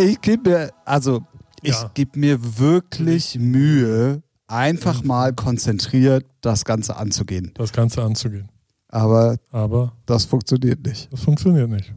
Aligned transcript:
Ich 0.00 0.20
gebe 0.20 0.50
mir, 0.50 0.70
also 0.84 1.22
ich 1.62 1.72
Ja. 1.74 1.90
gebe 1.94 2.18
mir 2.18 2.58
wirklich 2.58 3.38
Mühe, 3.38 4.22
einfach 4.46 5.02
mal 5.02 5.32
konzentriert 5.34 6.24
das 6.40 6.64
Ganze 6.64 6.96
anzugehen. 6.96 7.52
das 7.54 7.72
Ganze 7.72 8.02
anzugehen. 8.02 8.48
Aber 8.88 9.36
Aber 9.52 9.92
das 10.06 10.24
funktioniert 10.24 10.84
nicht. 10.86 11.12
das 11.12 11.20
funktioniert 11.20 11.68
nicht. 11.68 11.92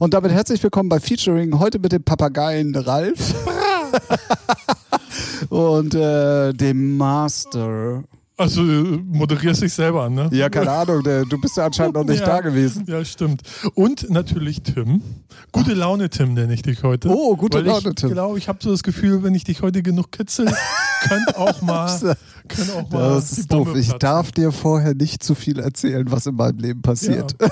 Und 0.00 0.14
damit 0.14 0.32
herzlich 0.32 0.62
willkommen 0.62 0.88
bei 0.88 1.00
Featuring 1.00 1.58
heute 1.58 1.78
mit 1.78 1.92
dem 1.92 2.02
Papageien 2.02 2.74
Ralf 2.74 3.34
und 5.50 5.94
äh, 5.94 6.52
dem 6.54 6.96
Master. 6.96 8.02
Also 8.38 8.62
äh, 8.62 9.00
moderierst 9.06 9.62
dich 9.62 9.72
selber 9.72 10.04
an, 10.04 10.14
ne? 10.14 10.28
Ja, 10.30 10.50
keine 10.50 10.70
Ahnung, 10.70 11.02
du 11.02 11.40
bist 11.40 11.56
ja 11.56 11.64
anscheinend 11.64 11.94
noch 11.94 12.04
nicht 12.04 12.20
Ja. 12.20 12.26
da 12.26 12.40
gewesen. 12.42 12.84
Ja, 12.86 13.02
stimmt. 13.04 13.40
Und 13.74 14.10
natürlich 14.10 14.62
Tim. 14.62 15.00
Gute 15.52 15.72
Laune 15.72 16.10
Tim 16.10 16.34
nenne 16.34 16.52
ich 16.52 16.60
dich 16.60 16.82
heute. 16.82 17.08
Oh, 17.08 17.34
gute 17.36 17.60
Laune, 17.60 17.88
ich 17.88 17.94
Tim. 17.94 18.10
glaube, 18.10 18.36
ich 18.36 18.48
habe 18.48 18.58
so 18.60 18.70
das 18.70 18.82
Gefühl, 18.82 19.22
wenn 19.22 19.34
ich 19.34 19.44
dich 19.44 19.62
heute 19.62 19.82
genug 19.82 20.12
kitzel, 20.12 20.46
könnte 21.08 21.38
auch 21.38 21.62
mal, 21.62 22.16
könnte 22.48 22.74
auch 22.74 22.90
mal 22.90 23.14
Das 23.14 23.32
ist 23.32 23.50
doof. 23.50 23.64
Bombe 23.64 23.80
Ich 23.80 23.86
platzen. 23.88 24.00
darf 24.00 24.32
dir 24.32 24.52
vorher 24.52 24.94
nicht 24.94 25.22
zu 25.22 25.34
viel 25.34 25.58
erzählen, 25.58 26.10
was 26.10 26.26
in 26.26 26.34
meinem 26.34 26.58
Leben 26.58 26.82
passiert. 26.82 27.34
Ja. 27.40 27.48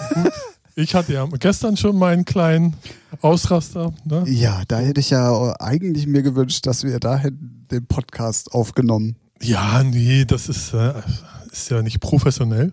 Ich 0.77 0.95
hatte 0.95 1.13
ja 1.15 1.25
gestern 1.39 1.77
schon 1.79 1.97
meinen 1.97 2.25
kleinen 2.27 2.75
Ausraster. 3.23 3.95
Ne? 4.05 4.25
Ja, 4.27 4.63
da 4.69 4.81
hätte 4.81 5.01
ich 5.01 5.11
ja 5.11 5.55
eigentlich 5.61 6.07
mir 6.09 6.23
gewünscht, 6.23 6.67
dass 6.67 6.83
wir 6.85 6.99
dahin 6.99 7.65
den 7.71 7.87
Podcast 7.87 8.53
aufgenommen. 8.53 9.17
Ja, 9.43 9.83
nee, 9.83 10.25
das 10.25 10.49
ist, 10.49 10.73
äh, 10.73 11.03
ist 11.51 11.71
ja 11.71 11.83
nicht 11.83 12.01
professionell. 12.01 12.73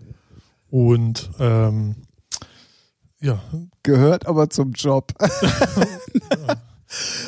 Und 0.70 1.30
ähm, 1.38 1.96
ja, 3.20 3.40
Gehört 3.82 4.26
aber 4.26 4.48
zum 4.48 4.72
Job. 4.72 5.12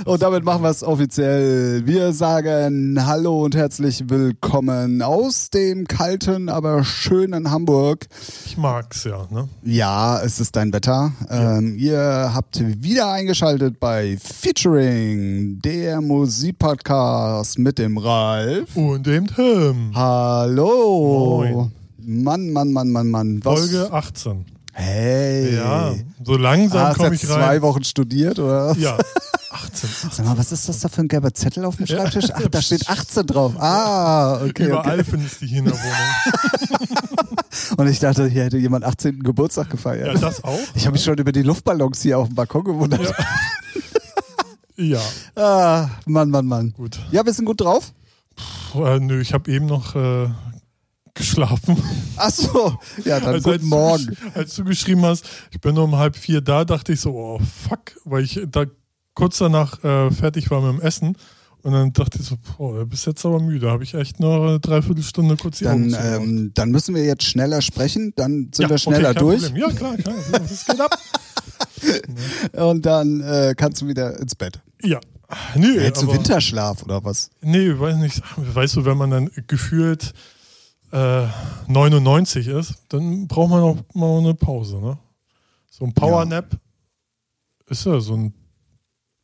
Und 0.04 0.20
damit 0.22 0.44
machen 0.44 0.62
wir 0.62 0.68
es 0.70 0.82
offiziell. 0.82 1.86
Wir 1.86 2.12
sagen 2.12 2.98
Hallo 3.06 3.44
und 3.44 3.54
herzlich 3.56 4.04
willkommen 4.10 5.00
aus 5.00 5.48
dem 5.48 5.86
kalten, 5.88 6.50
aber 6.50 6.84
schönen 6.84 7.50
Hamburg. 7.50 8.06
ich 8.44 8.58
mag's 8.58 9.04
ja. 9.04 9.26
Ne? 9.30 9.48
Ja, 9.62 10.20
es 10.22 10.38
ist 10.40 10.56
dein 10.56 10.72
Wetter. 10.72 11.12
Ähm, 11.30 11.76
ihr 11.78 12.30
habt 12.34 12.60
wieder 12.82 13.10
eingeschaltet 13.10 13.80
bei 13.80 14.18
Featuring, 14.22 15.60
der 15.64 16.00
Musikpodcast 16.02 17.58
mit 17.58 17.78
dem 17.78 17.96
Ralf. 17.96 18.76
Und 18.76 19.06
dem 19.06 19.26
Tim. 19.28 19.92
Hallo. 19.94 21.42
Moin. 21.46 21.72
Mann, 22.06 22.50
Mann, 22.50 22.72
Mann, 22.72 22.90
Mann, 22.90 23.10
Mann. 23.10 23.40
Was? 23.44 23.60
Folge 23.60 23.90
18. 23.90 24.44
Hey. 24.76 25.54
Ja, 25.56 25.94
so 26.22 26.36
langsam 26.36 26.80
Ah, 26.80 26.88
hast 26.88 26.98
komme 26.98 27.14
ich 27.14 27.22
zwei 27.24 27.34
rein. 27.40 27.62
Wochen 27.62 27.84
studiert, 27.84 28.38
oder? 28.40 28.74
Ja, 28.76 28.98
18. 29.54 29.90
Sag 30.10 30.26
mal, 30.26 30.36
was 30.36 30.52
ist 30.52 30.68
das 30.68 30.80
da 30.80 30.88
für 30.88 31.00
ein 31.02 31.08
gelber 31.08 31.32
Zettel 31.32 31.64
auf 31.64 31.76
dem 31.76 31.86
Schreibtisch? 31.86 32.26
Ach, 32.34 32.42
da 32.50 32.60
steht 32.62 32.88
18 32.88 33.26
drauf. 33.26 33.54
Ah, 33.58 34.42
okay. 34.44 34.66
Überall 34.66 35.00
okay. 35.00 35.10
findest 35.10 35.40
du 35.40 35.46
dich 35.46 35.54
in 35.54 35.64
der 35.64 35.74
Wohnung. 35.74 36.98
Und 37.78 37.86
ich 37.88 37.98
dachte, 38.00 38.26
hier 38.28 38.44
hätte 38.44 38.58
jemand 38.58 38.84
18. 38.84 39.22
Geburtstag 39.22 39.70
gefeiert. 39.70 40.14
Ja, 40.14 40.20
das 40.20 40.42
auch. 40.44 40.58
ich 40.74 40.84
habe 40.86 40.94
mich 40.94 41.04
schon 41.04 41.16
über 41.18 41.32
die 41.32 41.42
Luftballons 41.42 42.02
hier 42.02 42.18
auf 42.18 42.28
dem 42.28 42.34
Balkon 42.34 42.64
gewundert. 42.64 43.14
Ja, 44.76 44.98
Ah, 45.36 45.88
Mann, 46.04 46.30
Mann, 46.30 46.46
Mann. 46.46 46.72
gut. 46.72 46.98
Ja, 47.12 47.24
wir 47.24 47.32
sind 47.32 47.44
gut 47.44 47.60
drauf. 47.60 47.92
Puh, 48.72 48.84
äh, 48.84 48.98
nö, 48.98 49.20
ich 49.20 49.32
habe 49.32 49.48
eben 49.52 49.66
noch 49.66 49.94
äh, 49.94 50.28
geschlafen. 51.14 51.80
Ach 52.16 52.30
so. 52.30 52.76
Ja, 53.04 53.20
dann 53.20 53.34
Also, 53.36 53.50
als 53.50 53.60
guten 53.60 53.70
du 53.70 53.76
Morgen. 53.76 54.02
gesch- 54.04 54.34
Als 54.36 54.54
du 54.56 54.64
geschrieben 54.64 55.04
hast, 55.04 55.26
ich 55.52 55.60
bin 55.60 55.78
um 55.78 55.94
halb 55.94 56.16
vier 56.16 56.40
da, 56.40 56.64
dachte 56.64 56.92
ich 56.94 57.00
so, 57.00 57.12
oh 57.14 57.38
fuck, 57.68 57.92
weil 58.04 58.24
ich 58.24 58.40
da 58.50 58.64
kurz 59.14 59.38
danach 59.38 59.82
äh, 59.84 60.10
fertig 60.10 60.50
war 60.50 60.60
mit 60.60 60.80
dem 60.80 60.86
Essen. 60.86 61.16
Und 61.62 61.72
dann 61.72 61.92
dachte 61.94 62.18
ich 62.20 62.26
so, 62.26 62.36
boah, 62.58 62.78
du 62.80 62.86
bist 62.86 63.06
jetzt 63.06 63.24
aber 63.24 63.40
müde. 63.40 63.70
Habe 63.70 63.84
ich 63.84 63.94
echt 63.94 64.20
noch 64.20 64.42
eine 64.48 64.60
Dreiviertelstunde 64.60 65.36
kurz 65.38 65.58
die 65.58 65.66
Augen 65.66 65.90
Dann, 65.90 66.22
ähm, 66.22 66.50
dann 66.52 66.70
müssen 66.70 66.94
wir 66.94 67.04
jetzt 67.04 67.22
schneller 67.24 67.62
sprechen. 67.62 68.12
Dann 68.16 68.50
sind 68.52 68.64
Ja, 68.64 68.68
wir 68.70 68.78
schneller 68.78 69.10
okay, 69.10 69.18
durch. 69.20 69.42
Problem. 69.44 69.62
Ja, 69.62 69.72
klar, 69.74 69.96
klar. 69.96 70.14
Das 70.30 70.66
geht 70.66 70.80
ab. 70.80 70.98
Und 72.52 72.84
dann 72.84 73.20
äh, 73.22 73.54
kannst 73.56 73.80
du 73.80 73.88
wieder 73.88 74.18
ins 74.20 74.34
Bett. 74.34 74.60
Ja. 74.82 75.00
Nö, 75.54 75.80
Hältst 75.80 76.02
du 76.02 76.06
aber- 76.06 76.16
Winterschlaf 76.18 76.82
oder 76.82 77.02
was? 77.02 77.30
Nee, 77.40 77.78
weiß 77.78 77.96
nicht. 77.96 78.20
Weißt 78.36 78.76
du, 78.76 78.84
wenn 78.84 78.98
man 78.98 79.10
dann 79.10 79.30
gefühlt 79.46 80.12
äh, 80.92 81.26
99 81.66 82.46
ist, 82.48 82.74
dann 82.90 83.26
braucht 83.26 83.50
man 83.50 83.62
auch 83.62 83.76
mal 83.94 84.18
eine 84.18 84.34
Pause, 84.34 84.76
ne? 84.80 84.98
So 85.70 85.84
ein 85.86 85.92
Powernap 85.94 86.58
ist 87.68 87.84
ja 87.86 87.98
so 88.00 88.14
ein. 88.16 88.34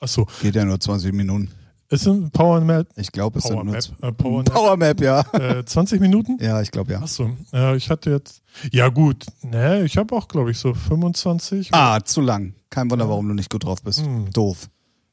Achso, 0.00 0.26
Geht 0.40 0.54
ja 0.54 0.64
nur 0.64 0.80
20 0.80 1.12
Minuten. 1.12 1.50
ist 1.90 2.06
ein 2.06 2.30
Powernap. 2.30 2.86
Ich 2.96 3.12
glaube, 3.12 3.38
es 3.38 3.44
sind 3.44 3.54
nur 3.54 3.64
Powernap. 3.64 3.82
z- 3.82 3.92
Äh, 4.02 4.12
Powernap. 4.12 4.54
Powermap, 4.54 5.00
ja. 5.00 5.20
äh, 5.34 5.64
20 5.64 6.00
Minuten? 6.00 6.38
Ja, 6.40 6.60
ich 6.62 6.70
glaube 6.70 6.92
ja. 6.92 7.02
Achso, 7.02 7.30
äh, 7.52 7.76
ich 7.76 7.90
hatte 7.90 8.10
jetzt. 8.10 8.42
Ja, 8.72 8.88
gut. 8.88 9.26
Ne, 9.42 9.82
ich 9.84 9.96
habe 9.98 10.14
auch, 10.14 10.26
glaube 10.28 10.50
ich, 10.50 10.58
so 10.58 10.72
25. 10.74 11.68
Ah, 11.74 12.00
zu 12.00 12.20
lang. 12.20 12.54
Kein 12.70 12.90
Wunder, 12.90 13.08
warum 13.08 13.28
du 13.28 13.34
nicht 13.34 13.50
gut 13.50 13.64
drauf 13.64 13.82
bist. 13.82 14.00
Hm. 14.04 14.30
Doof. 14.32 14.68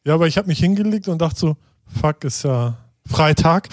Ja, 0.05 0.13
aber 0.13 0.27
ich 0.27 0.37
habe 0.37 0.47
mich 0.47 0.59
hingelegt 0.59 1.07
und 1.09 1.21
dachte 1.21 1.39
so, 1.39 1.57
fuck, 1.85 2.23
ist 2.23 2.43
ja 2.43 2.77
Freitag. 3.05 3.67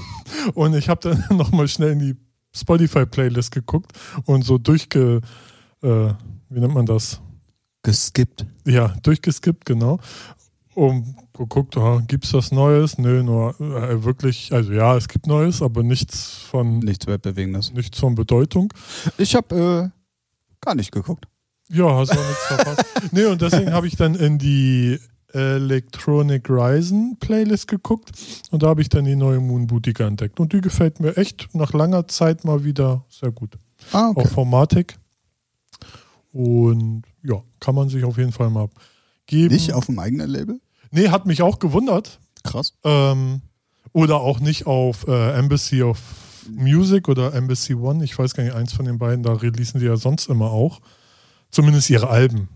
und 0.54 0.74
ich 0.74 0.88
habe 0.88 1.00
dann 1.10 1.24
nochmal 1.36 1.68
schnell 1.68 1.90
in 1.92 1.98
die 1.98 2.16
Spotify-Playlist 2.56 3.50
geguckt 3.50 3.92
und 4.24 4.44
so 4.44 4.58
durchge, 4.58 5.20
äh, 5.82 5.88
wie 6.48 6.60
nennt 6.60 6.72
man 6.74 6.86
das? 6.86 7.20
Geskippt. 7.82 8.46
Ja, 8.64 8.94
durchgeskippt, 9.02 9.66
genau. 9.66 9.98
Und 10.74 11.16
geguckt, 11.32 11.76
ah, 11.76 12.02
gibt's 12.06 12.32
was 12.34 12.50
Neues? 12.50 12.98
Nö, 12.98 13.22
nur 13.22 13.58
äh, 13.60 14.02
wirklich, 14.02 14.52
also 14.52 14.72
ja, 14.72 14.96
es 14.96 15.06
gibt 15.08 15.26
Neues, 15.26 15.62
aber 15.62 15.82
nichts 15.82 16.38
von 16.38 16.80
Nichts 16.80 17.06
Weltbewegendes. 17.06 17.72
nichts 17.72 17.98
von 17.98 18.14
Bedeutung. 18.16 18.72
Ich 19.18 19.34
habe 19.36 19.92
äh, 19.92 20.60
gar 20.60 20.74
nicht 20.74 20.90
geguckt. 20.90 21.26
Ja, 21.70 21.96
hast 21.96 22.10
auch 22.10 22.16
nichts 22.28 22.46
verpasst. 22.46 22.84
nee, 23.12 23.24
und 23.26 23.40
deswegen 23.40 23.72
habe 23.72 23.86
ich 23.86 23.96
dann 23.96 24.14
in 24.16 24.38
die 24.38 24.98
Electronic 25.32 26.48
Ryzen 26.50 27.16
Playlist 27.18 27.68
geguckt 27.68 28.12
und 28.50 28.62
da 28.62 28.68
habe 28.68 28.82
ich 28.82 28.88
dann 28.88 29.04
die 29.04 29.16
neue 29.16 29.40
Moon 29.40 29.66
Boutique 29.66 30.00
entdeckt. 30.00 30.38
Und 30.40 30.52
die 30.52 30.60
gefällt 30.60 31.00
mir 31.00 31.16
echt 31.16 31.48
nach 31.54 31.72
langer 31.72 32.06
Zeit 32.08 32.44
mal 32.44 32.64
wieder 32.64 33.04
sehr 33.08 33.30
gut. 33.32 33.58
Ah, 33.92 34.12
Auch 34.14 34.28
Formatik. 34.28 34.96
Und 36.32 37.02
ja, 37.22 37.42
kann 37.60 37.74
man 37.74 37.88
sich 37.88 38.04
auf 38.04 38.18
jeden 38.18 38.32
Fall 38.32 38.50
mal 38.50 38.68
geben. 39.26 39.54
Nicht 39.54 39.72
auf 39.72 39.86
dem 39.86 39.98
eigenen 39.98 40.28
Label? 40.28 40.60
nee, 40.94 41.08
hat 41.08 41.26
mich 41.26 41.42
auch 41.42 41.58
gewundert. 41.58 42.20
Krass. 42.42 42.74
Ähm, 42.84 43.42
oder 43.92 44.20
auch 44.20 44.40
nicht 44.40 44.66
auf 44.66 45.06
äh, 45.06 45.32
Embassy 45.32 45.82
of 45.82 45.98
Music 46.50 47.08
oder 47.08 47.34
Embassy 47.34 47.74
One. 47.74 48.04
Ich 48.04 48.18
weiß 48.18 48.34
gar 48.34 48.44
nicht, 48.44 48.54
eins 48.54 48.72
von 48.72 48.86
den 48.86 48.98
beiden, 48.98 49.22
da 49.22 49.32
releasen 49.32 49.80
sie 49.80 49.86
ja 49.86 49.96
sonst 49.96 50.28
immer 50.28 50.50
auch. 50.50 50.80
Zumindest 51.50 51.90
ihre 51.90 52.08
Alben. 52.08 52.48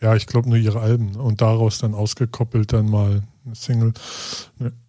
Ja, 0.00 0.14
ich 0.14 0.26
glaube 0.26 0.48
nur 0.48 0.58
ihre 0.58 0.80
Alben. 0.80 1.16
Und 1.16 1.40
daraus 1.40 1.78
dann 1.78 1.94
ausgekoppelt 1.94 2.72
dann 2.72 2.88
mal 2.88 3.22
eine 3.44 3.54
Single. 3.54 3.92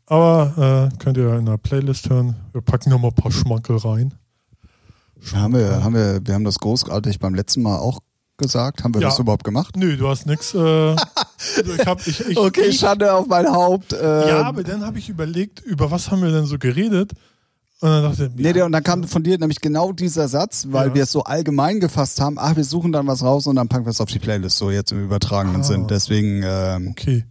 Aber 0.06 0.92
äh, 0.94 0.98
könnt 0.98 1.18
ihr 1.18 1.36
in 1.36 1.46
der 1.46 1.58
Playlist 1.58 2.10
hören. 2.10 2.36
Wir 2.52 2.62
packen 2.62 2.90
noch 2.90 3.00
mal 3.00 3.10
ein 3.10 3.16
paar 3.16 3.32
Schmankel 3.32 3.78
rein. 3.78 4.14
Haben 5.34 5.56
wir, 5.56 5.84
haben 5.84 5.96
wir, 5.96 6.22
wir 6.24 6.34
haben 6.34 6.44
das 6.44 6.60
großartig 6.60 7.20
beim 7.20 7.36
letzten 7.36 7.62
Mal 7.62 7.78
auch 7.78 8.00
gesagt. 8.38 8.84
Haben 8.84 8.94
wir 8.94 9.02
Ja. 9.02 9.10
das 9.10 9.20
überhaupt 9.20 9.44
gemacht? 9.44 9.76
Nö, 9.76 9.98
du 9.98 10.08
hast 10.08 10.26
nix. 10.26 10.54
Äh, 10.54 10.58
also 10.60 11.74
ich 11.78 11.86
hab, 11.86 12.06
ich, 12.06 12.20
ich, 12.30 12.38
Okay, 12.38 12.66
ich, 12.70 12.80
Schande 12.80 13.14
auf 13.14 13.28
mein 13.28 13.48
Haupt. 13.52 13.94
Ähm, 13.94 14.00
Ja, 14.28 14.44
aber 14.44 14.64
dann 14.64 14.86
habe 14.86 15.00
ich 15.00 15.10
überlegt, 15.10 15.60
über 15.62 15.92
was 15.92 16.12
haben 16.12 16.22
wir 16.22 16.32
denn 16.32 16.46
so 16.46 16.58
geredet? 16.58 17.12
Und 17.80 17.90
dann 17.90 18.04
dachte 18.04 18.32
ich, 18.36 18.44
Nee, 18.44 18.54
der, 18.54 18.66
und 18.66 18.72
dann 18.72 18.84
kam 18.84 19.04
von 19.04 19.22
dir 19.24 19.38
nämlich 19.38 19.62
genau 19.62 19.92
dieser 19.92 20.28
Satz, 20.28 20.68
weil 20.72 20.90
Ja. 20.90 20.96
wir 20.96 21.04
es 21.04 21.12
so 21.12 21.24
allgemein 21.24 21.80
gefasst 21.80 22.20
haben, 22.20 22.38
ach, 22.40 22.56
wir 22.56 22.64
suchen 22.64 22.92
dann 22.92 23.06
was 23.06 23.22
raus 23.24 23.46
und 23.46 23.56
dann 23.56 23.68
packen 23.68 23.86
wir 23.86 23.92
es 23.92 24.02
auf 24.02 24.10
die 24.10 24.18
Playlist, 24.20 24.58
so 24.58 24.72
jetzt 24.72 24.92
im 24.92 25.04
übertragenen 25.04 25.62
Ah. 25.62 25.64
Sinn. 25.64 25.86
Deswegen 25.88 26.42
ähm, 26.44 26.88
okay. 26.90 27.26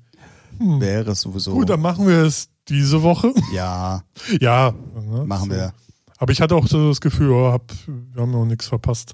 wäre 0.61 1.11
es 1.13 1.21
sowieso. 1.23 1.53
Gut, 1.53 1.69
dann 1.71 1.81
machen 1.81 2.07
wir 2.07 2.23
es 2.25 2.49
diese 2.69 3.03
Woche. 3.03 3.33
ja, 3.53 4.03
Ja, 4.41 4.73
ne, 4.95 5.25
machen 5.25 5.51
so. 5.51 5.57
wir. 5.57 5.73
Aber 6.19 6.33
ich 6.33 6.41
hatte 6.41 6.55
auch 6.55 6.67
so 6.67 6.89
das 6.89 7.01
Gefühl, 7.01 7.31
oh, 7.31 7.53
hab, 7.53 7.73
wir 7.87 8.23
haben 8.23 8.31
noch 8.31 8.45
nichts 8.47 8.67
verpasst. 8.67 9.13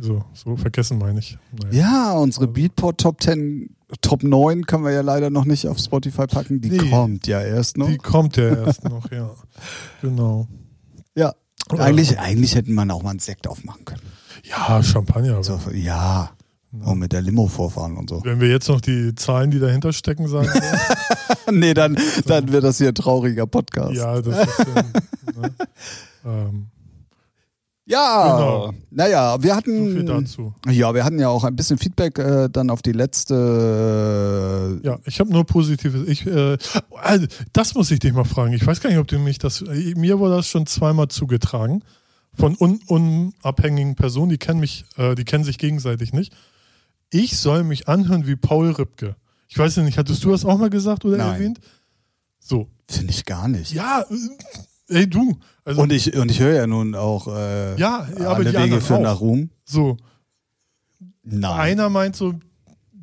Also 0.00 0.24
so 0.32 0.56
vergessen 0.56 0.98
meine 0.98 1.18
ich. 1.18 1.36
Naja. 1.52 1.72
Ja, 1.80 2.12
unsere 2.12 2.46
Beatport 2.48 3.00
Top 3.00 3.22
10, 3.22 3.76
Top 4.00 4.22
9 4.22 4.64
können 4.66 4.84
wir 4.84 4.92
ja 4.92 5.02
leider 5.02 5.28
noch 5.30 5.44
nicht 5.44 5.66
auf 5.68 5.78
Spotify 5.78 6.26
packen. 6.26 6.60
Die 6.60 6.70
Nee. 6.70 6.90
kommt 6.90 7.26
ja 7.26 7.40
erst 7.42 7.76
noch. 7.76 7.88
Die 7.88 7.98
kommt 7.98 8.36
ja 8.36 8.48
erst 8.64 8.84
noch, 8.84 9.10
ja. 9.12 9.30
Genau. 10.00 10.46
ja. 11.14 11.34
Eigentlich, 11.76 12.18
eigentlich 12.18 12.54
hätten 12.54 12.74
wir 12.74 12.82
auch 12.94 13.02
mal 13.02 13.10
einen 13.10 13.18
Sekt 13.20 13.46
aufmachen 13.46 13.84
können. 13.84 14.00
Ja, 14.44 14.82
Champagner. 14.82 15.42
So, 15.44 15.60
ja. 15.72 16.30
Und 16.72 16.98
mit 17.00 17.12
der 17.12 17.20
Limo 17.20 17.46
vorfahren 17.48 17.96
und 17.96 18.08
so. 18.08 18.22
Wenn 18.24 18.40
wir 18.40 18.48
jetzt 18.48 18.68
noch 18.68 18.80
die 18.80 19.14
Zahlen, 19.16 19.50
die 19.50 19.58
dahinter 19.58 19.92
stecken, 19.92 20.28
sagen 20.28 20.48
nee, 21.50 21.74
dann, 21.74 21.98
dann 22.26 22.50
wird 22.52 22.62
das 22.64 22.78
hier 22.78 22.88
ein 22.88 22.94
trauriger 22.94 23.46
Podcast. 23.46 23.92
ja, 23.94 24.20
das 24.22 24.48
ist 24.48 24.66
dann, 24.74 24.92
ne? 25.42 25.54
ähm, 26.24 26.66
Ja, 27.90 28.36
Genau. 28.36 28.72
naja, 28.90 29.42
wir 29.42 29.56
hatten. 29.56 29.88
So 29.88 29.94
viel 29.96 30.04
dazu. 30.04 30.54
Ja, 30.68 30.94
wir 30.94 31.04
hatten 31.04 31.18
ja 31.18 31.28
auch 31.28 31.42
ein 31.44 31.56
bisschen 31.56 31.76
Feedback 31.76 32.18
äh, 32.18 32.48
dann 32.48 32.70
auf 32.70 32.82
die 32.82 32.92
letzte. 32.92 34.80
Ja, 34.82 34.98
ich 35.04 35.18
habe 35.20 35.32
nur 35.32 35.44
Positives. 35.44 36.06
Ich, 36.08 36.26
äh, 36.26 36.56
also, 37.02 37.26
das 37.52 37.74
muss 37.74 37.90
ich 37.90 37.98
dich 37.98 38.12
mal 38.12 38.24
fragen. 38.24 38.52
Ich 38.52 38.66
weiß 38.66 38.80
gar 38.80 38.90
nicht, 38.90 38.98
ob 38.98 39.08
du 39.08 39.18
mich 39.18 39.38
das. 39.38 39.62
äh, 39.62 39.94
Mir 39.96 40.18
wurde 40.18 40.36
das 40.36 40.46
schon 40.48 40.66
zweimal 40.66 41.08
zugetragen 41.08 41.82
von 42.32 42.56
un, 42.58 42.80
unabhängigen 42.86 43.96
Personen. 43.96 44.30
Die 44.30 44.38
kennen 44.38 44.60
mich, 44.60 44.84
äh, 44.96 45.14
die 45.14 45.24
kennen 45.24 45.44
sich 45.44 45.58
gegenseitig 45.58 46.12
nicht. 46.12 46.32
Ich 47.10 47.38
soll 47.38 47.64
mich 47.64 47.88
anhören 47.88 48.26
wie 48.26 48.36
Paul 48.36 48.70
Ripke. 48.70 49.16
Ich 49.48 49.58
weiß 49.58 49.78
nicht, 49.78 49.98
hattest 49.98 50.22
du 50.22 50.30
das 50.30 50.44
auch 50.44 50.58
mal 50.58 50.70
gesagt 50.70 51.04
oder 51.04 51.16
Nein. 51.16 51.32
erwähnt? 51.34 51.60
So. 52.38 52.68
Finde 52.88 53.10
ich 53.12 53.24
gar 53.24 53.48
nicht. 53.48 53.72
Ja, 53.72 54.02
äh, 54.08 54.14
ey 54.90 55.08
du. 55.08 55.38
Also, 55.64 55.82
Und 55.82 55.92
ich, 55.92 56.14
und 56.16 56.30
ich 56.30 56.40
höre 56.40 56.54
ja 56.54 56.66
nun 56.66 56.94
auch 56.94 57.28
äh, 57.28 57.76
Ja, 57.76 58.06
ja, 58.18 58.26
aber 58.28 58.36
alle 58.36 58.52
die 58.52 58.58
Wege 58.58 58.80
führen 58.80 59.02
nach 59.02 59.20
Ruhm. 59.20 59.50
so. 59.64 59.96
Nein. 61.22 61.52
Einer 61.60 61.88
meint 61.90 62.16
so 62.16 62.34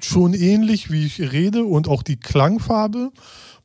schon 0.02 0.34
ähnlich, 0.34 0.92
wie 0.92 1.06
ich 1.06 1.20
rede 1.32 1.64
und 1.64 1.88
auch 1.88 2.04
die 2.04 2.18
Klangfarbe. 2.20 3.12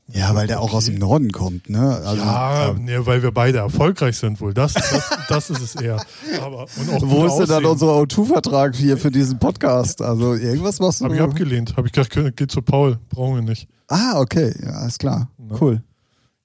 Ja, 0.09 0.35
weil 0.35 0.47
der 0.47 0.61
auch 0.61 0.75
aus 0.75 0.87
dem 0.87 0.97
Norden 0.97 1.33
kommt, 1.33 1.71
ne? 1.71 1.97
Also, 2.05 2.23
Ja, 2.23 2.71
ähm, 2.71 2.85
nee, 2.85 2.99
weil 3.01 3.23
wir 3.23 3.31
beide 3.31 3.59
erfolgreich 3.59 4.19
sind 4.19 4.41
wohl. 4.41 4.53
Das, 4.53 4.75
das, 4.75 5.11
das 5.29 5.51
ist 5.51 5.61
es 5.63 5.75
eher. 5.75 6.05
Aber, 6.43 6.67
wo 7.01 7.25
ist 7.25 7.37
denn 7.39 7.47
dann 7.47 7.65
unser 7.65 7.87
O2-Vertrag 7.87 8.75
hier 8.77 8.99
für 8.99 9.11
diesen 9.11 9.39
Podcast? 9.39 10.03
Also 10.03 10.35
irgendwas 10.35 10.81
machst 10.81 11.01
du. 11.01 11.07
Hab 11.07 11.13
ich 11.15 11.21
abgelehnt. 11.21 11.77
Habe 11.77 11.87
ich 11.87 11.93
gedacht, 11.93 12.37
geht 12.37 12.51
zu 12.51 12.61
Paul. 12.63 12.99
Brauchen 13.09 13.37
wir 13.37 13.43
nicht. 13.43 13.69
ah, 13.89 14.21
okay, 14.21 14.55
ja, 14.63 14.71
alles 14.73 14.99
klar. 14.99 15.31
Ne? 15.39 15.57
Cool. 15.59 15.83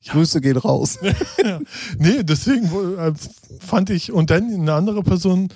Grüße 0.10 0.42
gehen 0.42 0.58
raus. 0.58 1.00
ja. 1.44 1.60
Nee, 1.98 2.24
deswegen 2.24 2.66
äh, 2.98 3.14
fand 3.60 3.90
ich, 3.90 4.12
und 4.12 4.30
dann 4.30 4.54
eine 4.54 4.74
andere 4.74 5.04
Person, 5.04 5.50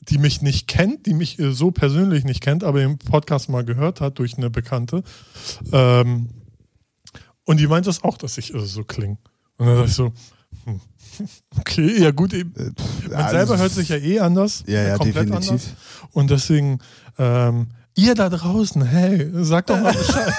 die 0.00 0.18
mich 0.18 0.42
nicht 0.42 0.68
kennt, 0.68 1.06
die 1.06 1.14
mich 1.14 1.38
äh, 1.38 1.52
so 1.52 1.70
persönlich 1.70 2.24
nicht 2.24 2.40
kennt, 2.40 2.64
aber 2.64 2.82
im 2.82 2.98
Podcast 2.98 3.48
mal 3.48 3.64
gehört 3.64 4.00
hat 4.00 4.18
durch 4.18 4.36
eine 4.36 4.50
Bekannte. 4.50 5.02
Ähm, 5.72 6.28
und 7.44 7.60
die 7.60 7.66
meint 7.66 7.86
das 7.86 8.02
auch, 8.04 8.18
dass 8.18 8.38
ich 8.38 8.54
äh, 8.54 8.60
so 8.60 8.84
klinge. 8.84 9.18
Und 9.56 9.66
dann 9.66 9.76
dachte 9.76 9.88
ich 9.88 9.94
so, 9.94 10.12
hm, 10.64 10.80
okay, 11.58 12.02
ja 12.02 12.10
gut, 12.10 12.32
eben. 12.34 12.52
Man 13.10 13.30
selber 13.30 13.58
hört 13.58 13.72
sich 13.72 13.88
ja 13.88 13.96
eh 13.96 14.20
anders. 14.20 14.64
Ja, 14.66 14.82
ja, 14.82 14.96
komplett 14.96 15.28
definitiv. 15.28 15.50
anders. 15.50 15.66
Und 16.12 16.30
deswegen, 16.30 16.78
ähm, 17.18 17.68
ihr 17.94 18.14
da 18.14 18.28
draußen, 18.28 18.82
hey, 18.82 19.30
sagt 19.44 19.70
doch 19.70 19.80
mal 19.80 19.92
Bescheid. 19.98 20.32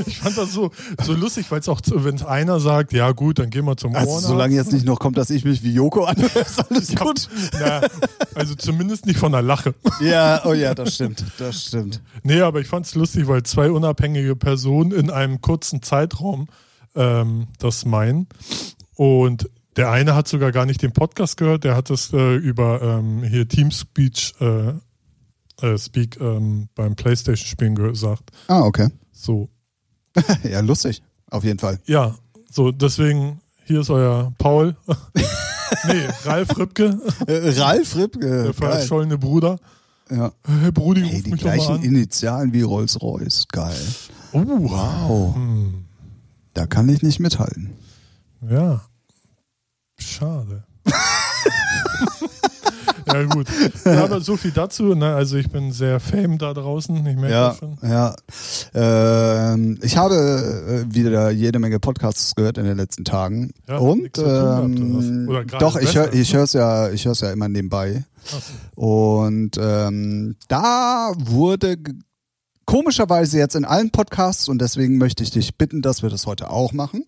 ich 0.06 0.18
fand 0.18 0.36
das 0.36 0.52
so, 0.52 0.70
so 1.02 1.12
lustig, 1.12 1.50
weil 1.50 1.60
es 1.60 1.68
auch, 1.68 1.80
wenn 1.86 2.20
einer 2.22 2.60
sagt, 2.60 2.92
ja 2.92 3.12
gut, 3.12 3.38
dann 3.38 3.50
gehen 3.50 3.64
wir 3.64 3.76
zum 3.76 3.94
Also, 3.94 4.08
Ohrenarzt. 4.08 4.26
solange 4.28 4.54
jetzt 4.54 4.72
nicht 4.72 4.84
noch 4.86 4.98
kommt, 4.98 5.16
dass 5.18 5.30
ich 5.30 5.44
mich 5.44 5.62
wie 5.62 5.72
Joko 5.72 6.04
anhöre, 6.04 6.38
ist 6.40 6.70
alles 6.70 6.94
gut. 6.94 7.28
Na, 7.58 7.82
also 8.34 8.54
zumindest 8.54 9.06
nicht 9.06 9.18
von 9.18 9.32
der 9.32 9.42
Lache. 9.42 9.74
Ja, 10.00 10.42
oh 10.46 10.54
ja, 10.54 10.74
das 10.74 10.94
stimmt. 10.94 11.24
Das 11.38 11.66
stimmt. 11.66 12.00
Nee, 12.22 12.40
aber 12.40 12.60
ich 12.60 12.68
fand 12.68 12.86
es 12.86 12.94
lustig, 12.94 13.28
weil 13.28 13.42
zwei 13.42 13.70
unabhängige 13.70 14.34
Personen 14.34 14.92
in 14.92 15.10
einem 15.10 15.40
kurzen 15.42 15.82
Zeitraum 15.82 16.48
ähm, 16.94 17.48
das 17.58 17.84
meinen. 17.84 18.26
Und 18.94 19.48
der 19.76 19.90
eine 19.90 20.14
hat 20.14 20.26
sogar 20.26 20.52
gar 20.52 20.64
nicht 20.66 20.82
den 20.82 20.92
Podcast 20.92 21.36
gehört, 21.36 21.64
der 21.64 21.76
hat 21.76 21.90
es 21.90 22.12
äh, 22.12 22.36
über 22.36 22.80
ähm, 22.82 23.22
hier 23.22 23.46
Teamspeech 23.46 24.34
äh, 24.40 24.72
äh, 25.62 25.78
Speak 25.78 26.18
ähm, 26.20 26.68
beim 26.74 26.96
Playstation-Spielen 26.96 27.74
gesagt. 27.74 28.30
Ah, 28.48 28.62
okay. 28.62 28.88
So, 29.12 29.50
Ja, 30.50 30.60
lustig. 30.60 31.02
Auf 31.30 31.44
jeden 31.44 31.58
Fall. 31.58 31.78
ja, 31.86 32.14
so 32.50 32.72
deswegen, 32.72 33.40
hier 33.64 33.80
ist 33.80 33.90
euer 33.90 34.32
Paul. 34.38 34.74
nee, 35.86 36.08
Ralf 36.24 36.56
Rübke, 36.58 36.98
Äh, 37.26 37.60
Ralf 37.60 37.94
äh, 37.96 38.08
der 38.08 38.52
verschollene 38.54 39.16
Bruder. 39.18 39.58
Ja. 40.10 40.32
Hey 40.60 40.72
Brudi, 40.72 41.02
Hey, 41.02 41.22
die 41.22 41.30
gleichen. 41.30 41.82
Initialen 41.84 42.52
wie 42.52 42.62
Rolls-Royce. 42.62 43.46
Geil. 43.48 43.76
Oh, 44.32 44.42
Wow. 44.44 45.34
hm. 45.36 45.84
Da 46.54 46.66
kann 46.66 46.88
ich 46.88 47.02
nicht 47.02 47.20
mithalten. 47.20 47.70
Ja. 48.48 48.80
Schade. 49.98 50.64
ja, 53.12 53.24
gut. 53.24 53.46
Ja, 53.84 54.04
aber 54.04 54.20
so 54.20 54.36
viel 54.36 54.50
dazu. 54.50 54.94
Ne? 54.94 55.14
Also, 55.14 55.36
ich 55.36 55.50
bin 55.50 55.72
sehr 55.72 56.00
fame 56.00 56.38
da 56.38 56.54
draußen. 56.54 56.96
Ich 56.96 57.16
merke 57.16 57.30
Ja, 57.30 57.48
das 57.48 57.58
schon. 57.58 57.78
ja. 57.82 58.14
Ähm, 59.52 59.78
ich 59.82 59.96
habe 59.96 60.14
äh, 60.88 60.94
wieder 60.94 61.30
jede 61.30 61.58
Menge 61.58 61.80
Podcasts 61.80 62.34
gehört 62.34 62.58
in 62.58 62.64
den 62.64 62.76
letzten 62.76 63.04
Tagen. 63.04 63.52
Ja, 63.68 63.78
Und 63.78 64.12
gehabt, 64.14 64.64
ähm, 64.64 65.28
doch, 65.58 65.76
ich 65.76 65.94
höre 65.96 66.12
ich 66.12 66.34
hör's 66.34 66.52
ja, 66.52 66.90
ich 66.90 67.04
hör's 67.06 67.20
ja 67.20 67.32
immer 67.32 67.48
nebenbei. 67.48 68.04
So. 68.24 68.38
Und 68.74 69.58
ähm, 69.60 70.36
da 70.48 71.12
wurde 71.16 71.76
komischerweise 72.66 73.38
jetzt 73.38 73.56
in 73.56 73.64
allen 73.64 73.90
Podcasts, 73.90 74.48
und 74.48 74.60
deswegen 74.60 74.98
möchte 74.98 75.22
ich 75.24 75.30
dich 75.30 75.56
bitten, 75.56 75.82
dass 75.82 76.02
wir 76.02 76.10
das 76.10 76.26
heute 76.26 76.50
auch 76.50 76.72
machen, 76.72 77.04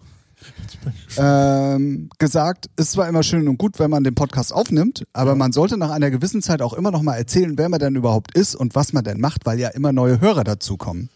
Ähm, 1.17 2.09
gesagt, 2.19 2.71
ist 2.77 2.93
zwar 2.93 3.09
immer 3.09 3.23
schön 3.23 3.49
und 3.49 3.59
gut, 3.59 3.79
wenn 3.79 3.91
man 3.91 4.05
den 4.05 4.15
Podcast 4.15 4.53
aufnimmt, 4.53 5.05
aber 5.13 5.35
man 5.35 5.53
sollte 5.53 5.77
nach 5.77 5.91
einer 5.91 6.11
gewissen 6.11 6.43
Zeit 6.43 6.63
auch 6.63 6.73
immer 6.73 6.91
noch 6.91 7.03
mal 7.03 7.17
erzählen, 7.17 7.57
wer 7.57 7.69
man 7.69 7.81
denn 7.81 7.97
überhaupt 7.97 8.37
ist 8.37 8.55
und 8.55 8.75
was 8.75 8.93
man 8.93 9.05
denn 9.05 9.21
macht, 9.21 9.47
weil 9.47 9.59
ja 9.59 9.69
immer 9.69 9.93
neue 9.93 10.21
Hörer 10.21 10.45
dazukommen. 10.45 11.11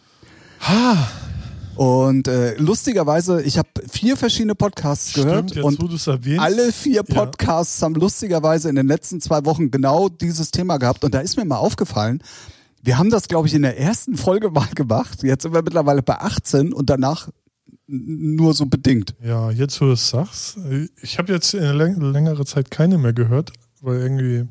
Und 1.77 2.27
äh, 2.27 2.55
lustigerweise, 2.57 3.43
ich 3.43 3.59
habe 3.59 3.69
vier 3.91 4.17
verschiedene 4.17 4.55
Podcasts 4.55 5.13
gehört 5.13 5.51
Stimmt, 5.51 5.57
jetzt 5.57 5.65
und 5.65 6.41
alle 6.41 6.73
vier 6.73 7.05
Ja. 7.07 7.15
Podcasts 7.15 7.83
haben 7.83 7.95
lustigerweise 7.95 8.71
in 8.71 8.77
den 8.77 8.87
letzten 8.87 9.21
zwei 9.21 9.45
Wochen 9.45 9.71
genau 9.71 10.09
dieses 10.09 10.51
Thema 10.51 10.79
gehabt. 10.79 11.05
Und 11.05 11.15
da 11.15 11.21
ist 11.21 11.37
mir 11.37 11.45
mal 11.45 11.59
aufgefallen, 11.59 12.23
wir 12.83 12.99
haben 12.99 13.11
das, 13.11 13.29
glaube 13.29 13.49
ich, 13.49 13.55
in 13.55 13.63
der 13.63 13.79
ersten 13.79 14.17
Folge 14.17 14.51
mal 14.51 14.69
gemacht. 14.75 15.23
Jetzt 15.23 15.43
sind 15.43 15.53
wir 15.53 15.63
mittlerweile 15.63 16.03
bei 16.03 16.19
18 16.19 16.73
und 16.73 16.89
danach 16.89 17.29
nur 17.87 18.55
so 18.55 18.67
bedingt. 18.67 19.15
Ja, 19.23 19.51
jetzt 19.51 19.81
wo 19.81 19.87
du 19.87 19.93
es 19.93 20.09
sagst. 20.09 20.59
Ich 21.03 21.19
habe 21.19 21.33
jetzt 21.33 21.55
in 21.55 21.63
läng 21.77 22.01
längere 22.01 22.45
Zeit 22.45 22.71
keine 22.71 22.99
mehr 22.99 23.13
gehört, 23.13 23.53
weil 23.81 24.01
irgendwie 24.01 24.45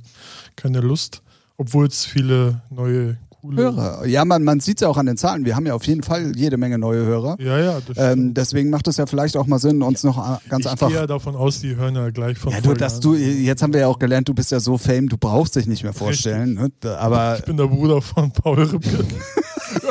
keine 0.55 0.79
Lust. 0.79 1.21
Obwohl 1.57 1.87
es 1.87 2.05
viele 2.05 2.61
neue, 2.69 3.17
coole. 3.29 3.61
Hörer. 3.61 4.05
Ja, 4.05 4.25
man, 4.25 4.43
man 4.43 4.59
sieht 4.59 4.77
es 4.77 4.81
ja 4.81 4.89
auch 4.89 4.97
an 4.97 5.05
den 5.05 5.17
Zahlen. 5.17 5.45
Wir 5.45 5.55
haben 5.55 5.65
ja 5.65 5.73
auf 5.73 5.85
jeden 5.85 6.03
Fall 6.03 6.33
jede 6.35 6.57
Menge 6.57 6.77
neue 6.77 7.05
Hörer. 7.05 7.37
Ja, 7.39 7.57
ja, 7.59 7.79
das 7.87 7.97
Ähm, 7.97 8.33
deswegen 8.33 8.69
macht 8.69 8.87
es 8.87 8.97
ja 8.97 9.05
vielleicht 9.05 9.37
auch 9.37 9.47
mal 9.47 9.59
Sinn, 9.59 9.81
uns 9.81 10.03
noch 10.03 10.17
äh, 10.17 10.37
ganz 10.49 10.65
ich 10.65 10.71
einfach. 10.71 10.89
gehe 10.89 10.97
ja 10.97 11.07
davon 11.07 11.35
aus, 11.35 11.61
die 11.61 11.75
hören 11.75 11.95
ja 11.95 12.09
gleich 12.09 12.37
von 12.37 12.51
Ja, 12.51 12.61
du, 12.61 12.73
dass 12.73 12.99
du, 12.99 13.15
jetzt 13.15 13.61
haben 13.61 13.73
wir 13.73 13.81
ja 13.81 13.87
auch 13.87 13.99
gelernt, 13.99 14.27
du 14.27 14.33
bist 14.33 14.51
ja 14.51 14.59
so 14.59 14.77
fame, 14.77 15.07
du 15.07 15.17
brauchst 15.17 15.55
dich 15.55 15.65
nicht 15.67 15.83
mehr 15.83 15.93
vorstellen. 15.93 16.55
Ne? 16.55 16.97
Aber 16.97 17.37
Ich 17.39 17.45
bin 17.45 17.55
der 17.57 17.67
Bruder 17.67 18.01
von 18.01 18.31
Paul 18.31 18.63
Ripke. 18.63 19.05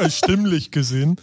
ja, 0.00 0.10
stimmlich 0.10 0.70
gesehen. 0.70 1.16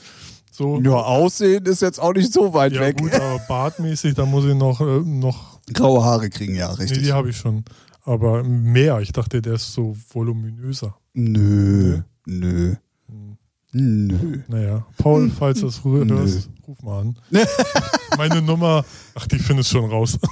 So. 0.53 0.79
ja, 0.81 0.91
Aussehen 0.91 1.65
ist 1.65 1.81
jetzt 1.81 1.99
auch 1.99 2.13
nicht 2.13 2.31
so 2.33 2.53
weit 2.53 2.73
Ja, 2.73 2.81
weg. 2.81 2.97
gut, 2.99 3.13
aber 3.13 3.39
bartmäßig, 3.47 4.15
da 4.15 4.25
muss 4.25 4.45
ich 4.45 4.53
noch, 4.53 4.81
äh, 4.81 4.99
noch 4.99 5.59
Graue 5.73 6.03
Haare 6.03 6.29
kriegen, 6.29 6.55
ja, 6.55 6.69
nee, 6.73 6.81
richtig. 6.83 7.03
die 7.03 7.13
habe 7.13 7.29
ich 7.29 7.37
schon. 7.37 7.63
Aber 8.03 8.43
mehr. 8.43 8.99
Ich 8.99 9.11
dachte, 9.13 9.41
der 9.41 9.53
ist 9.53 9.71
so 9.73 9.95
voluminöser. 10.11 10.95
Nö, 11.13 12.01
nö, 12.25 12.75
Hm. 13.07 13.37
nö. 13.71 14.39
Naja, 14.47 14.85
Paul, 14.97 15.29
falls 15.29 15.59
du 15.61 15.67
das 15.67 15.83
Nö. 15.85 16.05
hörst, 16.09 16.49
ruf 16.67 16.81
mal 16.81 16.99
an. 17.01 17.17
Meine 18.17 18.41
Nummer, 18.41 18.83
ach, 19.15 19.27
die 19.27 19.39
findest 19.39 19.69
schon 19.69 19.89
raus. 19.89 20.17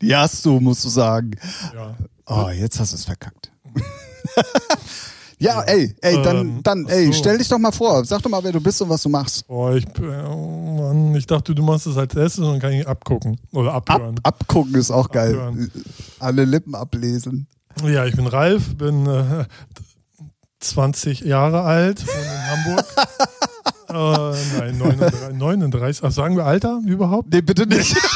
Die 0.00 0.14
hast 0.14 0.44
du, 0.46 0.60
musst 0.60 0.84
du 0.84 0.88
sagen. 0.88 1.32
ja. 1.74 1.96
Oh, 2.26 2.50
jetzt 2.50 2.78
hast 2.78 2.92
du 2.92 2.96
es 2.96 3.04
verkackt. 3.04 3.50
ja, 5.38 5.62
ey, 5.62 5.94
ey, 6.00 6.22
dann, 6.22 6.36
Ähm, 6.38 6.60
dann, 6.62 6.86
ey, 6.88 7.06
so. 7.06 7.12
stell 7.14 7.38
dich 7.38 7.48
doch 7.48 7.58
mal 7.58 7.72
vor. 7.72 8.04
Sag 8.04 8.22
doch 8.22 8.30
mal, 8.30 8.42
wer 8.42 8.52
du 8.52 8.60
bist 8.60 8.80
und 8.82 8.88
was 8.88 9.02
du 9.02 9.08
machst. 9.08 9.46
Boah, 9.46 9.74
ich, 9.74 9.84
äh, 9.84 10.24
oh 10.28 10.78
Mann, 10.80 11.14
ich 11.14 11.26
dachte, 11.26 11.54
du 11.54 11.62
machst 11.62 11.86
es 11.86 11.96
als 11.96 12.14
erstes 12.14 12.44
und 12.44 12.52
dann 12.52 12.60
kann 12.60 12.72
ich 12.72 12.86
abgucken. 12.86 13.38
Oder 13.52 13.74
Ab, 13.74 13.88
abhören. 13.90 14.16
abgucken 14.22 14.74
ist 14.74 14.90
auch 14.90 15.10
geil. 15.10 15.34
Abhören. 15.34 15.70
Alle 16.18 16.44
Lippen 16.44 16.74
ablesen. 16.74 17.46
Ja, 17.84 18.04
ich 18.06 18.16
bin 18.16 18.26
Ralf, 18.26 18.76
bin 18.76 19.06
äh, 19.06 19.44
20 20.60 21.20
Jahre 21.20 21.62
alt, 21.62 22.04
wohne 22.06 22.24
in 22.24 22.50
Hamburg. 22.50 22.86
äh, 24.58 24.58
nein, 24.58 24.78
39, 24.78 25.18
39. 25.38 26.04
Ach, 26.04 26.10
sagen 26.12 26.36
wir 26.36 26.44
Alter 26.44 26.80
überhaupt? 26.86 27.32
Nee, 27.32 27.40
bitte 27.42 27.66
nicht. 27.66 27.96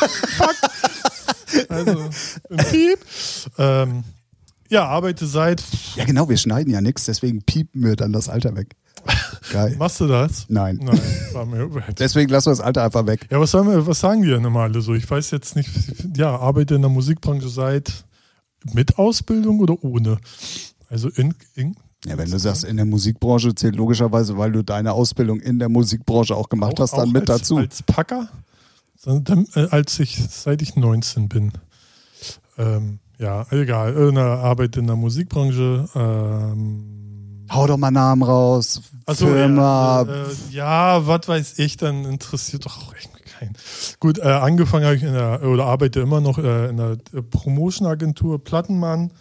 Also, 1.68 2.04
im 2.48 2.56
Piep. 2.70 2.98
Ähm, 3.58 4.04
ja, 4.72 4.86
arbeite 4.86 5.26
seit. 5.26 5.62
ja, 5.96 6.04
genau, 6.04 6.30
wir 6.30 6.38
schneiden 6.38 6.72
ja 6.72 6.80
nichts, 6.80 7.04
deswegen 7.04 7.42
piepen 7.42 7.84
wir 7.84 7.94
dann 7.94 8.12
das 8.12 8.30
Alter 8.30 8.56
weg. 8.56 8.74
Geil. 9.52 9.76
Machst 9.78 10.00
du 10.00 10.06
das? 10.06 10.46
Nein. 10.48 10.80
Nein, 10.82 11.00
war 11.32 11.44
mir. 11.44 11.68
Deswegen 11.98 12.30
lassen 12.30 12.46
wir 12.46 12.52
das 12.52 12.60
Alter 12.60 12.84
einfach 12.84 13.06
weg. 13.06 13.26
Ja, 13.30 13.38
was, 13.38 13.50
sagen 13.50 13.68
wir, 13.68 13.86
was 13.86 14.00
sagen 14.00 14.22
die 14.22 14.28
denn 14.28 14.44
immer 14.44 14.60
alle 14.60 14.80
so? 14.80 14.94
Ich 14.94 15.10
weiß 15.10 15.30
jetzt 15.32 15.56
nicht. 15.56 15.68
Ja, 16.16 16.38
arbeite 16.38 16.76
in 16.76 16.82
der 16.82 16.90
Musikbranche 16.90 17.48
seit 17.48 18.04
mit 18.72 18.96
Ausbildung 18.98 19.60
oder 19.60 19.82
ohne? 19.82 20.18
Also 20.88 21.08
in, 21.10 21.34
in 21.54 21.76
Ja, 22.06 22.16
wenn 22.16 22.30
du 22.30 22.38
sagst, 22.38 22.64
in 22.64 22.76
der 22.76 22.86
Musikbranche 22.86 23.54
zählt 23.54 23.76
logischerweise, 23.76 24.38
weil 24.38 24.52
du 24.52 24.62
deine 24.62 24.92
Ausbildung 24.92 25.40
in 25.40 25.58
der 25.58 25.68
Musikbranche 25.68 26.34
auch 26.34 26.48
gemacht 26.48 26.80
hast, 26.80 26.96
dann 26.96 27.10
mit 27.10 27.28
als, 27.28 27.40
dazu. 27.40 27.58
Als 27.58 27.82
Packer, 27.82 28.28
sondern, 28.96 29.46
äh, 29.54 29.66
als 29.70 29.98
ich, 29.98 30.16
seit 30.30 30.62
ich 30.62 30.76
19 30.76 31.28
bin. 31.28 31.52
Ähm, 32.56 33.00
ja, 33.22 33.46
egal. 33.50 33.92
Irgendeine 33.92 34.30
Arbeit 34.30 34.76
in 34.76 34.88
der 34.88 34.96
Musikbranche. 34.96 35.88
Ähm, 35.94 37.46
Hau 37.50 37.66
doch 37.66 37.76
mal 37.76 37.90
Namen 37.90 38.22
raus. 38.22 38.82
Achso, 39.06 39.26
Firma. 39.26 40.02
ja, 40.02 40.14
äh, 40.14 40.26
ja 40.50 41.06
was 41.06 41.28
weiß 41.28 41.58
ich, 41.60 41.76
dann 41.76 42.04
interessiert 42.04 42.66
doch 42.66 42.78
auch 42.78 42.94
irgendwie 42.94 43.22
keinen. 43.22 43.54
Gut, 44.00 44.18
äh, 44.18 44.22
angefangen 44.22 44.84
habe 44.84 44.96
ich 44.96 45.02
in 45.04 45.12
der, 45.12 45.42
oder 45.44 45.66
arbeite 45.66 46.00
immer 46.00 46.20
noch 46.20 46.38
äh, 46.38 46.70
in 46.70 46.76
der 46.78 46.96
Promotion-Agentur 47.30 48.42
Plattenmann. 48.42 49.12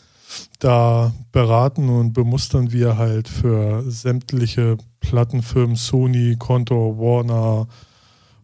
Da 0.59 1.13
beraten 1.31 1.89
und 1.89 2.13
bemustern 2.13 2.71
wir 2.71 2.97
halt 2.97 3.27
für 3.27 3.83
sämtliche 3.91 4.77
Plattenfirmen, 5.01 5.75
Sony, 5.75 6.37
Contour, 6.39 6.97
Warner, 6.97 7.67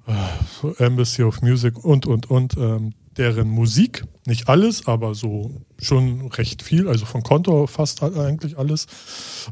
äh, 0.05 0.83
Embassy 0.83 1.23
of 1.23 1.41
Music 1.41 1.83
und, 1.83 2.05
und, 2.05 2.29
und, 2.29 2.57
ähm, 2.57 2.93
deren 3.17 3.49
Musik. 3.49 4.03
Nicht 4.27 4.49
alles, 4.49 4.87
aber 4.87 5.15
so 5.15 5.61
schon 5.79 6.27
recht 6.27 6.61
viel. 6.61 6.89
Also 6.89 7.05
von 7.05 7.23
Contour 7.23 7.69
fast 7.69 8.03
eigentlich 8.03 8.57
alles. 8.57 8.85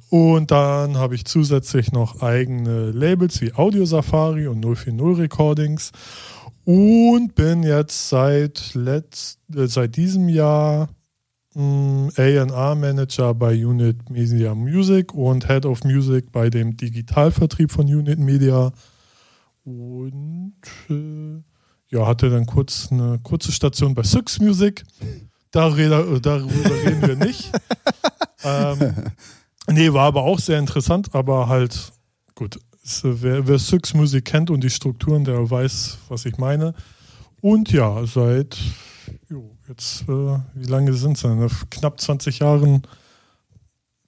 Und 0.10 0.52
dann 0.52 0.98
habe 0.98 1.16
ich 1.16 1.24
zusätzlich 1.24 1.94
noch 1.94 2.22
eigene 2.22 2.92
Labels 2.92 3.40
wie 3.40 3.54
Audio 3.54 3.86
Safari 3.86 4.48
und 4.48 4.62
040 4.62 5.18
Recordings. 5.18 5.94
Und 6.66 7.36
bin 7.36 7.64
jetzt 7.64 8.10
seit, 8.10 8.74
letzt, 8.74 9.40
äh, 9.56 9.68
seit 9.68 9.96
diesem 9.96 10.28
Jahr 10.28 10.90
AR-Manager 11.56 13.34
bei 13.34 13.66
Unit 13.66 14.10
Media 14.10 14.54
Music 14.56 15.14
und 15.14 15.48
Head 15.48 15.66
of 15.66 15.86
Music 15.86 16.34
bei 16.34 16.50
dem 16.50 16.76
Digitalvertrieb 16.76 17.72
von 17.72 17.86
Unit 17.86 18.20
Media. 18.20 18.74
Und 19.64 20.54
äh, 20.90 21.42
ja, 21.96 22.06
hatte 22.06 22.30
dann 22.30 22.46
kurz 22.46 22.90
eine 22.92 23.20
kurze 23.24 23.52
Station 23.52 23.96
bei 23.96 24.04
Six 24.04 24.40
Music. 24.40 24.84
Darüber, 25.52 26.20
darüber 26.20 26.70
reden 26.84 27.02
wir 27.02 27.16
nicht. 27.16 27.50
ähm, 28.44 28.94
nee, 29.68 29.94
war 29.94 30.08
aber 30.08 30.24
auch 30.24 30.40
sehr 30.40 30.60
interessant, 30.60 31.16
aber 31.16 31.48
halt, 31.48 31.94
gut, 32.36 32.60
ist, 32.84 33.02
wer, 33.04 33.48
wer 33.48 33.58
Six 33.58 33.94
Music 33.94 34.26
kennt 34.26 34.50
und 34.50 34.62
die 34.62 34.70
Strukturen, 34.70 35.24
der 35.24 35.50
weiß, 35.50 36.00
was 36.10 36.26
ich 36.26 36.38
meine. 36.38 36.74
Und 37.42 37.72
ja, 37.72 38.06
seit 38.06 38.58
jo, 39.30 39.56
jetzt, 39.70 40.02
äh, 40.10 40.40
wie 40.54 40.68
lange 40.68 40.94
sind 40.94 41.14
es 41.14 41.22
denn? 41.22 41.50
Knapp 41.70 42.02
20 42.02 42.40
Jahren 42.40 42.82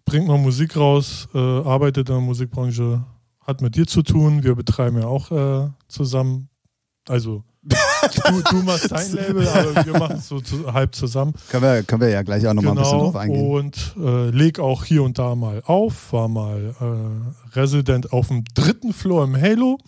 bringt 0.03 0.27
man 0.27 0.41
Musik 0.41 0.75
raus, 0.75 1.29
äh, 1.34 1.38
arbeitet 1.38 2.10
in 2.10 2.15
der 2.15 2.22
Musikbranche, 2.22 3.03
hat 3.39 3.62
mit 3.62 3.75
dir 3.75 3.88
zu 3.88 4.03
tun. 4.03 4.44
Wir 4.44 4.56
betreiben 4.56 5.00
ja 5.00 5.08
auch 5.08 5.32
äh, 5.32 5.70
zusammen. 5.88 6.50
Also 7.08 7.44
du, 7.67 8.41
du, 8.50 8.63
machst 8.63 8.91
dein 8.91 9.12
Label, 9.13 9.47
aber 9.47 9.86
wir 9.86 10.00
machen 10.00 10.17
es 10.17 10.27
so 10.27 10.39
zu, 10.39 10.71
halb 10.71 10.95
zusammen. 10.95 11.33
Können 11.50 11.63
wir, 11.63 11.83
können 11.83 12.01
wir 12.01 12.09
ja 12.09 12.21
gleich 12.24 12.47
auch 12.47 12.53
nochmal 12.53 12.75
genau, 12.75 12.81
ein 12.81 12.83
bisschen 12.83 12.97
genau, 12.97 13.12
drauf 13.12 13.15
eingehen. 13.15 13.51
Und 13.51 13.95
äh, 13.97 14.29
leg 14.29 14.59
auch 14.59 14.83
hier 14.83 15.03
und 15.03 15.19
da 15.19 15.36
mal 15.36 15.62
auf, 15.65 16.13
war 16.13 16.27
mal 16.27 16.75
äh, 16.79 17.55
Resident 17.57 18.13
auf 18.13 18.27
dem 18.27 18.43
dritten 18.53 18.93
Floor 18.93 19.25
im 19.25 19.39
Halo. 19.39 19.79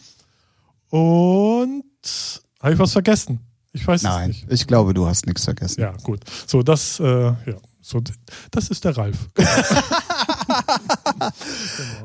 Und 0.90 1.84
habe 2.62 2.74
ich 2.74 2.80
was 2.80 2.94
vergessen? 2.94 3.40
Ich 3.72 3.88
weiß 3.88 4.02
Nein, 4.02 4.30
nicht. 4.30 4.48
ich 4.50 4.68
glaube, 4.68 4.94
du 4.94 5.06
hast 5.06 5.28
nichts 5.28 5.46
vergessen. 5.46 5.82
Ja, 5.82 5.94
gut. 6.04 6.22
So, 6.48 6.64
das, 6.64 7.00
äh, 7.00 7.06
ja, 7.06 7.36
so, 7.82 8.02
das 8.52 8.70
ist 8.70 8.84
der 8.84 8.98
Ralf. 8.98 9.30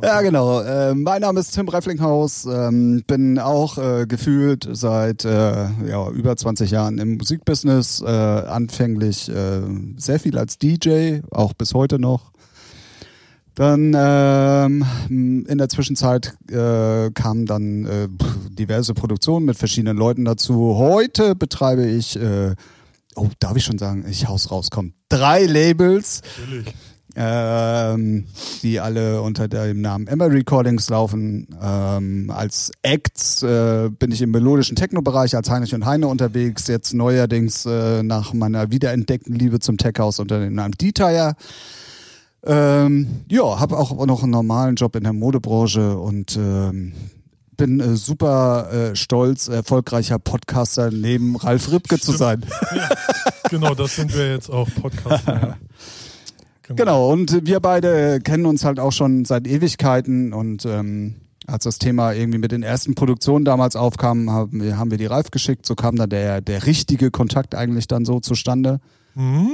Ja, 0.03 0.21
genau. 0.21 0.61
Äh, 0.61 0.95
mein 0.95 1.23
Name 1.23 1.41
ist 1.41 1.53
Tim 1.55 1.69
Reiflinghaus. 1.69 2.47
Ähm, 2.47 3.03
bin 3.07 3.39
auch 3.39 3.79
äh, 3.79 4.07
gefühlt 4.07 4.69
seit 4.73 5.25
äh, 5.25 5.69
ja, 5.87 6.09
über 6.11 6.37
20 6.37 6.71
Jahren 6.71 6.99
im 6.99 7.17
Musikbusiness. 7.17 8.03
Äh, 8.03 8.07
anfänglich 8.07 9.29
äh, 9.29 9.63
sehr 9.97 10.21
viel 10.21 10.39
als 10.39 10.59
DJ, 10.59 11.21
auch 11.31 11.55
bis 11.55 11.75
heute 11.75 11.99
noch. 11.99 12.33
Dann 13.55 13.95
ähm, 13.97 15.47
in 15.49 15.59
der 15.59 15.69
Zwischenzeit 15.69 16.37
äh, 16.51 17.11
kamen 17.13 17.47
dann 17.47 17.87
äh, 17.87 18.09
diverse 18.51 18.95
Produktionen 18.95 19.47
mit 19.47 19.57
verschiedenen 19.57 19.97
Leuten 19.97 20.25
dazu. 20.25 20.77
Heute 20.77 21.37
betreibe 21.37 21.87
ich, 21.87 22.17
äh, 22.17 22.55
oh, 23.15 23.29
darf 23.39 23.57
ich 23.57 23.65
schon 23.65 23.79
sagen, 23.79 24.05
ich 24.11 24.27
haus 24.27 24.51
raus, 24.51 24.71
komm, 24.71 24.95
drei 25.09 25.45
Labels. 25.47 26.23
Natürlich. 26.41 26.75
Ähm, 27.17 28.25
die 28.63 28.81
alle 28.81 29.23
unter 29.23 29.47
dem 29.47 29.81
Namen 29.81 30.09
Emma 30.09 30.25
Recordings 30.25 30.89
laufen. 30.91 31.47
Ähm, 31.63 32.33
als 32.35 32.73
Acts 32.83 33.43
äh, 33.43 33.89
bin 33.89 34.11
ich 34.11 34.21
im 34.21 34.33
melodischen 34.33 34.75
Techno-Bereich 34.75 35.37
als 35.37 35.49
Heinrich 35.49 35.75
und 35.75 35.87
Heine 35.87 36.09
unterwegs. 36.09 36.67
Jetzt 36.67 36.93
neuerdings 36.93 37.67
äh, 37.67 38.03
nach 38.03 38.33
meiner 38.33 38.71
wiederentdeckten 38.73 39.35
Liebe 39.35 39.61
zum 39.61 39.77
Tech-House 39.77 40.19
unter 40.19 40.41
dem 40.41 40.55
Namen 40.55 40.73
Detail. 40.73 41.35
Ähm, 42.47 43.23
ja, 43.31 43.61
habe 43.61 43.79
auch 43.79 44.05
noch 44.05 44.23
einen 44.23 44.33
normalen 44.33 44.75
Job 44.75 44.97
in 44.97 45.05
der 45.05 45.13
Modebranche 45.13 45.97
und 45.97 46.37
ähm, 46.37 46.93
bin 47.57 47.81
äh, 47.81 47.97
super 47.97 48.71
äh, 48.73 48.97
stolz, 48.97 49.49
erfolgreicher 49.49 50.19
Podcaster 50.19 50.91
neben 50.91 51.37
Ralf 51.37 51.71
Ripke 51.71 51.99
zu 51.99 52.13
sein. 52.13 52.45
Ja, 52.75 52.89
genau, 53.51 53.75
das 53.75 53.97
sind 53.97 54.15
wir 54.15 54.33
jetzt 54.33 54.51
auch 54.51 54.69
Podcaster. 54.81 55.57
Genau. 56.67 56.77
genau, 56.77 57.13
und 57.13 57.47
wir 57.47 57.61
beide 57.61 58.21
kennen 58.21 58.47
uns 58.47 58.65
halt 58.65 58.81
auch 58.81 58.93
schon 58.93 59.25
seit 59.25 59.47
Ewigkeiten 59.47 60.33
und 60.33 60.65
ähm, 60.65 61.17
als 61.47 61.65
das 61.65 61.79
Thema 61.79 62.13
irgendwie 62.13 62.39
mit 62.39 62.53
den 62.53 62.63
ersten 62.63 62.95
Produktionen 62.95 63.45
damals 63.45 63.77
aufkam, 63.77 64.31
haben 64.31 64.63
wir, 64.63 64.79
haben 64.79 64.91
wir 64.91 64.99
die 64.99 65.07
Ralf 65.07 65.31
geschickt, 65.31 65.67
so 65.67 65.75
kam 65.75 65.97
dann 65.97 66.09
der, 66.09 66.41
der 66.41 66.67
richtige 66.67 67.11
Kontakt 67.11 67.55
eigentlich 67.55 67.87
dann 67.87 68.05
so 68.05 68.21
zustande. 68.21 68.81
Mhm. 69.15 69.51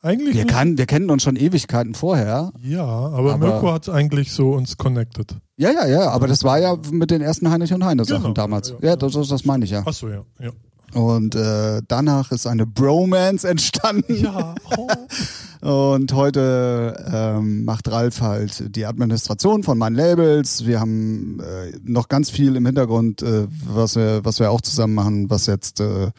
Eigentlich 0.00 0.36
wir, 0.36 0.46
kann, 0.46 0.78
wir 0.78 0.86
kennen 0.86 1.10
uns 1.10 1.24
schon 1.24 1.34
Ewigkeiten 1.34 1.94
vorher. 1.94 2.52
Ja, 2.62 2.84
aber, 2.84 3.34
aber 3.34 3.38
Mirko 3.38 3.72
hat 3.72 3.88
eigentlich 3.88 4.32
so 4.32 4.52
uns 4.52 4.76
connected. 4.76 5.34
Ja, 5.56 5.72
ja, 5.72 5.88
ja, 5.88 6.10
aber 6.10 6.28
das 6.28 6.44
war 6.44 6.60
ja 6.60 6.76
mit 6.92 7.10
den 7.10 7.20
ersten 7.20 7.50
Heinrich 7.50 7.72
und 7.72 7.84
Heine 7.84 8.04
Sachen 8.04 8.22
genau, 8.22 8.34
damals. 8.34 8.70
Ja, 8.70 8.76
ja, 8.80 8.88
ja 8.90 8.96
das, 8.96 9.12
das 9.12 9.44
meine 9.44 9.64
ich 9.64 9.72
ja. 9.72 9.82
Ach 9.84 9.92
so, 9.92 10.08
ja. 10.08 10.22
ja. 10.38 10.50
Und 10.94 11.34
äh, 11.34 11.82
danach 11.88 12.30
ist 12.30 12.46
eine 12.46 12.64
Bromance 12.64 13.46
entstanden. 13.46 14.22
Ja. 14.22 14.54
Oh. 14.76 14.86
Und 15.60 16.12
heute 16.12 17.04
ähm, 17.12 17.64
macht 17.64 17.88
Ralf 17.90 18.20
halt 18.20 18.76
die 18.76 18.86
Administration 18.86 19.62
von 19.62 19.78
meinen 19.78 19.96
Labels. 19.96 20.66
Wir 20.66 20.80
haben 20.80 21.40
äh, 21.40 21.76
noch 21.84 22.08
ganz 22.08 22.30
viel 22.30 22.56
im 22.56 22.66
Hintergrund, 22.66 23.22
äh, 23.22 23.46
was 23.66 23.96
wir, 23.96 24.24
was 24.24 24.38
wir 24.38 24.50
auch 24.50 24.60
zusammen 24.60 24.94
machen, 24.94 25.30
was 25.30 25.46
jetzt 25.46 25.80
äh, 25.80 26.10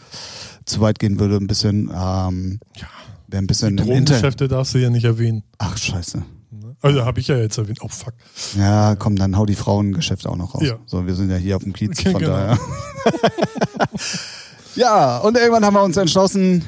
zu 0.65 0.81
weit 0.81 0.99
gehen 0.99 1.19
würde, 1.19 1.37
ein 1.37 1.47
bisschen. 1.47 1.89
Ähm, 1.93 2.59
ja 2.75 2.87
ein 3.37 3.47
bisschen 3.47 3.77
Die 3.77 3.83
Drogengeschäfte 3.83 4.47
darfst 4.47 4.73
du 4.73 4.79
ja 4.79 4.89
nicht 4.89 5.05
erwähnen. 5.05 5.43
Ach, 5.57 5.77
scheiße. 5.77 6.23
Also 6.81 7.05
habe 7.05 7.19
ich 7.19 7.27
ja 7.27 7.37
jetzt 7.37 7.57
erwähnt. 7.57 7.79
Oh, 7.81 7.89
fuck. 7.89 8.13
Ja, 8.57 8.95
komm, 8.95 9.17
dann 9.17 9.37
hau 9.37 9.45
die 9.45 9.55
Frauengeschäfte 9.55 10.29
auch 10.29 10.37
noch 10.37 10.55
raus. 10.55 10.63
Ja. 10.63 10.77
So, 10.85 11.05
wir 11.05 11.13
sind 11.13 11.29
ja 11.29 11.35
hier 11.35 11.57
auf 11.57 11.63
dem 11.63 11.73
Kiez, 11.73 11.99
Okay, 11.99 12.11
von 12.11 12.21
genau. 12.21 12.33
daher. 12.33 12.59
ja, 14.75 15.17
und 15.17 15.37
irgendwann 15.37 15.65
haben 15.65 15.73
wir 15.73 15.83
uns 15.83 15.97
entschlossen, 15.97 16.63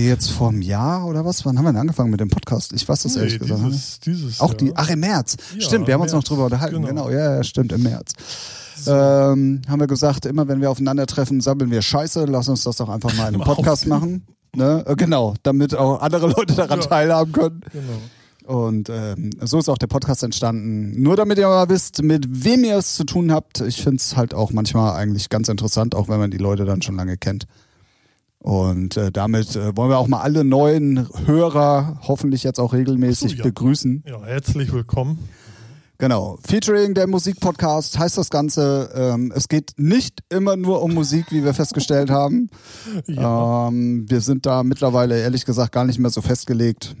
jetzt 0.00 0.30
vor 0.30 0.48
einem 0.48 0.62
Jahr 0.62 1.06
oder 1.06 1.24
was? 1.24 1.44
Wann 1.44 1.56
haben 1.58 1.64
wir 1.64 1.72
denn 1.72 1.80
angefangen 1.80 2.10
mit 2.10 2.20
dem 2.20 2.28
Podcast? 2.30 2.72
Ich 2.72 2.88
weiß 2.88 3.02
das 3.02 3.16
ehrlich 3.16 3.34
Nee, 3.34 3.46
gesagt. 3.46 3.62
dieses, 3.66 4.00
dieses 4.00 4.40
Auch 4.40 4.54
die, 4.54 4.72
ach 4.74 4.88
im 4.90 5.00
März. 5.00 5.36
Ja, 5.54 5.60
stimmt, 5.60 5.86
wir 5.86 5.94
haben 5.94 6.00
uns 6.02 6.12
März. 6.12 6.24
noch 6.24 6.28
drüber 6.28 6.44
unterhalten. 6.46 6.76
Genau, 6.82 7.06
Genau. 7.06 7.10
ja, 7.10 7.36
ja, 7.36 7.44
stimmt, 7.44 7.72
im 7.72 7.82
März. 7.82 8.12
Ähm, 8.86 9.62
haben 9.68 9.80
wir 9.80 9.86
gesagt, 9.86 10.26
immer 10.26 10.46
wenn 10.48 10.60
wir 10.60 10.70
aufeinandertreffen, 10.70 11.40
sammeln 11.40 11.70
wir 11.70 11.80
Scheiße, 11.82 12.24
lass 12.26 12.48
uns 12.48 12.64
das 12.64 12.76
doch 12.76 12.88
einfach 12.88 13.14
mal 13.16 13.28
in 13.28 13.34
einem 13.36 13.44
Podcast 13.44 13.86
machen. 13.86 14.26
Ne? 14.54 14.84
Äh, 14.86 14.94
Genau, 14.96 15.34
damit 15.42 15.74
auch 15.74 16.00
andere 16.00 16.28
Leute 16.28 16.54
daran 16.54 16.80
Ja. 16.80 16.86
teilhaben 16.86 17.32
können. 17.32 17.60
Genau. 17.72 18.58
Und 18.60 18.90
ähm, 18.90 19.30
so 19.40 19.58
ist 19.58 19.70
auch 19.70 19.78
der 19.78 19.86
Podcast 19.86 20.22
entstanden. 20.22 21.00
Nur 21.02 21.16
damit 21.16 21.38
ihr 21.38 21.46
mal 21.48 21.68
wisst, 21.70 22.02
mit 22.02 22.44
wem 22.44 22.62
ihr 22.64 22.76
es 22.76 22.94
zu 22.94 23.04
tun 23.04 23.32
habt. 23.32 23.62
Ich 23.62 23.82
finde 23.82 23.96
es 23.96 24.16
halt 24.16 24.34
auch 24.34 24.52
manchmal 24.52 24.94
eigentlich 24.96 25.30
ganz 25.30 25.48
interessant, 25.48 25.94
auch 25.94 26.08
wenn 26.08 26.18
man 26.18 26.30
die 26.30 26.36
Leute 26.36 26.66
dann 26.66 26.82
schon 26.82 26.96
lange 26.96 27.16
kennt. 27.16 27.46
Und 28.44 28.98
äh, 28.98 29.10
damit 29.10 29.56
äh, 29.56 29.74
wollen 29.74 29.88
wir 29.88 29.96
auch 29.96 30.06
mal 30.06 30.20
alle 30.20 30.44
neuen 30.44 31.08
Hörer 31.24 31.98
hoffentlich 32.02 32.42
jetzt 32.42 32.60
auch 32.60 32.74
regelmäßig 32.74 33.30
so, 33.30 33.36
ja. 33.38 33.42
begrüßen. 33.42 34.04
Ja, 34.06 34.22
herzlich 34.22 34.70
willkommen. 34.70 35.18
Genau. 35.96 36.36
Featuring 36.46 36.92
der 36.92 37.06
Musikpodcast 37.06 37.98
heißt 37.98 38.18
das 38.18 38.28
Ganze. 38.28 38.90
Ähm, 38.94 39.32
es 39.34 39.48
geht 39.48 39.72
nicht 39.78 40.22
immer 40.28 40.56
nur 40.56 40.82
um 40.82 40.92
Musik, 40.92 41.32
wie 41.32 41.42
wir 41.42 41.54
festgestellt 41.54 42.10
haben. 42.10 42.50
Ja. 43.06 43.68
Ähm, 43.68 44.04
wir 44.10 44.20
sind 44.20 44.44
da 44.44 44.62
mittlerweile 44.62 45.18
ehrlich 45.18 45.46
gesagt 45.46 45.72
gar 45.72 45.86
nicht 45.86 45.98
mehr 45.98 46.10
so 46.10 46.20
festgelegt. 46.20 46.96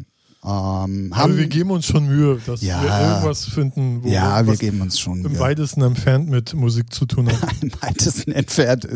Ähm, 0.46 1.08
Aber 1.12 1.22
haben, 1.22 1.36
wir 1.38 1.46
geben 1.46 1.70
uns 1.70 1.86
schon 1.86 2.06
Mühe, 2.06 2.38
dass 2.44 2.60
Ja. 2.60 2.82
wir 2.82 3.08
irgendwas 3.08 3.46
finden, 3.46 4.02
wo 4.04 4.08
ja, 4.08 4.46
wir 4.46 4.56
geben 4.56 4.82
uns 4.82 4.98
schon 5.00 5.24
im 5.24 5.32
Mühe. 5.32 5.38
weitesten 5.40 5.80
entfernt 5.82 6.28
mit 6.28 6.52
Musik 6.54 6.92
zu 6.92 7.06
tun 7.06 7.28
hat. 7.28 7.40
Im 7.62 7.72
weitesten 7.80 8.32
entfernt. 8.32 8.86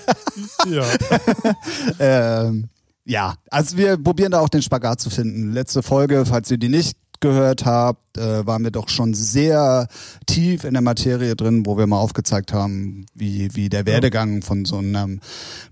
ja. 0.70 0.84
ähm, 1.98 2.68
ja, 3.04 3.34
also 3.50 3.76
wir 3.76 3.96
probieren 3.96 4.32
da 4.32 4.40
auch 4.40 4.48
den 4.48 4.62
Spagat 4.62 5.00
zu 5.00 5.10
finden. 5.10 5.52
Letzte 5.52 5.82
Folge, 5.82 6.24
falls 6.26 6.50
ihr 6.50 6.58
die 6.58 6.68
nicht 6.68 6.96
gehört 7.20 7.64
habt, 7.64 8.16
äh, 8.16 8.46
waren 8.46 8.62
wir 8.62 8.70
doch 8.70 8.88
schon 8.88 9.12
sehr 9.14 9.88
tief 10.26 10.62
in 10.62 10.74
der 10.74 10.82
Materie 10.82 11.34
drin, 11.34 11.66
wo 11.66 11.76
wir 11.76 11.88
mal 11.88 11.98
aufgezeigt 11.98 12.52
haben, 12.52 13.06
wie, 13.14 13.48
wie 13.56 13.68
der 13.68 13.86
Werdegang 13.86 14.42
von 14.42 14.64
so 14.64 14.76
einem 14.78 15.20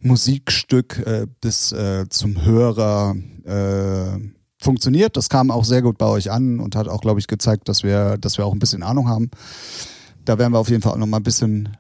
Musikstück 0.01 0.99
äh, 1.07 1.27
bis 1.41 1.71
äh, 1.71 2.09
zum 2.09 2.45
Hörer 2.45 3.15
äh, 3.45 4.19
funktioniert. 4.67 5.17
Das 5.17 5.31
kam 5.31 5.51
auch 5.51 5.65
sehr 5.65 5.81
gut 5.81 5.97
bei 5.97 6.07
euch 6.07 6.31
an 6.31 6.61
und 6.61 6.77
hat 6.77 6.89
auch, 6.89 7.01
glaube 7.01 7.21
ich, 7.21 7.29
gezeigt, 7.29 7.69
dass 7.69 7.83
wir, 7.83 8.19
dass 8.19 8.37
wir 8.37 8.45
auch 8.45 8.53
ein 8.53 8.59
bisschen 8.59 8.83
Ahnung 8.83 9.09
haben. 9.09 9.31
Da 10.27 10.39
werden 10.39 10.53
wir 10.53 10.59
auf 10.59 10.69
jeden 10.69 10.83
Fall 10.83 10.93
auch 10.93 10.99
noch 10.99 11.07
mal 11.07 11.19
ein 11.19 11.23
bisschen 11.23 11.71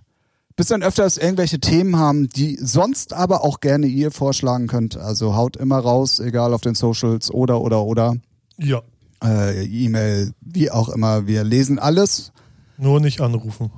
bis 0.57 0.69
dann 0.69 0.83
öfters 0.83 1.19
irgendwelche 1.19 1.61
Themen 1.61 1.99
haben, 1.99 2.28
die 2.28 2.57
sonst 2.59 3.12
aber 3.12 3.45
auch 3.45 3.61
gerne 3.61 3.87
ihr 3.87 4.11
vorschlagen 4.11 4.69
könnt. 4.69 4.97
Also 4.97 5.37
haut 5.37 5.57
immer 5.57 5.78
raus, 5.78 6.19
egal 6.19 6.55
auf 6.55 6.62
den 6.62 6.75
Socials 6.75 7.31
oder 7.31 7.61
oder 7.61 7.85
oder. 7.85 8.16
Ja. 8.57 8.81
Äh, 9.23 9.66
E-Mail, 9.66 10.33
wie 10.40 10.71
auch 10.71 10.88
immer. 10.88 11.26
Wir 11.26 11.45
lesen 11.45 11.78
alles. 11.78 12.33
Nur 12.78 13.00
nicht 13.00 13.21
anrufen. 13.21 13.71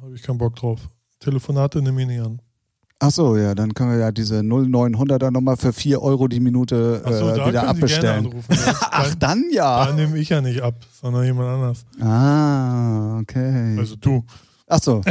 Habe 0.00 0.14
ich 0.16 0.22
keinen 0.22 0.38
Bock 0.38 0.56
drauf. 0.56 0.88
Telefonate 1.20 1.80
nehme 1.80 2.02
ich 2.02 2.08
nicht 2.08 2.20
an. 2.20 2.40
Ach 2.98 3.10
so, 3.10 3.36
ja, 3.36 3.54
dann 3.54 3.74
können 3.74 3.90
wir 3.90 3.98
ja 3.98 4.10
diese 4.10 4.36
0900er 4.40 5.30
nochmal 5.30 5.58
für 5.58 5.74
4 5.74 6.00
Euro 6.00 6.28
die 6.28 6.40
Minute 6.40 7.02
äh, 7.04 7.12
so, 7.12 7.34
da 7.34 7.46
wieder 7.46 7.68
abbestellen. 7.68 8.34
Ja, 8.48 8.74
Ach, 8.90 9.14
dann 9.16 9.44
ja. 9.52 9.86
Da 9.86 9.92
nehme 9.92 10.16
ich 10.16 10.30
ja 10.30 10.40
nicht 10.40 10.62
ab, 10.62 10.74
sondern 10.98 11.24
jemand 11.24 11.48
anders. 11.48 11.84
Ah, 12.00 13.18
okay. 13.18 13.76
Also 13.78 13.96
du. 13.96 14.24
Ach 14.66 14.82
so. 14.82 15.02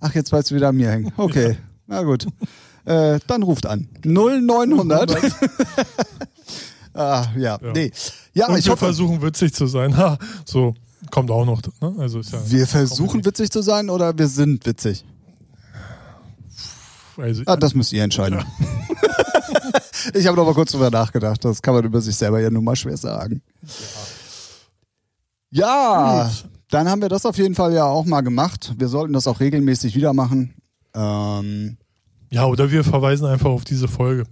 Ach, 0.00 0.14
jetzt 0.14 0.32
weißt 0.32 0.50
du 0.50 0.54
wieder 0.54 0.68
an 0.68 0.76
mir 0.76 0.90
hängen. 0.90 1.12
Okay, 1.16 1.56
na 1.86 2.02
gut. 2.02 2.26
Äh, 2.84 3.18
dann 3.26 3.42
ruft 3.42 3.64
an. 3.64 3.88
0900. 4.04 5.16
ah, 6.94 7.26
ja. 7.36 7.58
Ja. 7.58 7.58
Nee. 7.72 7.90
Ja, 8.34 8.48
Und 8.48 8.58
ich 8.58 8.66
wir 8.66 8.72
hoffe, 8.72 8.84
versuchen 8.84 9.22
witzig 9.22 9.54
zu 9.54 9.66
sein. 9.66 9.96
Ha, 9.96 10.18
so 10.44 10.74
kommt 11.10 11.30
auch 11.30 11.46
noch. 11.46 11.62
Ne? 11.80 11.94
Also 11.98 12.20
ist 12.20 12.32
ja 12.32 12.38
wir 12.46 12.66
versuchen 12.66 13.24
witzig 13.24 13.50
zu 13.50 13.62
sein 13.62 13.88
oder 13.88 14.16
wir 14.18 14.28
sind 14.28 14.66
witzig. 14.66 15.06
Also, 17.18 17.42
Ah, 17.46 17.56
das 17.56 17.74
müsst 17.74 17.92
ihr 17.92 18.02
entscheiden. 18.02 18.42
ich 20.14 20.26
habe 20.26 20.36
noch 20.36 20.44
mal 20.46 20.54
kurz 20.54 20.72
drüber 20.72 20.90
nachgedacht. 20.90 21.44
Das 21.44 21.60
kann 21.62 21.74
man 21.74 21.84
über 21.84 22.00
sich 22.00 22.16
selber 22.16 22.40
ja 22.40 22.50
nun 22.50 22.64
mal 22.64 22.76
schwer 22.76 22.96
sagen. 22.96 23.42
Ja, 25.50 26.24
Gut. 26.28 26.50
dann 26.70 26.88
haben 26.88 27.02
wir 27.02 27.08
das 27.08 27.24
auf 27.26 27.36
jeden 27.38 27.54
Fall 27.54 27.72
ja 27.74 27.84
auch 27.84 28.04
mal 28.04 28.20
gemacht. 28.22 28.74
Wir 28.76 28.88
sollten 28.88 29.12
das 29.12 29.26
auch 29.26 29.40
regelmäßig 29.40 29.94
wieder 29.94 30.12
machen. 30.12 30.54
Ähm, 30.94 31.76
Ja, 32.30 32.46
oder 32.46 32.70
wir 32.70 32.84
verweisen 32.84 33.26
einfach 33.26 33.50
auf 33.50 33.64
diese 33.64 33.88
Folge. 33.88 34.24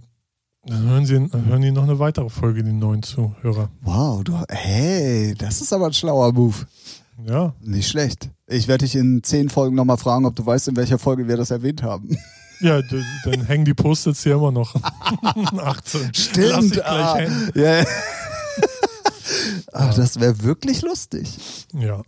Dann 0.65 0.83
hören, 0.83 1.05
Sie, 1.05 1.15
dann 1.29 1.45
hören 1.45 1.61
die 1.61 1.71
noch 1.71 1.83
eine 1.83 1.99
weitere 1.99 2.29
Folge, 2.29 2.63
die 2.63 2.71
neuen 2.71 3.03
Zuhörer. 3.03 3.69
wow, 3.81 4.23
du, 4.23 4.37
hey, 4.49 5.33
das 5.37 5.59
ist 5.61 5.73
aber 5.73 5.87
ein 5.87 5.93
schlauer 5.93 6.31
Move. 6.31 6.55
Ja, 7.25 7.53
Nicht 7.61 7.89
schlecht. 7.89 8.29
Ich 8.47 8.67
werde 8.67 8.85
dich 8.85 8.95
in 8.95 9.21
zehn 9.23 9.49
Folgen 9.49 9.75
nochmal 9.75 9.97
fragen, 9.97 10.25
ob 10.25 10.35
du 10.35 10.45
weißt, 10.45 10.69
in 10.69 10.75
welcher 10.77 10.97
Folge 10.99 11.27
wir 11.27 11.37
das 11.37 11.51
erwähnt 11.51 11.83
haben. 11.83 12.17
Ja 12.63 12.81
dann 12.81 13.45
hängen 13.45 13.65
die 13.65 13.73
Post-its 13.73 14.23
hier 14.23 14.35
immer 14.35 14.51
noch. 14.51 14.73
18. 15.33 16.11
Lass 16.35 16.65
ich 16.65 16.71
gleich 16.71 16.85
ah, 16.85 17.15
hängen. 17.17 17.51
ja. 17.55 17.83
Ach, 19.73 19.93
das 19.93 20.19
wäre 20.19 20.41
wirklich 20.43 20.81
lustig. 20.81 21.67
Ja. 21.73 22.01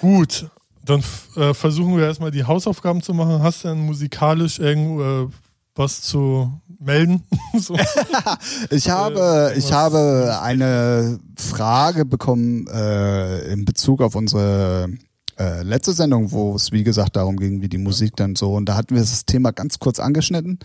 Gut, 0.00 0.48
dann 0.84 1.02
äh, 1.36 1.54
versuchen 1.54 1.96
wir 1.96 2.04
erstmal 2.04 2.30
die 2.30 2.44
Hausaufgaben 2.44 3.02
zu 3.02 3.14
machen. 3.14 3.42
Hast 3.42 3.64
du 3.64 3.68
denn 3.68 3.78
musikalisch 3.86 4.58
irgendwo 4.58 5.24
äh, 5.24 5.28
was 5.74 6.02
zu 6.02 6.52
melden? 6.78 7.24
so. 7.58 7.76
Ich 8.70 8.88
habe, 8.90 9.52
Äh, 9.54 9.58
ich 9.58 9.72
habe 9.72 10.38
eine 10.42 11.18
Frage 11.36 12.04
bekommen 12.04 12.66
äh, 12.68 13.52
in 13.52 13.64
Bezug 13.64 14.02
auf 14.02 14.14
unsere 14.14 14.88
äh, 15.38 15.62
letzte 15.62 15.92
Sendung, 15.92 16.30
wo 16.32 16.54
es 16.54 16.72
wie 16.72 16.84
gesagt 16.84 17.16
darum 17.16 17.36
ging, 17.36 17.60
wie 17.62 17.68
die 17.68 17.78
Musik 17.78 18.16
dann 18.16 18.36
so. 18.36 18.54
Und 18.54 18.68
da 18.68 18.76
hatten 18.76 18.94
wir 18.94 19.02
das 19.02 19.24
Thema 19.26 19.52
ganz 19.52 19.78
kurz 19.78 19.98
angeschnitten. 20.00 20.58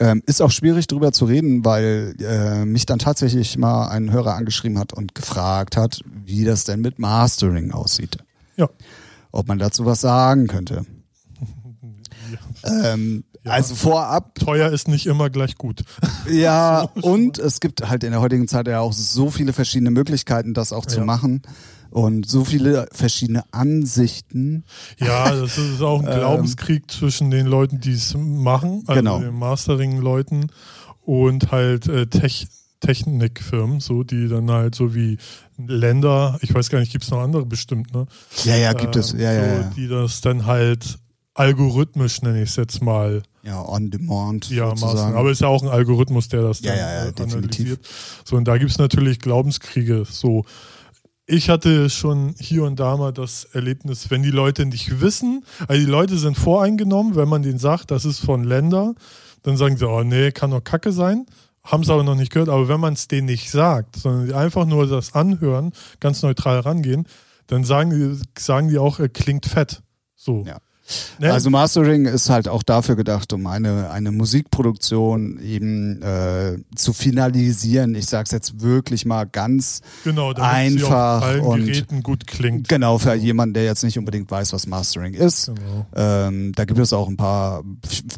Ähm, 0.00 0.22
ist 0.26 0.42
auch 0.42 0.50
schwierig 0.50 0.88
drüber 0.88 1.12
zu 1.12 1.24
reden, 1.24 1.64
weil 1.64 2.16
äh, 2.20 2.64
mich 2.64 2.84
dann 2.84 2.98
tatsächlich 2.98 3.56
mal 3.58 3.88
ein 3.88 4.10
Hörer 4.10 4.34
angeschrieben 4.34 4.78
hat 4.78 4.92
und 4.92 5.14
gefragt 5.14 5.76
hat, 5.76 6.00
wie 6.24 6.44
das 6.44 6.64
denn 6.64 6.80
mit 6.80 6.98
Mastering 6.98 7.70
aussieht. 7.70 8.18
Ja. 8.56 8.68
Ob 9.30 9.46
man 9.46 9.58
dazu 9.58 9.84
was 9.84 10.00
sagen 10.00 10.46
könnte. 10.48 10.84
Ähm, 12.64 13.24
Ja. 13.44 13.52
Also 13.52 13.74
vorab 13.74 14.34
Teuer 14.36 14.70
ist 14.72 14.88
nicht 14.88 15.06
immer 15.06 15.28
gleich 15.30 15.56
gut. 15.56 15.84
Ja, 16.30 16.80
und 17.02 17.38
es 17.38 17.60
gibt 17.60 17.86
halt 17.88 18.02
in 18.02 18.12
der 18.12 18.20
heutigen 18.22 18.48
Zeit 18.48 18.66
ja 18.66 18.80
auch 18.80 18.94
so 18.94 19.30
viele 19.30 19.52
verschiedene 19.52 19.90
Möglichkeiten, 19.90 20.54
das 20.54 20.72
auch 20.72 20.86
zu 20.86 21.00
Ja. 21.00 21.04
machen. 21.04 21.42
Und 21.94 22.28
so 22.28 22.44
viele 22.44 22.88
verschiedene 22.92 23.44
Ansichten. 23.52 24.64
Ja, 24.98 25.30
das 25.34 25.56
ist 25.58 25.80
auch 25.80 26.00
ein 26.00 26.06
Ähm. 26.10 26.18
Glaubenskrieg 26.18 26.90
zwischen 26.90 27.30
den 27.30 27.46
Leuten, 27.46 27.80
die 27.80 27.92
es 27.92 28.14
machen, 28.16 28.82
also 28.86 29.00
Genau. 29.00 29.20
den 29.20 29.34
Mastering-Leuten 29.38 30.48
und 31.04 31.52
halt 31.52 31.86
äh, 31.88 32.06
Tech 32.06 32.48
Technikfirmen, 32.80 33.80
so 33.80 34.02
die 34.02 34.28
dann 34.28 34.50
halt 34.50 34.74
so 34.74 34.94
wie 34.94 35.16
Länder, 35.56 36.36
ich 36.42 36.52
weiß 36.54 36.68
gar 36.68 36.80
nicht, 36.80 36.92
gibt 36.92 37.04
es 37.04 37.10
noch 37.10 37.20
andere 37.20 37.46
bestimmt, 37.46 37.94
ne? 37.94 38.06
Ja, 38.44 38.56
ja, 38.56 38.72
gibt 38.74 38.96
es. 38.96 39.14
Ähm, 39.14 39.20
Ja, 39.20 39.32
so, 39.34 39.40
ja, 39.40 39.46
ja. 39.54 39.70
Die 39.76 39.88
das 39.88 40.20
dann 40.20 40.44
halt 40.46 40.98
algorithmisch, 41.34 42.22
nenne 42.22 42.42
ich 42.42 42.50
es 42.50 42.56
jetzt 42.56 42.82
mal, 42.82 43.22
Ja, 43.42 43.60
on 43.66 43.90
demand. 43.90 44.50
ja, 44.50 44.68
sozusagen. 44.70 44.92
mastern. 44.96 45.14
Aber 45.14 45.30
es 45.30 45.36
ist 45.38 45.40
ja 45.40 45.48
auch 45.48 45.62
ein 45.62 45.68
Algorithmus, 45.68 46.28
der 46.28 46.42
das 46.42 46.60
Ja, 46.60 46.72
dann 46.72 46.78
ja, 46.78 46.92
ja, 46.94 47.04
äh, 47.06 47.12
definitiv. 47.12 47.38
analysiert. 47.38 47.80
So, 48.24 48.36
und 48.36 48.44
da 48.46 48.58
gibt 48.58 48.70
es 48.70 48.78
natürlich 48.78 49.18
Glaubenskriege. 49.18 50.04
So, 50.08 50.44
ich 51.26 51.48
hatte 51.48 51.88
schon 51.90 52.34
hier 52.38 52.64
und 52.64 52.78
da 52.78 52.96
mal 52.96 53.12
das 53.12 53.44
Erlebnis, 53.44 54.10
wenn 54.10 54.22
die 54.22 54.30
Leute 54.30 54.66
nicht 54.66 55.00
wissen, 55.00 55.44
also 55.66 55.80
die 55.80 55.90
Leute 55.90 56.18
sind 56.18 56.36
voreingenommen, 56.36 57.16
wenn 57.16 57.28
man 57.28 57.42
denen 57.42 57.58
sagt, 57.58 57.90
das 57.90 58.04
ist 58.04 58.20
von 58.20 58.44
Länder, 58.44 58.94
dann 59.42 59.56
sagen 59.56 59.76
sie, 59.76 59.88
oh 59.88 60.02
nee, 60.02 60.32
kann 60.32 60.50
doch 60.50 60.62
Kacke 60.62 60.92
sein. 60.92 61.26
Haben 61.62 61.82
es 61.82 61.88
aber 61.88 62.02
noch 62.02 62.14
nicht 62.14 62.30
gehört, 62.30 62.50
aber 62.50 62.68
wenn 62.68 62.80
man 62.80 62.92
es 62.92 63.08
denen 63.08 63.26
nicht 63.26 63.50
sagt, 63.50 63.96
sondern 63.96 64.26
die 64.26 64.34
einfach 64.34 64.66
nur 64.66 64.86
das 64.86 65.14
anhören, 65.14 65.72
ganz 65.98 66.22
neutral 66.22 66.60
rangehen, 66.60 67.06
dann 67.46 67.64
sagen 67.64 67.90
die, 67.90 68.22
sagen 68.38 68.68
die 68.68 68.78
auch, 68.78 68.98
er 68.98 69.08
klingt 69.08 69.46
fett. 69.46 69.82
So. 70.14 70.44
Ja. 70.46 70.58
Ne? 71.18 71.32
Also 71.32 71.48
Mastering 71.50 72.04
ist 72.04 72.28
halt 72.28 72.46
auch 72.48 72.62
dafür 72.62 72.94
gedacht, 72.96 73.32
um 73.32 73.46
eine, 73.46 73.90
eine 73.90 74.10
Musikproduktion 74.10 75.40
eben 75.40 76.02
äh, 76.02 76.58
zu 76.76 76.92
finalisieren. 76.92 77.94
Ich 77.94 78.06
sag's 78.06 78.30
jetzt 78.32 78.60
wirklich 78.60 79.06
mal 79.06 79.24
ganz 79.24 79.80
genau, 80.04 80.32
damit 80.32 80.50
sie 80.50 80.84
einfach 80.84 81.18
auf 81.18 81.22
allen 81.24 81.40
und- 81.40 81.66
Geräten 81.66 82.02
gut 82.02 82.26
klingt. 82.26 82.68
genau 82.68 82.98
für 82.98 83.14
jemanden, 83.14 83.54
der 83.54 83.64
jetzt 83.64 83.82
nicht 83.82 83.98
unbedingt 83.98 84.30
weiß, 84.30 84.52
was 84.52 84.66
Mastering 84.66 85.14
ist. 85.14 85.46
Genau. 85.46 85.86
Ähm, 85.96 86.52
da 86.54 86.64
gibt 86.64 86.78
es 86.78 86.92
auch 86.92 87.08
ein 87.08 87.16
paar, 87.16 87.62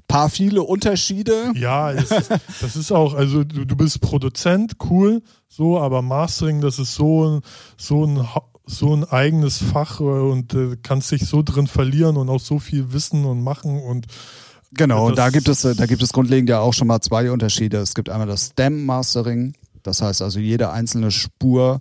paar 0.08 0.28
viele 0.28 0.62
Unterschiede. 0.62 1.52
Ja, 1.54 1.92
es 1.92 2.10
ist, 2.10 2.30
das 2.60 2.76
ist 2.76 2.92
auch, 2.92 3.14
also 3.14 3.44
du, 3.44 3.64
du 3.64 3.76
bist 3.76 4.00
Produzent, 4.00 4.74
cool, 4.90 5.22
so, 5.48 5.78
aber 5.78 6.02
Mastering, 6.02 6.60
das 6.60 6.78
ist 6.78 6.94
so, 6.94 7.40
so 7.76 8.04
ein 8.04 8.26
so 8.66 8.94
ein 8.94 9.04
eigenes 9.04 9.58
Fach 9.58 10.00
äh, 10.00 10.04
und 10.04 10.54
äh, 10.54 10.76
kannst 10.82 11.12
dich 11.12 11.24
so 11.26 11.42
drin 11.42 11.68
verlieren 11.68 12.16
und 12.16 12.28
auch 12.28 12.40
so 12.40 12.58
viel 12.58 12.92
wissen 12.92 13.24
und 13.24 13.42
machen 13.42 13.80
und 13.80 14.06
Genau, 14.72 15.06
und 15.06 15.16
da 15.16 15.30
gibt 15.30 15.48
es, 15.48 15.64
äh, 15.64 15.74
da 15.74 15.86
gibt 15.86 16.02
es 16.02 16.12
grundlegend 16.12 16.50
ja 16.50 16.58
auch 16.58 16.74
schon 16.74 16.88
mal 16.88 17.00
zwei 17.00 17.30
Unterschiede. 17.30 17.78
Es 17.78 17.94
gibt 17.94 18.10
einmal 18.10 18.26
das 18.26 18.48
Stem 18.48 18.84
Mastering, 18.84 19.54
das 19.82 20.02
heißt 20.02 20.20
also 20.20 20.40
jede 20.40 20.70
einzelne 20.70 21.10
Spur 21.12 21.80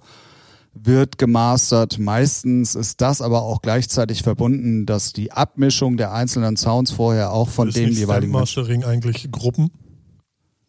wird 0.76 1.18
gemastert. 1.18 1.98
Meistens 1.98 2.76
ist 2.76 3.02
das 3.02 3.22
aber 3.22 3.42
auch 3.42 3.62
gleichzeitig 3.62 4.22
verbunden, 4.22 4.86
dass 4.86 5.14
die 5.14 5.32
Abmischung 5.32 5.98
der 5.98 6.14
einzelnen 6.14 6.58
Sounds 6.58 6.92
vorher 6.92 7.32
auch 7.32 7.50
von 7.50 7.70
ist 7.70 7.78
dem 7.78 7.92
jeweiligen. 7.92 8.32
Mastering 8.32 8.84
eigentlich 8.84 9.30
Gruppen. 9.32 9.72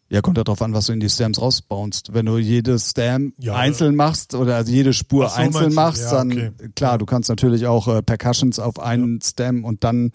Ja, 0.09 0.21
kommt 0.21 0.37
ja 0.37 0.43
drauf 0.45 0.61
an, 0.61 0.73
was 0.73 0.85
du 0.85 0.93
in 0.93 0.99
die 1.01 1.09
Stems 1.09 1.41
rausbaust. 1.41 2.13
Wenn 2.13 2.25
du 2.27 2.37
jede 2.37 2.79
Stem 2.79 3.33
Ja. 3.39 3.55
einzeln 3.55 3.95
machst 3.95 4.35
oder 4.35 4.55
also 4.55 4.71
jede 4.71 4.93
Spur 4.93 5.27
so, 5.29 5.35
einzeln 5.35 5.73
machst, 5.73 6.03
Ja, 6.03 6.11
dann 6.11 6.31
okay. 6.31 6.51
klar, 6.75 6.97
du 6.97 7.05
kannst 7.05 7.27
natürlich 7.29 7.67
auch 7.67 7.87
äh, 7.89 8.01
Percussions 8.01 8.57
auf 8.59 8.79
einen 8.79 9.19
Stem 9.21 9.65
und 9.65 9.83
dann 9.83 10.11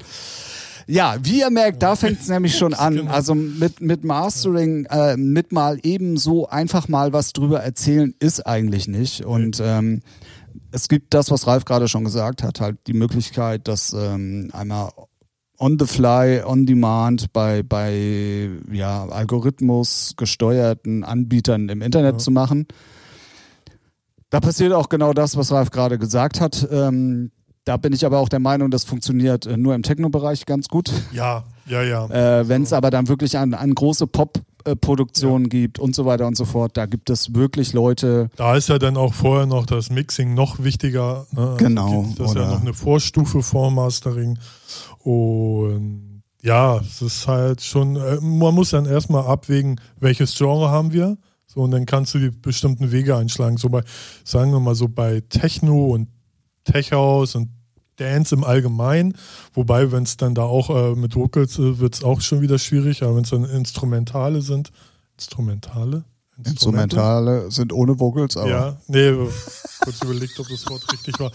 ja, 0.88 1.14
wie 1.22 1.38
ihr 1.40 1.50
merkt, 1.50 1.80
da 1.82 1.94
fängt 1.94 2.20
es 2.22 2.28
nämlich 2.28 2.56
schon 2.58 2.74
an. 2.74 2.96
Genau. 2.96 3.10
Also 3.12 3.34
mit, 3.34 3.80
mit 3.80 4.02
Mastering, 4.02 4.86
äh, 4.86 5.16
mit 5.16 5.52
mal 5.52 5.78
eben 5.84 6.16
so 6.16 6.48
einfach 6.48 6.88
mal 6.88 7.12
was 7.12 7.32
drüber 7.32 7.60
erzählen, 7.60 8.14
ist 8.18 8.44
eigentlich 8.46 8.88
nicht. 8.88 9.24
Und 9.24 9.60
ähm, 9.62 10.00
es 10.72 10.88
gibt 10.88 11.14
das, 11.14 11.30
was 11.30 11.46
Ralf 11.46 11.64
gerade 11.66 11.86
schon 11.86 12.02
gesagt 12.04 12.42
hat, 12.42 12.60
halt 12.60 12.78
die 12.88 12.94
Möglichkeit, 12.94 13.68
dass 13.68 13.92
ähm, 13.92 14.50
einmal 14.54 14.90
on 15.62 15.78
the 15.78 15.86
fly, 15.86 16.42
on 16.44 16.66
demand 16.66 17.32
bei, 17.32 17.62
bei 17.62 18.50
ja, 18.72 19.06
Algorithmus 19.06 20.14
gesteuerten 20.16 21.04
Anbietern 21.04 21.68
im 21.68 21.82
Internet 21.82 22.14
Ja. 22.14 22.18
zu 22.18 22.32
machen. 22.32 22.66
Da 24.30 24.40
passiert 24.40 24.72
auch 24.72 24.88
genau 24.88 25.12
das, 25.12 25.36
was 25.36 25.52
Ralf 25.52 25.70
gerade 25.70 25.98
gesagt 25.98 26.40
hat. 26.40 26.66
Ähm, 26.70 27.30
da 27.64 27.76
bin 27.76 27.92
ich 27.92 28.04
aber 28.04 28.18
auch 28.18 28.28
der 28.28 28.40
Meinung, 28.40 28.70
das 28.72 28.82
funktioniert 28.82 29.46
äh, 29.46 29.56
nur 29.56 29.74
im 29.76 29.82
Techno-Bereich 29.84 30.46
ganz 30.46 30.66
gut. 30.68 30.90
Ja, 31.12 31.44
ja, 31.66 31.82
ja. 31.82 32.06
Äh, 32.40 32.48
Wenn 32.48 32.62
es 32.64 32.72
aber 32.72 32.90
dann 32.90 33.06
wirklich 33.06 33.38
an, 33.38 33.54
an 33.54 33.72
große 33.72 34.08
Live-Produktionen 34.64 35.48
gibt 35.48 35.78
und 35.78 35.94
so 35.94 36.04
weiter 36.04 36.26
und 36.26 36.36
so 36.36 36.44
fort. 36.44 36.76
Da 36.76 36.86
gibt 36.86 37.10
es 37.10 37.34
wirklich 37.34 37.72
Leute. 37.72 38.30
Da 38.36 38.56
ist 38.56 38.68
ja 38.68 38.78
dann 38.78 38.96
auch 38.96 39.14
vorher 39.14 39.46
noch 39.46 39.66
das 39.66 39.90
Mixing 39.90 40.34
noch 40.34 40.62
wichtiger. 40.62 41.26
Ne? 41.32 41.54
Genau, 41.58 42.06
Das 42.16 42.30
ist 42.30 42.36
ja 42.36 42.50
noch 42.50 42.60
eine 42.60 42.74
Vorstufe 42.74 43.42
vor 43.42 43.70
Mastering. 43.70 44.38
Und 44.98 46.22
ja, 46.42 46.78
es 46.78 47.02
ist 47.02 47.28
halt 47.28 47.62
schon, 47.62 47.96
äh, 47.96 48.18
man 48.20 48.54
muss 48.54 48.70
dann 48.70 48.86
erstmal 48.86 49.26
abwägen, 49.26 49.80
welches 50.00 50.36
Genre 50.36 50.70
haben 50.70 50.92
wir. 50.92 51.16
So, 51.46 51.60
und 51.60 51.70
dann 51.70 51.86
kannst 51.86 52.14
du 52.14 52.18
die 52.18 52.30
bestimmten 52.30 52.90
Wege 52.92 53.16
einschlagen. 53.16 53.58
So 53.58 53.68
bei, 53.68 53.82
sagen 54.24 54.52
wir 54.52 54.60
mal 54.60 54.74
so 54.74 54.88
bei 54.88 55.22
Techno 55.28 55.86
und 55.88 56.08
Tech 56.64 56.92
House 56.92 57.34
und 57.34 57.50
Dance 57.96 58.34
im 58.34 58.44
Allgemeinen. 58.44 59.16
Wobei, 59.54 59.92
wenn 59.92 60.04
es 60.04 60.16
dann 60.16 60.34
da 60.34 60.42
auch 60.42 60.70
äh, 60.70 60.94
mit 60.94 61.14
Vocals 61.14 61.58
äh, 61.58 61.78
wird 61.78 61.94
es 61.94 62.04
auch 62.04 62.20
schon 62.20 62.40
wieder 62.40 62.58
schwierig. 62.58 63.02
Aber 63.02 63.16
wenn 63.16 63.24
es 63.24 63.30
dann 63.30 63.44
Instrumentale 63.44 64.42
sind, 64.42 64.72
Instrumentale? 65.16 66.04
Instrumente? 66.38 66.96
Instrumentale 66.96 67.50
sind 67.50 67.72
ohne 67.72 67.98
Vocals, 68.00 68.36
aber 68.36 68.48
Ja, 68.48 68.76
nee, 68.88 69.12
kurz 69.80 70.02
überlegt, 70.02 70.38
ob 70.40 70.48
das 70.48 70.66
Wort 70.68 70.90
richtig 70.92 71.20
war. 71.20 71.30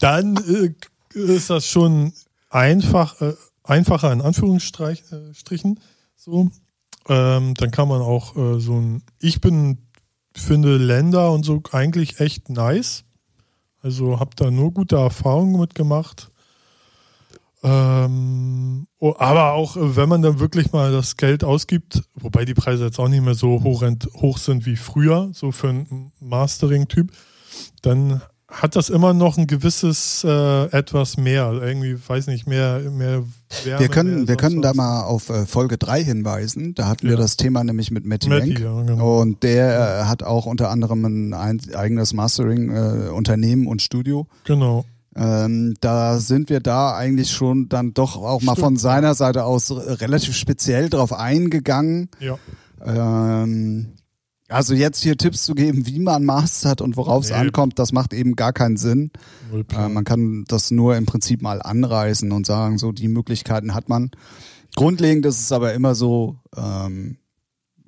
Dann 0.00 0.36
äh, 0.36 0.74
ist 1.14 1.50
das 1.50 1.66
schon 1.66 2.12
einfach, 2.50 3.20
äh, 3.20 3.34
einfacher 3.62 4.12
in 4.12 4.20
Anführungsstrichen. 4.20 5.80
So. 6.16 6.50
Ähm, 7.08 7.54
dann 7.54 7.70
kann 7.70 7.88
man 7.88 8.02
auch 8.02 8.36
äh, 8.36 8.60
so 8.60 8.74
ein, 8.74 9.02
ich 9.20 9.40
bin, 9.40 9.78
finde 10.34 10.76
Länder 10.76 11.32
und 11.32 11.44
so 11.44 11.62
eigentlich 11.72 12.20
echt 12.20 12.50
nice. 12.50 13.04
Also 13.82 14.20
habe 14.20 14.30
da 14.36 14.50
nur 14.50 14.72
gute 14.72 14.96
Erfahrungen 14.96 15.60
mitgemacht. 15.60 16.30
Ähm, 17.62 18.86
oh, 18.98 19.14
aber 19.18 19.52
auch 19.52 19.76
äh, 19.76 19.96
wenn 19.96 20.08
man 20.08 20.22
dann 20.22 20.40
wirklich 20.40 20.72
mal 20.72 20.92
das 20.92 21.16
Geld 21.16 21.44
ausgibt, 21.44 22.02
wobei 22.14 22.46
die 22.46 22.54
Preise 22.54 22.86
jetzt 22.86 22.98
auch 22.98 23.08
nicht 23.08 23.22
mehr 23.22 23.34
so 23.34 23.62
hoch, 23.62 23.84
hoch 24.14 24.38
sind 24.38 24.64
wie 24.64 24.76
früher, 24.76 25.30
so 25.34 25.52
für 25.52 25.68
einen 25.68 26.12
Mastering-Typ, 26.20 27.12
dann 27.82 28.22
hat 28.50 28.76
das 28.76 28.88
immer 28.90 29.14
noch 29.14 29.38
ein 29.38 29.46
gewisses 29.46 30.24
äh, 30.24 30.64
etwas 30.76 31.16
mehr, 31.16 31.52
irgendwie, 31.52 31.96
weiß 32.06 32.26
nicht, 32.26 32.46
mehr, 32.46 32.80
mehr 32.90 33.22
Wärme. 33.64 33.80
wir 33.80 33.88
können, 33.88 34.16
mehr 34.18 34.28
wir 34.28 34.36
können 34.36 34.60
da 34.62 34.74
mal 34.74 35.02
auf 35.04 35.28
äh, 35.30 35.46
Folge 35.46 35.78
3 35.78 36.02
hinweisen. 36.04 36.74
Da 36.74 36.86
hatten 36.88 37.04
wir 37.04 37.12
Ja. 37.14 37.16
das 37.20 37.36
Thema 37.36 37.62
nämlich 37.64 37.90
mit 37.90 38.04
Matty 38.04 38.28
Menk. 38.28 38.58
ja, 38.58 38.82
genau. 38.82 39.20
Und 39.20 39.42
der 39.42 40.00
äh, 40.02 40.04
hat 40.04 40.22
auch 40.22 40.46
unter 40.46 40.70
anderem 40.70 41.04
ein, 41.04 41.34
ein 41.34 41.60
eigenes 41.74 42.12
Mastering-Unternehmen 42.12 43.66
und 43.66 43.82
Studio. 43.82 44.26
Genau. 44.44 44.84
Ähm, 45.16 45.74
da 45.80 46.18
sind 46.18 46.50
wir 46.50 46.60
da 46.60 46.94
eigentlich 46.94 47.30
schon 47.32 47.68
dann 47.68 47.94
doch 47.94 48.16
auch 48.16 48.42
mal 48.42 48.54
von 48.54 48.76
seiner 48.76 49.14
Seite 49.14 49.44
aus 49.44 49.72
relativ 49.72 50.36
speziell 50.36 50.88
drauf 50.88 51.12
eingegangen. 51.12 52.08
Ja. 52.20 52.36
Ähm, 52.84 53.92
also 54.50 54.74
jetzt 54.74 55.02
hier 55.02 55.16
Tipps 55.16 55.44
zu 55.44 55.54
geben, 55.54 55.86
wie 55.86 56.00
man 56.00 56.24
mastert 56.24 56.80
und 56.80 56.96
worauf 56.96 57.24
es 57.24 57.30
Nee. 57.30 57.36
ankommt, 57.36 57.78
das 57.78 57.92
macht 57.92 58.12
eben 58.12 58.36
gar 58.36 58.52
keinen 58.52 58.76
Sinn. 58.76 59.10
Äh, 59.52 59.88
man 59.88 60.04
kann 60.04 60.44
das 60.48 60.70
nur 60.70 60.96
im 60.96 61.06
Prinzip 61.06 61.40
mal 61.42 61.62
anreißen 61.62 62.30
und 62.32 62.46
sagen, 62.46 62.78
so 62.78 62.92
die 62.92 63.08
Möglichkeiten 63.08 63.74
hat 63.74 63.88
man. 63.88 64.10
Grundlegend 64.76 65.24
ist 65.26 65.40
es 65.40 65.52
aber 65.52 65.72
immer 65.74 65.94
so, 65.94 66.36
ähm, 66.56 67.16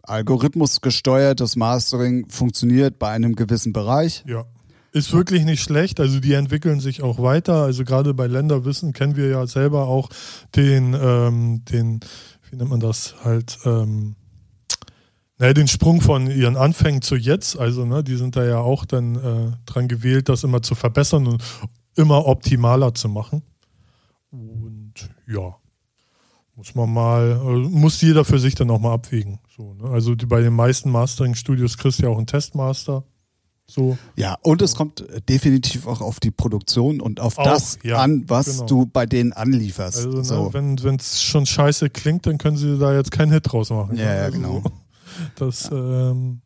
algorithmusgesteuertes 0.02 1.56
Mastering 1.56 2.28
funktioniert 2.28 2.98
bei 2.98 3.10
einem 3.10 3.34
gewissen 3.36 3.72
Bereich. 3.72 4.24
Ja. 4.26 4.44
Ist 4.92 5.12
wirklich 5.12 5.44
nicht 5.44 5.62
schlecht. 5.62 6.00
Also 6.00 6.20
die 6.20 6.34
entwickeln 6.34 6.78
sich 6.80 7.02
auch 7.02 7.18
weiter. 7.18 7.62
Also 7.62 7.84
gerade 7.84 8.12
bei 8.12 8.26
Länderwissen 8.26 8.92
kennen 8.92 9.16
wir 9.16 9.28
ja 9.28 9.46
selber 9.46 9.86
auch 9.86 10.10
den, 10.54 10.94
ähm, 11.00 11.62
den, 11.64 12.00
wie 12.50 12.56
nennt 12.56 12.68
man 12.70 12.80
das 12.80 13.14
halt, 13.24 13.58
ähm, 13.64 14.16
naja, 15.42 15.54
den 15.54 15.66
Sprung 15.66 16.00
von 16.00 16.30
ihren 16.30 16.56
Anfängen 16.56 17.02
zu 17.02 17.16
jetzt. 17.16 17.58
Also, 17.58 17.84
ne, 17.84 18.04
die 18.04 18.14
sind 18.14 18.36
da 18.36 18.44
ja 18.44 18.58
auch 18.58 18.84
dann 18.84 19.16
äh, 19.16 19.56
dran 19.66 19.88
gewählt, 19.88 20.28
das 20.28 20.44
immer 20.44 20.62
zu 20.62 20.76
verbessern 20.76 21.26
und 21.26 21.42
immer 21.96 22.26
optimaler 22.26 22.94
zu 22.94 23.08
machen. 23.08 23.42
Und 24.30 24.94
ja, 25.26 25.56
muss 26.54 26.76
man 26.76 26.92
mal, 26.92 27.40
äh, 27.44 27.68
muss 27.68 28.00
jeder 28.00 28.24
für 28.24 28.38
sich 28.38 28.54
dann 28.54 28.70
auch 28.70 28.78
mal 28.78 28.94
abwägen. 28.94 29.40
So, 29.56 29.74
ne? 29.74 29.90
Also 29.90 30.14
die, 30.14 30.26
bei 30.26 30.42
den 30.42 30.52
meisten 30.52 30.92
Mastering-Studios 30.92 31.76
kriegst 31.76 31.98
du 31.98 32.04
ja 32.04 32.10
auch 32.10 32.18
einen 32.18 32.28
Testmaster. 32.28 33.02
So. 33.66 33.98
Ja, 34.14 34.36
und 34.42 34.62
es 34.62 34.76
kommt 34.76 35.00
äh, 35.00 35.20
definitiv 35.22 35.88
auch 35.88 36.02
auf 36.02 36.20
die 36.20 36.30
Produktion 36.30 37.00
und 37.00 37.18
auf 37.18 37.38
Auch, 37.38 37.44
das 37.44 37.80
ja, 37.82 37.96
an, 37.96 38.26
was 38.28 38.58
genau. 38.58 38.66
du 38.66 38.86
bei 38.86 39.06
denen 39.06 39.32
anlieferst. 39.32 40.06
Also, 40.06 40.18
ne, 40.18 40.24
so. 40.24 40.54
wenn 40.54 40.96
es 41.00 41.20
schon 41.20 41.46
scheiße 41.46 41.90
klingt, 41.90 42.28
dann 42.28 42.38
können 42.38 42.56
sie 42.56 42.78
da 42.78 42.94
jetzt 42.94 43.10
keinen 43.10 43.32
Hit 43.32 43.50
draus 43.50 43.70
machen. 43.70 43.96
Ja, 43.96 44.14
ja, 44.14 44.22
Also, 44.22 44.38
genau. 44.38 44.62
Das, 45.36 45.70
ähm, 45.72 46.40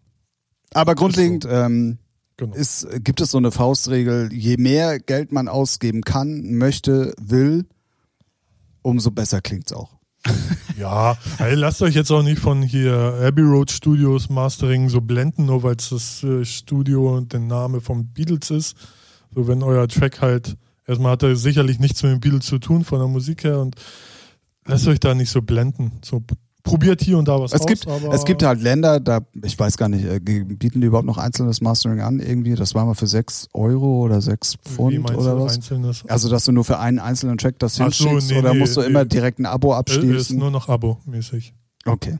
Aber 0.73 0.95
grundlegend 0.95 1.47
ähm, 1.49 1.99
genau. 2.37 2.55
ist, 2.55 2.87
gibt 3.05 3.21
es 3.21 3.31
so 3.31 3.39
eine 3.39 3.51
Faustregel, 3.51 4.33
je 4.33 4.57
mehr 4.57 4.99
Geld 4.99 5.33
man 5.33 5.49
ausgeben 5.49 6.03
kann, 6.03 6.55
möchte, 6.55 7.15
will, 7.21 7.67
umso 8.83 9.11
besser 9.11 9.41
klingt's 9.41 9.73
auch. 9.73 9.97
Ja, 10.79 11.17
also 11.39 11.57
lasst 11.59 11.81
euch 11.81 11.95
jetzt 11.95 12.11
auch 12.11 12.23
nicht 12.23 12.39
von 12.39 12.61
hier 12.61 13.19
Abbey 13.23 13.41
Road 13.41 13.71
Studios 13.71 14.29
Mastering 14.29 14.91
so 14.91 15.01
blenden, 15.01 15.47
nur 15.47 15.63
weil 15.63 15.77
es 15.77 15.89
das 15.89 16.23
äh, 16.23 16.45
Studio 16.45 17.17
und 17.17 17.33
der 17.33 17.41
Name 17.41 17.81
vom 17.81 18.09
Beatles 18.09 18.51
ist. 18.51 18.77
So, 19.35 19.49
wenn 19.49 19.63
euer 19.63 19.89
Track 19.89 20.21
halt, 20.21 20.57
erstmal 20.87 21.13
hat 21.13 21.23
er 21.23 21.35
sicherlich 21.35 21.79
nichts 21.79 22.03
mit 22.03 22.13
den 22.13 22.21
Beatles 22.21 22.45
zu 22.45 22.59
tun 22.59 22.85
von 22.85 22.99
der 22.99 23.09
Musik 23.09 23.45
her 23.45 23.59
und 23.59 23.77
lasst 24.67 24.87
euch 24.87 25.01
da 25.01 25.15
nicht 25.15 25.31
so 25.31 25.41
blenden. 25.41 25.93
So, 26.05 26.23
probiert 26.67 27.01
hier 27.01 27.17
und 27.17 27.27
da 27.29 27.41
was 27.41 27.53
Es 27.55 27.63
aus. 27.63 27.67
gibt, 27.67 27.87
es 28.13 28.25
gibt 28.27 28.43
halt 28.43 28.61
Länder, 28.61 29.01
da, 29.01 29.21
ich 29.43 29.59
weiß 29.59 29.79
gar 29.79 29.89
nicht, 29.89 30.05
äh, 30.05 30.21
bieten 30.21 30.81
die 30.83 30.87
überhaupt 30.89 31.07
noch 31.07 31.17
einzelnes 31.17 31.63
Mastering 31.63 32.01
an 32.01 32.21
irgendwie? 32.21 32.55
Das 32.55 32.75
war 32.75 32.85
mal 32.85 32.95
für 32.95 33.07
6 33.07 33.49
Euro 33.55 34.03
oder 34.05 34.21
6 34.21 34.57
wie 34.65 34.69
Pfund 34.71 35.11
oder 35.17 35.41
was? 35.41 35.55
Einzelnes? 35.55 36.05
Also, 36.09 36.29
dass 36.29 36.45
du 36.45 36.53
nur 36.53 36.65
für 36.65 36.79
einen 36.79 36.99
einzelnen 36.99 37.39
Track 37.39 37.59
das 37.59 37.81
Ach 37.81 37.91
so, 37.93 38.05
hinschickst 38.09 38.31
nee, 38.33 38.39
oder 38.39 38.53
nee, 38.53 38.59
musst 38.59 38.77
du 38.77 38.81
nee. 38.81 38.87
immer 38.89 39.05
direkt 39.07 39.39
ein 39.39 39.47
Abo 39.47 39.69
Äh, 39.69 39.73
ist 39.73 39.79
abschließen? 39.79 40.39
nur 40.39 40.51
noch 40.51 40.69
Abo-mäßig. 40.69 41.55
Okay. 41.87 42.19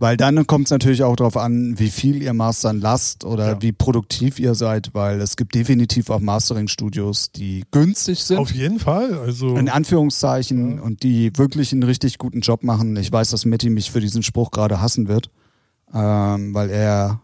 Weil 0.00 0.16
dann 0.16 0.46
kommt 0.46 0.64
es 0.64 0.70
natürlich 0.70 1.02
auch 1.04 1.14
darauf 1.14 1.36
an, 1.36 1.78
wie 1.78 1.90
viel 1.90 2.22
ihr 2.22 2.32
mastern 2.32 2.80
lasst 2.80 3.22
oder 3.24 3.48
Ja. 3.50 3.62
wie 3.62 3.70
produktiv 3.72 4.38
ihr 4.40 4.54
seid, 4.54 4.94
weil 4.94 5.20
es 5.20 5.36
gibt 5.36 5.54
definitiv 5.54 6.08
auch 6.08 6.20
Mastering-Studios, 6.20 7.32
die 7.32 7.64
günstig 7.70 8.24
sind. 8.24 8.38
Auf 8.38 8.50
jeden 8.50 8.78
Fall. 8.80 9.12
Also, 9.18 9.56
in 9.56 9.68
Anführungszeichen 9.68 10.76
Ja. 10.78 10.82
und 10.82 11.02
die 11.02 11.30
wirklich 11.36 11.72
einen 11.72 11.82
richtig 11.82 12.16
guten 12.16 12.40
Job 12.40 12.64
machen. 12.64 12.96
Ich 12.96 13.12
weiß, 13.12 13.28
dass 13.30 13.44
Matti 13.44 13.68
mich 13.68 13.90
für 13.90 14.00
diesen 14.00 14.22
Spruch 14.22 14.50
gerade 14.50 14.80
hassen 14.80 15.06
wird, 15.06 15.30
ähm, 15.92 16.54
weil 16.54 16.70
er 16.70 17.20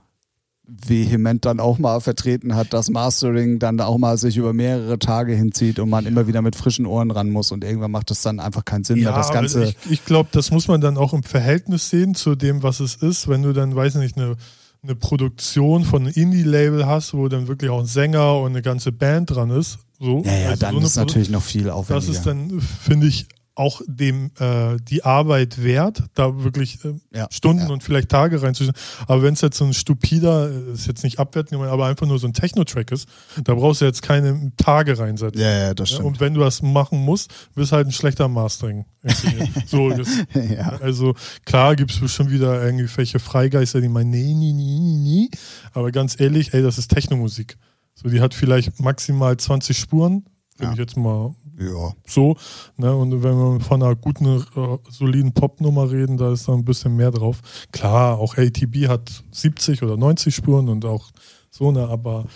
vehement 0.69 1.45
dann 1.45 1.61
auch 1.61 1.79
mal 1.79 2.01
vertreten 2.01 2.57
hat, 2.57 2.73
dass 2.73 2.91
Mastering 2.91 3.59
dann 3.59 3.81
auch 3.81 3.99
mal 3.99 4.19
sich 4.19 4.37
über 4.37 4.53
mehrere 4.53 4.99
Tage 4.99 5.35
hinzieht 5.35 5.79
und 5.79 5.89
man 5.89 6.07
immer 6.07 6.27
wieder 6.27 6.43
mit 6.43 6.57
frischen 6.57 6.87
Ohren 6.87 7.11
ran 7.11 7.31
muss 7.31 7.53
und 7.53 7.63
irgendwann 7.63 7.93
macht 7.93 8.11
es 8.11 8.23
dann 8.23 8.41
einfach 8.41 8.65
keinen 8.65 8.83
Sinn 8.85 9.01
mehr, 9.01 9.13
das 9.13 9.31
Ganze. 9.33 9.65
Ich, 9.65 9.77
ich 9.91 10.05
glaube, 10.05 10.29
das 10.33 10.51
muss 10.51 10.67
man 10.67 10.81
dann 10.81 10.97
auch 10.97 11.13
im 11.13 11.23
Verhältnis 11.23 11.89
sehen 11.91 12.15
zu 12.15 12.35
dem, 12.35 12.63
was 12.65 12.81
es 12.81 12.97
ist. 12.97 13.29
Wenn 13.29 13.43
du 13.43 13.53
dann, 13.53 13.77
weiß 13.77 13.95
nicht, 13.97 14.17
eine, 14.17 14.37
eine 14.83 14.97
Produktion 14.97 15.85
von 15.85 16.03
einem 16.03 16.13
Indie-Label 16.15 16.87
hast, 16.87 17.15
wo 17.15 17.29
dann 17.29 17.47
wirklich 17.47 17.71
auch 17.71 17.81
ein 17.81 17.87
Sänger 17.87 18.41
und 18.41 18.51
eine 18.51 18.63
ganze 18.63 18.91
Band 18.93 19.31
dran 19.31 19.51
ist. 19.51 19.79
So, 20.01 20.23
ja, 20.25 20.33
ja, 20.37 20.49
Also 20.51 20.61
dann 20.61 20.75
so 20.81 20.87
ist 20.87 20.97
natürlich 20.97 21.31
noch 21.31 21.43
viel 21.43 21.65
Das 21.65 21.75
aufwendiger. 21.75 22.13
ist 22.13 22.27
dann, 22.27 22.61
finde 22.61 23.07
ich, 23.07 23.27
auch 23.57 23.81
dem 23.87 24.31
äh, 24.39 24.77
die 24.81 25.05
Arbeit 25.05 25.63
wert, 25.63 26.03
da 26.15 26.45
wirklich 26.45 26.85
äh, 26.85 26.93
Ja, 27.13 27.27
Stunden 27.31 27.63
ja. 27.63 27.69
und 27.69 27.83
vielleicht 27.83 28.11
Tage 28.11 28.41
reinzuschauen. 28.43 28.77
Aber 29.09 29.23
wenn 29.23 29.33
es 29.33 29.41
jetzt 29.41 29.57
so 29.57 29.65
ein 29.65 29.73
stupider, 29.73 30.51
äh, 30.51 30.73
ist 30.73 30.87
jetzt 30.87 31.03
nicht 31.03 31.19
abwertend, 31.19 31.61
aber 31.63 31.87
einfach 31.87 32.07
nur 32.07 32.19
so 32.19 32.27
ein 32.27 32.35
Techno-Track 32.35 32.93
ist, 32.93 33.09
da 33.43 33.55
brauchst 33.55 33.81
du 33.81 33.87
jetzt 33.87 34.03
keine 34.03 34.53
Tage 34.59 34.99
reinsetzen. 34.99 35.41
ja, 35.41 35.51
ja, 35.51 35.75
das 35.75 35.89
stimmt. 35.89 36.05
und 36.05 36.21
wenn 36.21 36.35
du 36.35 36.41
das 36.41 36.61
machen 36.61 36.99
musst, 36.99 37.33
bist 37.55 37.73
halt 37.73 37.87
ein 37.87 37.93
schlechter 37.93 38.29
Mastering. 38.29 38.85
so, 39.67 39.89
das, 39.91 40.09
ja. 40.35 40.79
also 40.83 41.15
klar 41.47 41.77
gibt 41.77 41.93
es 41.93 42.01
bestimmt 42.01 42.31
wieder 42.31 42.63
irgendwelche 42.63 43.19
Freigeister, 43.19 43.81
die 43.81 43.89
meinen, 43.89 44.11
nee, 44.11 44.35
nee, 44.35 44.53
nee, 44.53 44.79
nee, 44.79 44.97
nee. 44.99 45.31
Aber 45.73 45.91
ganz 45.93 46.21
ehrlich, 46.21 46.53
ey, 46.53 46.63
das 46.63 46.77
ist 46.77 46.89
Technomusik. 46.89 47.57
So, 47.95 48.11
die 48.11 48.21
hat 48.21 48.35
vielleicht 48.35 48.81
maximal 48.81 49.35
20 49.35 49.79
Spuren, 49.79 50.27
wenn 50.59 50.73
ich 50.73 50.79
jetzt 50.79 50.97
mal 50.97 51.35
ja. 51.59 51.93
so. 52.07 52.37
Ne? 52.77 52.95
Und 52.95 53.23
wenn 53.23 53.37
wir 53.37 53.61
von 53.61 53.83
einer 53.83 53.95
guten, 53.97 54.27
äh, 54.27 54.79
soliden 54.91 55.33
Popnummer 55.33 55.91
reden, 55.91 56.17
da 56.17 56.33
ist 56.33 56.49
da 56.49 56.53
ein 56.53 56.65
bisschen 56.65 56.97
mehr 56.97 57.11
drauf. 57.11 57.41
Klar, 57.73 58.19
auch 58.19 58.37
ATB 58.37 58.89
hat 58.89 59.25
70 59.31 59.83
oder 59.83 59.97
90 59.97 60.35
Spuren 60.35 60.69
und 60.69 60.85
auch 60.85 61.11
so, 61.51 61.73
ne? 61.73 61.89
aber 61.89 62.27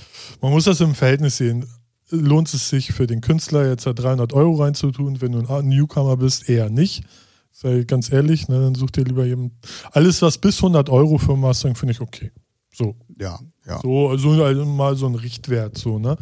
man 0.40 0.52
muss 0.52 0.64
das 0.64 0.80
im 0.80 0.94
Verhältnis 0.94 1.36
sehen. 1.36 1.66
Lohnt 2.10 2.52
es 2.52 2.68
sich 2.68 2.92
für 2.92 3.06
den 3.06 3.20
Künstler 3.20 3.68
jetzt 3.68 3.86
da 3.86 3.92
300 3.92 4.32
Euro 4.32 4.62
reinzutun, 4.62 5.20
wenn 5.20 5.32
du 5.32 5.46
ein 5.46 5.68
Newcomer 5.68 6.16
bist, 6.16 6.48
eher 6.48 6.68
nicht. 6.68 7.04
Sei 7.52 7.84
ganz 7.84 8.10
ehrlich, 8.10 8.48
ne? 8.48 8.60
dann 8.60 8.74
such 8.74 8.90
dir 8.90 9.04
lieber 9.04 9.24
jemanden. 9.26 9.56
Alles, 9.92 10.22
was 10.22 10.38
bis 10.38 10.56
100 10.56 10.88
Euro 10.88 11.18
für 11.18 11.36
Mastering, 11.36 11.76
finde 11.76 11.92
ich 11.92 12.00
okay. 12.00 12.32
So, 12.72 12.96
Ja, 13.18 13.38
ja. 13.66 13.80
so 13.80 14.08
also, 14.08 14.42
also 14.42 14.64
mal 14.64 14.96
so 14.96 15.06
ein 15.06 15.14
Richtwert, 15.14 15.76
so, 15.76 15.98
ne? 15.98 16.16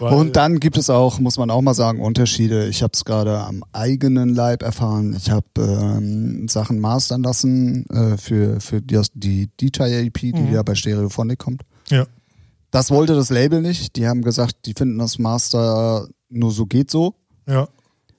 Weil- 0.00 0.14
Und 0.14 0.36
dann 0.36 0.58
gibt 0.60 0.78
es 0.78 0.88
auch, 0.90 1.20
muss 1.20 1.36
man 1.38 1.50
auch 1.50 1.60
mal 1.60 1.74
sagen, 1.74 2.00
Unterschiede. 2.00 2.66
Ich 2.68 2.82
habe 2.82 2.92
es 2.94 3.04
gerade 3.04 3.38
am 3.40 3.62
eigenen 3.72 4.34
Leib 4.34 4.62
erfahren. 4.62 5.14
Ich 5.16 5.30
habe 5.30 5.44
ähm, 5.58 6.48
Sachen 6.48 6.80
mastern 6.80 7.22
lassen 7.22 7.84
äh, 7.90 8.16
für, 8.16 8.60
für 8.60 8.80
die, 8.80 9.00
die 9.14 9.48
DJ-EP, 9.60 10.18
die 10.18 10.32
Mhm. 10.32 10.52
ja 10.54 10.62
bei 10.62 10.74
Stereophonic 10.74 11.38
kommt. 11.38 11.62
Ja. 11.88 12.06
Das 12.70 12.90
wollte 12.90 13.14
das 13.14 13.30
Label 13.30 13.60
nicht. 13.60 13.96
Die 13.96 14.06
haben 14.08 14.22
gesagt, 14.22 14.64
die 14.66 14.74
finden 14.74 14.98
das 14.98 15.18
Master 15.18 16.08
nur 16.28 16.50
so 16.52 16.66
geht 16.66 16.90
so. 16.90 17.14
Ja. 17.46 17.68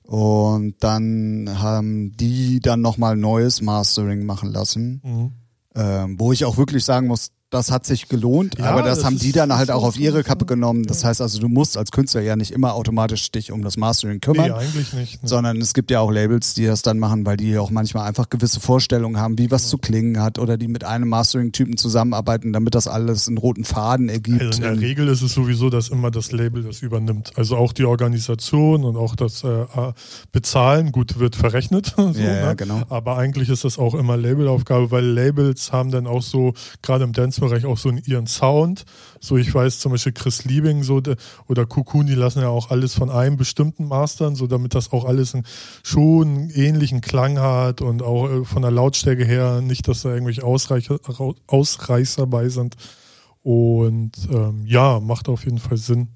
Und 0.03 0.75
dann 0.81 1.49
haben 1.59 2.11
die 2.17 2.59
dann 2.59 2.81
nochmal 2.81 3.15
neues 3.15 3.61
Mastering 3.61 4.25
machen 4.25 4.51
lassen. 4.51 5.01
Mhm. 5.03 5.31
Ähm, 5.73 6.19
wo 6.19 6.33
ich 6.33 6.43
auch 6.43 6.57
wirklich 6.57 6.83
sagen 6.83 7.07
muss, 7.07 7.29
das 7.51 7.69
hat 7.69 7.85
sich 7.85 8.07
gelohnt, 8.07 8.57
Ja, 8.57 8.71
aber 8.71 8.81
das, 8.81 8.99
das 8.99 9.05
haben 9.05 9.19
die 9.19 9.33
dann 9.33 9.53
halt 9.53 9.71
auch 9.71 9.83
auf 9.83 9.99
ihre 9.99 10.23
Kappe 10.23 10.45
genommen. 10.45 10.85
Das 10.85 11.03
heißt 11.03 11.21
also, 11.21 11.37
du 11.39 11.49
musst 11.49 11.77
als 11.77 11.91
Künstler 11.91 12.21
ja 12.21 12.37
nicht 12.37 12.51
immer 12.51 12.73
automatisch 12.75 13.29
dich 13.29 13.51
um 13.51 13.61
das 13.61 13.75
Mastering 13.75 14.21
kümmern. 14.21 14.51
Nee, 14.51 14.51
eigentlich 14.53 14.93
nicht. 14.93 15.21
Ne? 15.21 15.27
Sondern 15.27 15.57
es 15.59 15.73
gibt 15.73 15.91
ja 15.91 15.99
auch 15.99 16.09
Labels, 16.11 16.53
die 16.53 16.65
das 16.65 16.81
dann 16.81 16.97
machen, 16.97 17.25
weil 17.25 17.35
die 17.35 17.57
auch 17.57 17.69
manchmal 17.69 18.07
einfach 18.07 18.29
gewisse 18.29 18.61
Vorstellungen 18.61 19.19
haben, 19.19 19.37
wie 19.37 19.51
was 19.51 19.67
zu 19.67 19.77
klingen 19.77 20.21
hat 20.21 20.39
oder 20.39 20.57
die 20.57 20.69
mit 20.69 20.85
einem 20.85 21.09
Mastering-Typen 21.09 21.75
zusammenarbeiten, 21.75 22.53
damit 22.53 22.73
das 22.73 22.87
alles 22.87 23.27
einen 23.27 23.37
roten 23.37 23.65
Faden 23.65 24.07
ergibt. 24.07 24.41
Also 24.41 24.63
in 24.63 24.63
der 24.63 24.79
Regel 24.79 25.09
ist 25.09 25.21
es 25.21 25.33
sowieso, 25.33 25.69
dass 25.69 25.89
immer 25.89 26.09
das 26.09 26.31
Label 26.31 26.63
das 26.63 26.81
übernimmt. 26.81 27.33
Also 27.35 27.57
auch 27.57 27.73
die 27.73 27.83
Organisation 27.83 28.85
und 28.85 28.95
auch 28.95 29.17
das 29.17 29.43
äh, 29.43 29.65
Bezahlen, 30.31 30.93
gut, 30.93 31.19
wird 31.19 31.35
verrechnet. 31.35 31.87
so, 31.97 32.11
Ja, 32.13 32.33
ja, 32.33 32.47
ne? 32.49 32.55
genau. 32.55 32.81
Aber 32.87 33.17
eigentlich 33.17 33.49
ist 33.49 33.65
das 33.65 33.77
auch 33.77 33.93
immer 33.93 34.15
Labelaufgabe, 34.15 34.89
weil 34.91 35.03
Labels 35.05 35.73
haben 35.73 35.91
dann 35.91 36.07
auch 36.07 36.21
so, 36.21 36.53
gerade 36.81 37.03
im 37.03 37.11
Dance-Bereich, 37.41 37.65
auch 37.65 37.77
so 37.77 37.89
in 37.89 37.97
ihren 37.97 38.27
Sound. 38.27 38.86
So, 39.19 39.38
ich 39.38 39.54
weiß 39.54 39.80
zum 39.80 39.91
Beispiel 39.91 40.13
Chris 40.13 40.45
Liebing 40.45 40.84
so, 40.84 41.01
de- 41.01 41.15
oder 41.47 41.65
Cocoon, 41.65 42.06
die 42.08 42.15
lassen 42.15 42.39
ja 42.41 42.49
auch 42.49 42.69
alles 42.71 42.93
von 42.93 43.10
einem 43.10 43.38
bestimmten 43.38 43.88
mastern, 43.88 44.36
so 44.36 44.47
damit 44.47 44.75
das 44.75 44.91
auch 44.91 45.06
alles 45.06 45.34
einen, 45.34 45.43
schon 45.84 46.49
ähnlichen 46.51 47.01
Klang 47.01 47.39
hat 47.39 47.82
und 47.82 48.01
auch 48.04 48.30
äh, 48.30 48.45
von 48.45 48.62
der 48.62 48.71
Lautstärke 48.71 49.25
her 49.25 49.62
nicht, 49.62 49.88
dass 49.88 50.01
da 50.04 50.10
irgendwelche 50.13 50.43
Ausreicher, 50.43 50.99
Ausreißer 51.47 52.27
bei 52.27 52.49
sind. 52.49 52.75
Und 53.43 54.12
ähm, 54.32 54.65
ja, 54.67 54.99
macht 54.99 55.27
auf 55.27 55.45
jeden 55.45 55.58
Fall 55.58 55.77
Sinn. 55.77 56.10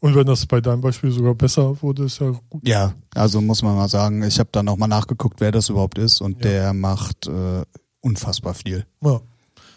Und 0.00 0.14
wenn 0.14 0.26
das 0.26 0.46
bei 0.46 0.60
deinem 0.60 0.80
Beispiel 0.80 1.10
sogar 1.10 1.34
besser 1.34 1.80
wurde, 1.82 2.04
ist 2.04 2.18
ja 2.20 2.32
gut. 2.48 2.66
Ja, 2.66 2.94
also 3.14 3.40
muss 3.40 3.62
man 3.62 3.76
mal 3.76 3.88
sagen, 3.88 4.22
ich 4.22 4.38
habe 4.38 4.48
dann 4.52 4.68
auch 4.68 4.76
mal 4.76 4.86
nachgeguckt, 4.86 5.40
wer 5.40 5.52
das 5.52 5.68
überhaupt 5.68 5.98
ist 5.98 6.20
und 6.20 6.44
Ja. 6.44 6.50
der 6.50 6.72
macht 6.72 7.26
äh, 7.26 7.62
unfassbar 8.00 8.54
viel. 8.54 8.86
Ja. 9.02 9.20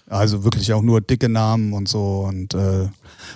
Also 0.09 0.43
wirklich 0.43 0.73
auch 0.73 0.81
nur 0.81 1.01
dicke 1.01 1.29
Namen 1.29 1.73
und 1.73 1.87
so. 1.87 2.25
Und 2.27 2.53
äh, 2.55 2.87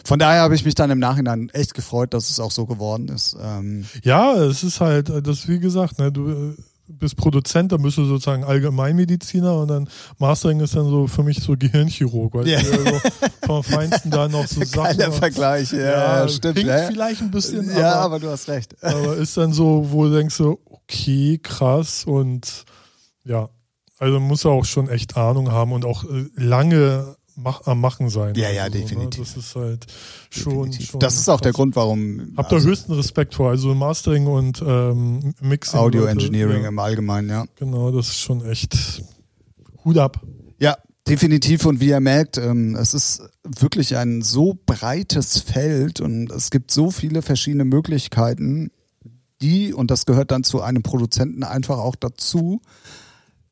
von 0.04 0.20
daher 0.20 0.42
habe 0.42 0.56
ich 0.56 0.66
mich 0.66 0.76
dann 0.76 0.90
im 0.92 1.00
Nachhinein 1.00 1.50
echt 1.54 1.74
gefreut, 1.74 2.14
dass 2.14 2.30
es 2.30 2.40
auch 2.40 2.52
so 2.52 2.66
geworden 2.66 3.08
ist. 3.10 3.38
Ähm, 3.42 3.86
Ja, 4.04 4.34
es 4.36 4.64
ist 4.64 4.82
halt, 4.82 5.10
äh, 5.10 5.22
das 5.22 5.48
wie 5.48 5.60
gesagt, 5.60 6.00
ne, 6.00 6.12
du 6.12 6.30
äh, 6.30 6.56
bist 6.88 7.16
Produzent, 7.16 7.72
dann 7.72 7.82
bist 7.82 7.98
du 7.98 8.06
sozusagen 8.06 8.44
Allgemeinmediziner 8.44 9.56
und 9.60 9.68
dann 9.70 9.90
Mastering 10.18 10.60
ist 10.60 10.76
dann 10.76 10.90
so 10.90 11.08
für 11.08 11.24
mich 11.24 11.40
so 11.42 11.54
Gehirnchirurg, 11.58 12.46
Ja. 12.46 12.60
du, 12.62 12.72
also 12.72 13.00
vom 13.46 13.64
Feinsten 13.64 14.12
da 14.12 14.28
noch 14.28 14.48
so 14.48 14.62
Sachen. 14.66 14.98
geiler 14.98 15.12
Vergleich, 15.14 15.72
ja, 15.72 16.28
stimmt. 16.28 16.58
hinkt 16.58 16.70
Ja, 16.72 16.88
vielleicht 16.88 17.22
ein 17.22 17.32
bisschen, 17.32 17.70
ja, 17.72 17.94
aber, 17.94 18.06
aber 18.16 18.20
du 18.20 18.30
hast 18.30 18.50
recht. 18.50 18.76
aber 18.84 19.16
ist 19.16 19.38
dann 19.38 19.54
so, 19.54 19.88
wo 19.92 20.06
du 20.06 20.16
denkst 20.16 20.36
so, 20.36 20.60
okay, 20.66 21.40
krass 21.42 22.04
und 22.06 22.66
ja, 23.24 23.48
also 24.04 24.20
muss 24.20 24.46
er 24.46 24.52
auch 24.52 24.66
schon 24.66 24.90
echt 24.90 25.18
Ahnung 25.18 25.52
haben 25.52 25.72
und 25.72 25.86
auch 25.86 26.04
äh, 26.04 26.26
lange 26.36 27.16
mach, 27.36 27.66
am 27.66 27.82
Machen 27.82 28.10
sein. 28.10 28.36
Ja, 28.36 28.50
ja, 28.50 28.64
Also, 28.64 28.78
definitiv. 28.78 29.20
Ne? 29.20 29.26
Das 29.26 29.38
ist 29.38 29.56
halt 29.56 29.88
schon, 30.30 30.72
schon 30.74 31.00
das 31.00 31.16
ist 31.18 31.30
auch 31.30 31.42
der 31.42 31.52
krass. 31.52 31.58
Grund, 31.58 31.76
warum 31.76 32.34
Hab 32.38 32.50
da 32.50 32.56
also 32.58 32.70
höchsten 32.70 32.94
Respekt 32.94 33.36
vor. 33.36 33.50
Also 33.50 33.74
Mastering 33.74 34.28
und 34.28 34.62
ähm, 34.66 35.34
Mixing. 35.42 35.80
Audio 35.80 36.06
Engineering 36.06 36.64
Ja, 36.64 36.70
im 36.70 36.80
Allgemeinen, 36.80 37.30
ja. 37.30 37.46
genau, 37.56 37.92
das 37.92 38.10
ist 38.10 38.20
schon 38.20 38.46
echt 38.46 39.04
Hut 39.84 39.98
ab. 39.98 40.22
Ja, 40.60 40.78
definitiv. 41.08 41.66
Und 41.66 41.80
wie 41.80 41.90
ihr 41.90 42.00
merkt, 42.00 42.38
ähm, 42.38 42.76
es 42.76 42.94
ist 42.94 43.24
wirklich 43.44 43.98
ein 43.98 44.22
so 44.22 44.58
breites 44.66 45.40
Feld 45.40 46.02
und 46.02 46.32
es 46.32 46.52
gibt 46.52 46.72
so 46.72 46.92
viele 46.92 47.22
verschiedene 47.22 47.66
Möglichkeiten, 47.66 48.70
die, 49.42 49.74
und 49.74 49.92
das 49.92 50.06
gehört 50.06 50.32
dann 50.32 50.46
zu 50.46 50.62
einem 50.62 50.84
Produzenten 50.84 51.44
einfach 51.44 51.78
auch 51.78 51.98
dazu, 51.98 52.62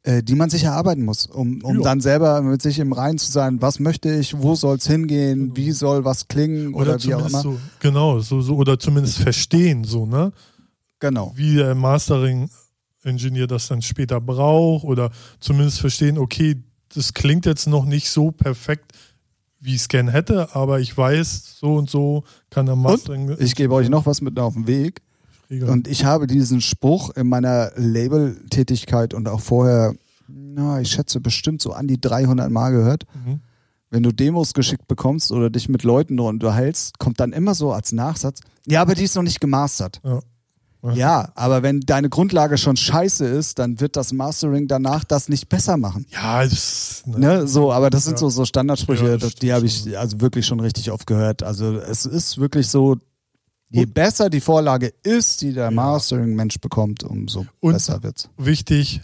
äh, 0.04 0.24
die 0.24 0.36
man 0.36 0.50
sich 0.50 0.64
erarbeiten 0.64 1.06
muss, 1.06 1.28
um, 1.28 1.64
um 1.64 1.82
dann 1.82 2.02
selber 2.02 2.42
mit 2.42 2.62
sich 2.62 2.80
im 2.80 2.92
Reinen 2.92 3.20
zu 3.20 3.32
sein, 3.32 3.62
was 3.62 3.80
möchte 3.80 4.12
ich, 4.14 4.36
wo 4.42 4.56
soll 4.56 4.78
es 4.78 4.88
hingehen, 4.88 5.56
wie 5.56 5.72
soll 5.72 6.06
was 6.06 6.28
klingen 6.28 6.74
oder, 6.74 6.96
Oder, 6.96 7.04
wie 7.04 7.14
auch 7.14 7.28
immer. 7.28 7.42
so, 7.42 7.60
genau, 7.80 8.20
so, 8.20 8.42
so, 8.42 8.56
oder 8.56 8.80
zumindest 8.80 9.20
verstehen, 9.20 9.84
so, 9.84 10.06
ne? 10.06 10.32
Genau. 11.00 11.34
Wie 11.36 11.56
der 11.56 11.76
Mastering-Engineer 11.76 13.48
das 13.48 13.68
dann 13.68 13.82
später 13.82 14.20
braucht 14.20 14.86
oder 14.86 15.12
zumindest 15.40 15.80
verstehen, 15.80 16.18
okay, 16.18 16.64
das 16.94 17.14
klingt 17.14 17.46
jetzt 17.46 17.68
noch 17.68 17.86
nicht 17.86 18.10
so 18.10 18.32
perfekt, 18.32 18.94
wie 19.60 19.76
ich 19.76 19.82
es 19.82 19.88
gern 19.88 20.08
hätte, 20.08 20.56
aber 20.56 20.80
ich 20.80 20.98
weiß, 20.98 21.58
so 21.60 21.76
und 21.76 21.90
so 21.90 22.24
kann 22.50 22.66
der 22.66 22.76
Mastering. 22.76 23.36
Ich 23.40 23.54
gebe 23.54 23.74
euch 23.76 23.90
noch 23.90 24.08
was 24.08 24.22
mit 24.22 24.40
auf 24.40 24.56
den 24.56 24.66
Weg. 24.66 25.02
Regeln. 25.52 25.70
Und 25.70 25.88
ich 25.88 26.06
habe 26.06 26.26
diesen 26.28 26.62
Spruch 26.62 27.12
in 27.12 27.28
meiner 27.30 27.72
Label-Tätigkeit 27.76 29.14
und 29.14 29.28
auch 29.28 29.42
vorher, 29.42 29.94
na, 30.28 30.82
ich 30.82 30.92
schätze 30.92 31.20
bestimmt 31.20 31.62
so 31.62 31.74
an 31.74 31.88
die 31.88 32.00
300 32.00 32.50
Mal 32.50 32.72
gehört. 32.72 33.06
Mhm. 33.26 33.42
Wenn 33.90 34.04
du 34.04 34.12
Demos 34.14 34.54
geschickt 34.54 34.88
bekommst 34.88 35.32
oder 35.32 35.50
dich 35.50 35.68
mit 35.68 35.84
Leuten 35.84 36.20
unterhältst, 36.20 36.98
kommt 36.98 37.20
dann 37.20 37.34
immer 37.34 37.54
so 37.56 37.74
als 37.74 37.92
Nachsatz, 37.92 38.40
ja, 38.66 38.82
aber 38.82 38.96
die 38.96 39.04
ist 39.04 39.16
noch 39.16 39.24
nicht 39.24 39.42
gemastert. 39.42 40.00
Ja. 40.04 40.20
Ja. 40.84 40.92
Ja, 40.94 41.32
aber 41.36 41.62
wenn 41.62 41.82
deine 41.82 42.10
Grundlage 42.10 42.58
schon 42.58 42.76
scheiße 42.76 43.24
ist, 43.26 43.60
dann 43.60 43.80
wird 43.80 43.96
das 43.96 44.14
Mastering 44.14 44.68
danach 44.68 45.04
das 45.04 45.30
nicht 45.30 45.48
besser 45.48 45.78
machen. 45.78 46.08
Ja, 46.10 46.44
das, 46.44 47.04
ne, 47.06 47.20
Ne, 47.20 47.48
so, 47.48 47.72
aber 47.72 47.92
das 47.92 48.06
sind 48.06 48.14
Ja. 48.14 48.18
so, 48.18 48.30
so 48.30 48.46
Standardsprüche, 48.46 49.08
Ja, 49.08 49.18
das 49.18 49.36
die 49.36 49.54
habe 49.54 49.68
ich 49.68 49.96
also 49.98 50.22
wirklich 50.22 50.48
schon 50.48 50.60
richtig 50.60 50.90
oft 50.92 51.06
gehört. 51.06 51.44
Also 51.44 51.76
es 51.76 52.08
ist 52.08 52.40
wirklich 52.40 52.68
so, 52.68 52.98
je 53.72 53.86
Und- 53.86 53.94
besser 53.94 54.30
die 54.30 54.42
Vorlage 54.42 54.94
ist, 55.04 55.42
die 55.42 55.54
der 55.54 55.66
Ja. 55.66 55.72
Mastering-Mensch 55.72 56.60
bekommt, 56.60 57.04
umso 57.04 57.46
Und- 57.60 57.74
besser 57.74 58.04
wird's. 58.04 58.30
wichtig, 58.38 59.02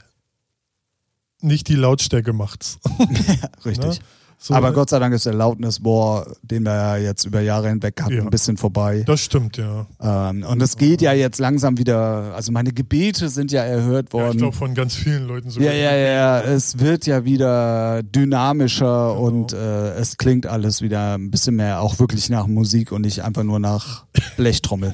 nicht 1.42 1.68
die 1.68 1.76
Lautstärke 1.76 2.34
macht's. 2.34 2.80
Richtig. 3.66 3.86
Ne? 3.86 3.98
So, 4.40 4.54
aber 4.54 4.72
Gott 4.72 4.90
sei 4.92 5.00
Dank 5.00 5.16
ist 5.16 5.26
der 5.26 5.34
Loudness 5.34 5.84
War, 5.84 6.28
den 6.44 6.64
wir 6.64 6.74
ja 6.76 6.98
jetzt 6.98 7.26
über 7.26 7.42
Jahre 7.42 7.70
hinweg 7.70 8.00
hatten, 8.02 8.14
Ja. 8.18 8.22
ein 8.22 8.30
bisschen 8.30 8.56
vorbei. 8.56 9.04
Das 9.08 9.20
stimmt, 9.20 9.58
ja. 9.58 9.88
Ähm, 10.00 10.44
und 10.44 10.62
es 10.62 10.78
geht 10.78 11.02
ja 11.02 11.12
jetzt 11.12 11.40
langsam 11.40 11.80
wieder, 11.80 12.34
also 12.36 12.52
meine 12.52 12.72
Gebete 12.72 13.30
sind 13.30 13.52
ja 13.52 13.64
erhört 13.64 14.14
ja 14.14 14.20
ich 14.20 14.26
worden. 14.26 14.38
glaube 14.38 14.56
von 14.56 14.76
ganz 14.76 14.94
vielen 14.94 15.26
Leuten 15.28 15.50
sogar. 15.50 15.74
Ja, 15.74 15.76
ja, 15.92 15.96
ja, 15.98 16.42
es 16.42 16.78
wird 16.80 17.08
ja 17.08 17.26
wieder 17.26 18.04
dynamischer 18.04 19.14
Genau. 19.16 19.26
und 19.26 19.54
äh, 19.54 19.94
es 19.96 20.18
klingt 20.18 20.46
alles 20.46 20.82
wieder 20.84 21.16
ein 21.18 21.32
bisschen 21.32 21.56
mehr 21.56 21.82
auch 21.82 21.98
wirklich 21.98 22.30
nach 22.30 22.46
Musik 22.46 22.92
und 22.92 23.02
nicht 23.02 23.24
einfach 23.24 23.44
nur 23.44 23.60
nach 23.60 24.06
Blechtrommel. 24.38 24.94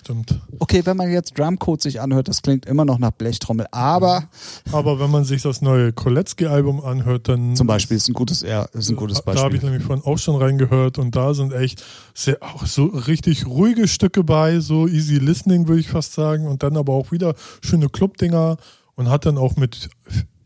Stimmt. 0.00 0.40
Okay, 0.58 0.84
wenn 0.84 0.96
man 0.96 1.10
jetzt 1.10 1.38
Drumcode 1.38 1.82
sich 1.82 2.00
anhört, 2.00 2.28
das 2.28 2.42
klingt 2.42 2.66
immer 2.66 2.84
noch 2.84 2.98
nach 2.98 3.10
Blechtrommel, 3.10 3.66
aber 3.70 4.28
Aber 4.72 4.98
wenn 5.00 5.10
man 5.10 5.24
sich 5.24 5.42
das 5.42 5.62
neue 5.62 5.92
Koletzki-Album 5.92 6.80
anhört, 6.80 7.28
dann. 7.28 7.54
zum 7.56 7.66
Beispiel 7.66 7.96
ist 7.96 8.08
ein 8.08 8.14
gutes, 8.14 8.42
ja, 8.42 8.62
ist 8.72 8.88
ein 8.90 8.96
gutes 8.96 9.22
Da 9.22 9.34
habe 9.34 9.36
ich 9.36 9.42
Beispiel. 9.42 9.70
nämlich 9.70 9.84
vorhin 9.86 10.04
auch 10.04 10.18
schon 10.18 10.36
reingehört 10.36 10.98
und 10.98 11.14
da 11.14 11.34
sind 11.34 11.52
echt 11.52 11.84
sehr, 12.14 12.38
auch 12.42 12.66
so 12.66 12.86
richtig 12.86 13.46
ruhige 13.46 13.86
Stücke 13.88 14.24
bei, 14.24 14.60
so 14.60 14.86
easy 14.86 15.18
listening, 15.18 15.68
würde 15.68 15.80
ich 15.80 15.88
fast 15.88 16.12
sagen. 16.14 16.46
Und 16.46 16.62
dann 16.62 16.76
aber 16.76 16.92
auch 16.92 17.12
wieder 17.12 17.34
schöne 17.62 17.88
Clubdinger 17.88 18.56
und 18.94 19.08
hat 19.08 19.26
dann 19.26 19.38
auch 19.38 19.56
mit, 19.56 19.90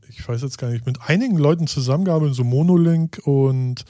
ich 0.09 0.27
weiß 0.27 0.43
jetzt 0.43 0.59
gar 0.59 0.71
nicht, 0.71 0.87
mit 0.87 0.99
einigen 1.07 1.39
Leuten 1.39 1.67
zusammengearbeitet, 1.67 2.35
so 2.35 2.45
Monolink 2.45 3.21
und. 3.25 3.85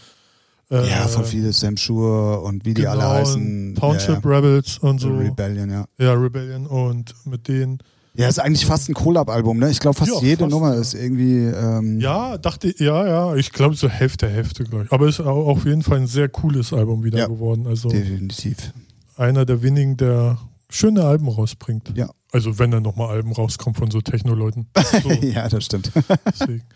Äh, 0.72 0.88
Ja, 0.88 1.06
von 1.06 1.24
viele 1.24 1.52
Sam 1.52 1.76
Shure 1.76 2.40
und 2.40 2.64
wie 2.64 2.72
die 2.74 2.82
genau, 2.82 2.92
alle 2.92 3.08
heißen. 3.20 3.74
Township 3.78 4.24
ja, 4.24 4.30
Rebels 4.30 4.78
und 4.78 5.02
ja. 5.02 5.08
so. 5.08 5.14
Rebellion, 5.16 5.70
ja. 5.70 5.85
Ja, 5.98 6.14
Rebellion 6.14 6.66
und 6.66 7.14
mit 7.26 7.46
denen. 7.46 7.78
Ja, 8.14 8.28
ist 8.28 8.38
eigentlich 8.38 8.66
fast 8.66 8.88
ein 8.90 8.94
Collab-Album, 8.94 9.58
ne? 9.58 9.70
Ich 9.70 9.80
glaube, 9.80 9.96
fast 9.96 10.11
Ja, 10.12 10.20
jede 10.20 10.40
fast, 10.40 10.50
Nummer 10.50 10.74
ja. 10.74 10.80
ist 10.80 10.94
irgendwie. 10.94 11.44
Ähm, 11.44 11.98
Ja, 12.00 12.37
dachte 12.38 12.68
ich, 12.68 12.78
ja, 12.80 13.06
ja, 13.06 13.35
ich 13.37 13.52
glaube 13.52 13.74
so 13.74 13.88
Hälfte, 13.88 14.28
Hälfte 14.28 14.64
gleich. 14.64 14.90
Aber 14.92 15.08
ist 15.08 15.20
auch 15.20 15.46
auf 15.46 15.64
jeden 15.64 15.82
Fall 15.82 15.98
ein 15.98 16.06
sehr 16.06 16.28
cooles 16.28 16.72
Album 16.72 17.04
wieder 17.04 17.18
Ja. 17.20 17.26
geworden. 17.26 17.66
Also 17.66 17.88
Definitiv. 17.88 18.72
einer 19.16 19.44
der 19.46 19.62
wenigen, 19.62 19.96
der 19.96 20.37
schöne 20.68 21.04
Alben 21.04 21.28
rausbringt. 21.28 21.92
Ja. 21.96 22.11
Also 22.32 22.58
wenn 22.58 22.70
dann 22.70 22.82
nochmal 22.82 23.08
Alben 23.08 23.32
rauskommen 23.32 23.74
von 23.74 23.90
so 23.90 24.00
Techno-Leuten. 24.00 24.66
So, 25.02 25.11
ja, 25.11 25.48
das 25.48 25.64
stimmt. 25.64 25.90
deswegen. 26.26 26.62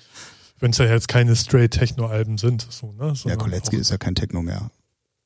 Wenn 0.58 0.70
es 0.70 0.78
ja 0.78 0.86
jetzt 0.86 1.08
keine 1.08 1.36
straight 1.36 1.72
Techno-Alben 1.72 2.38
sind. 2.38 2.66
So, 2.70 2.92
ne? 2.92 3.12
Ja, 3.24 3.36
Koletzki 3.36 3.76
ist 3.76 3.90
ja 3.90 3.98
kein 3.98 4.14
Techno 4.14 4.42
mehr. 4.42 4.70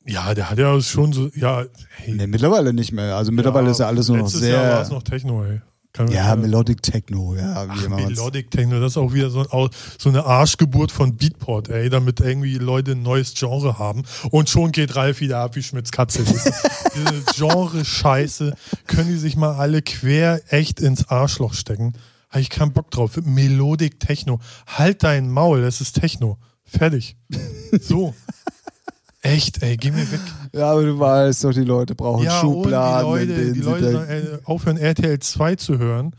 Ja, 0.05 0.33
der 0.33 0.49
hat 0.49 0.57
ja 0.57 0.81
schon 0.81 1.13
so, 1.13 1.29
ja, 1.35 1.63
hey. 1.97 2.15
Nee, 2.15 2.27
mittlerweile 2.27 2.73
nicht 2.73 2.91
mehr. 2.91 3.15
Also 3.15 3.31
mittlerweile 3.31 3.67
ja, 3.67 3.71
ist 3.71 3.79
ja 3.79 3.87
alles 3.87 4.07
nur 4.07 4.17
noch 4.17 4.33
Jahr 4.33 4.41
war 4.41 4.71
sehr. 4.71 4.81
es 4.81 4.89
noch 4.89 5.03
Techno, 5.03 5.45
ey. 5.45 5.61
Kann 5.93 6.09
Ja, 6.09 6.35
Melodic 6.37 6.81
Techno, 6.81 7.35
ja. 7.35 7.67
Ach, 7.69 7.89
Melodic 7.89 8.49
Techno, 8.49 8.79
das 8.79 8.93
ist 8.93 8.97
auch 8.97 9.13
wieder 9.13 9.29
so, 9.29 9.41
ein, 9.41 9.69
so 9.97 10.09
eine 10.09 10.25
Arschgeburt 10.25 10.89
von 10.89 11.17
Beatport, 11.17 11.67
ey, 11.67 11.89
damit 11.89 12.21
irgendwie 12.21 12.57
Leute 12.57 12.93
ein 12.93 13.03
neues 13.03 13.33
Genre 13.33 13.77
haben. 13.77 14.03
Und 14.29 14.49
schon 14.49 14.71
geht 14.71 14.95
Ralf 14.95 15.19
wieder 15.19 15.39
ab 15.39 15.57
wie 15.57 15.63
Schmitz 15.63 15.91
Katze. 15.91 16.23
Diese 16.23 17.23
Genre-Scheiße 17.35 18.55
können 18.87 19.09
die 19.09 19.17
sich 19.17 19.35
mal 19.35 19.55
alle 19.55 19.81
quer 19.81 20.41
echt 20.47 20.79
ins 20.79 21.09
Arschloch 21.09 21.53
stecken. 21.53 21.93
Habe 22.31 22.39
ich 22.39 22.49
keinen 22.49 22.71
Bock 22.71 22.89
drauf. 22.91 23.19
Melodic 23.23 23.99
Techno. 23.99 24.39
Halt 24.65 25.03
dein 25.03 25.29
Maul, 25.29 25.61
das 25.61 25.81
ist 25.81 25.99
Techno. 25.99 26.37
Fertig. 26.63 27.17
So. 27.81 28.13
Echt, 29.21 29.63
ey, 29.63 29.77
geh 29.77 29.91
mir 29.91 30.11
weg. 30.11 30.19
Ja, 30.51 30.71
aber 30.71 30.83
du 30.83 30.99
weißt 30.99 31.45
doch, 31.45 31.53
die 31.53 31.63
Leute 31.63 31.95
brauchen 31.95 32.25
ja, 32.25 32.41
Schubladen, 32.41 33.09
und 33.09 33.19
die 33.19 33.23
in 33.23 33.29
Leute, 33.29 33.41
denen 33.41 33.53
die 33.53 33.59
Leute 33.61 33.91
sollen, 33.91 34.09
äh, 34.09 34.39
aufhören, 34.43 34.77
RTL 34.77 35.19
2 35.19 35.55
zu 35.55 35.77
hören. 35.77 36.15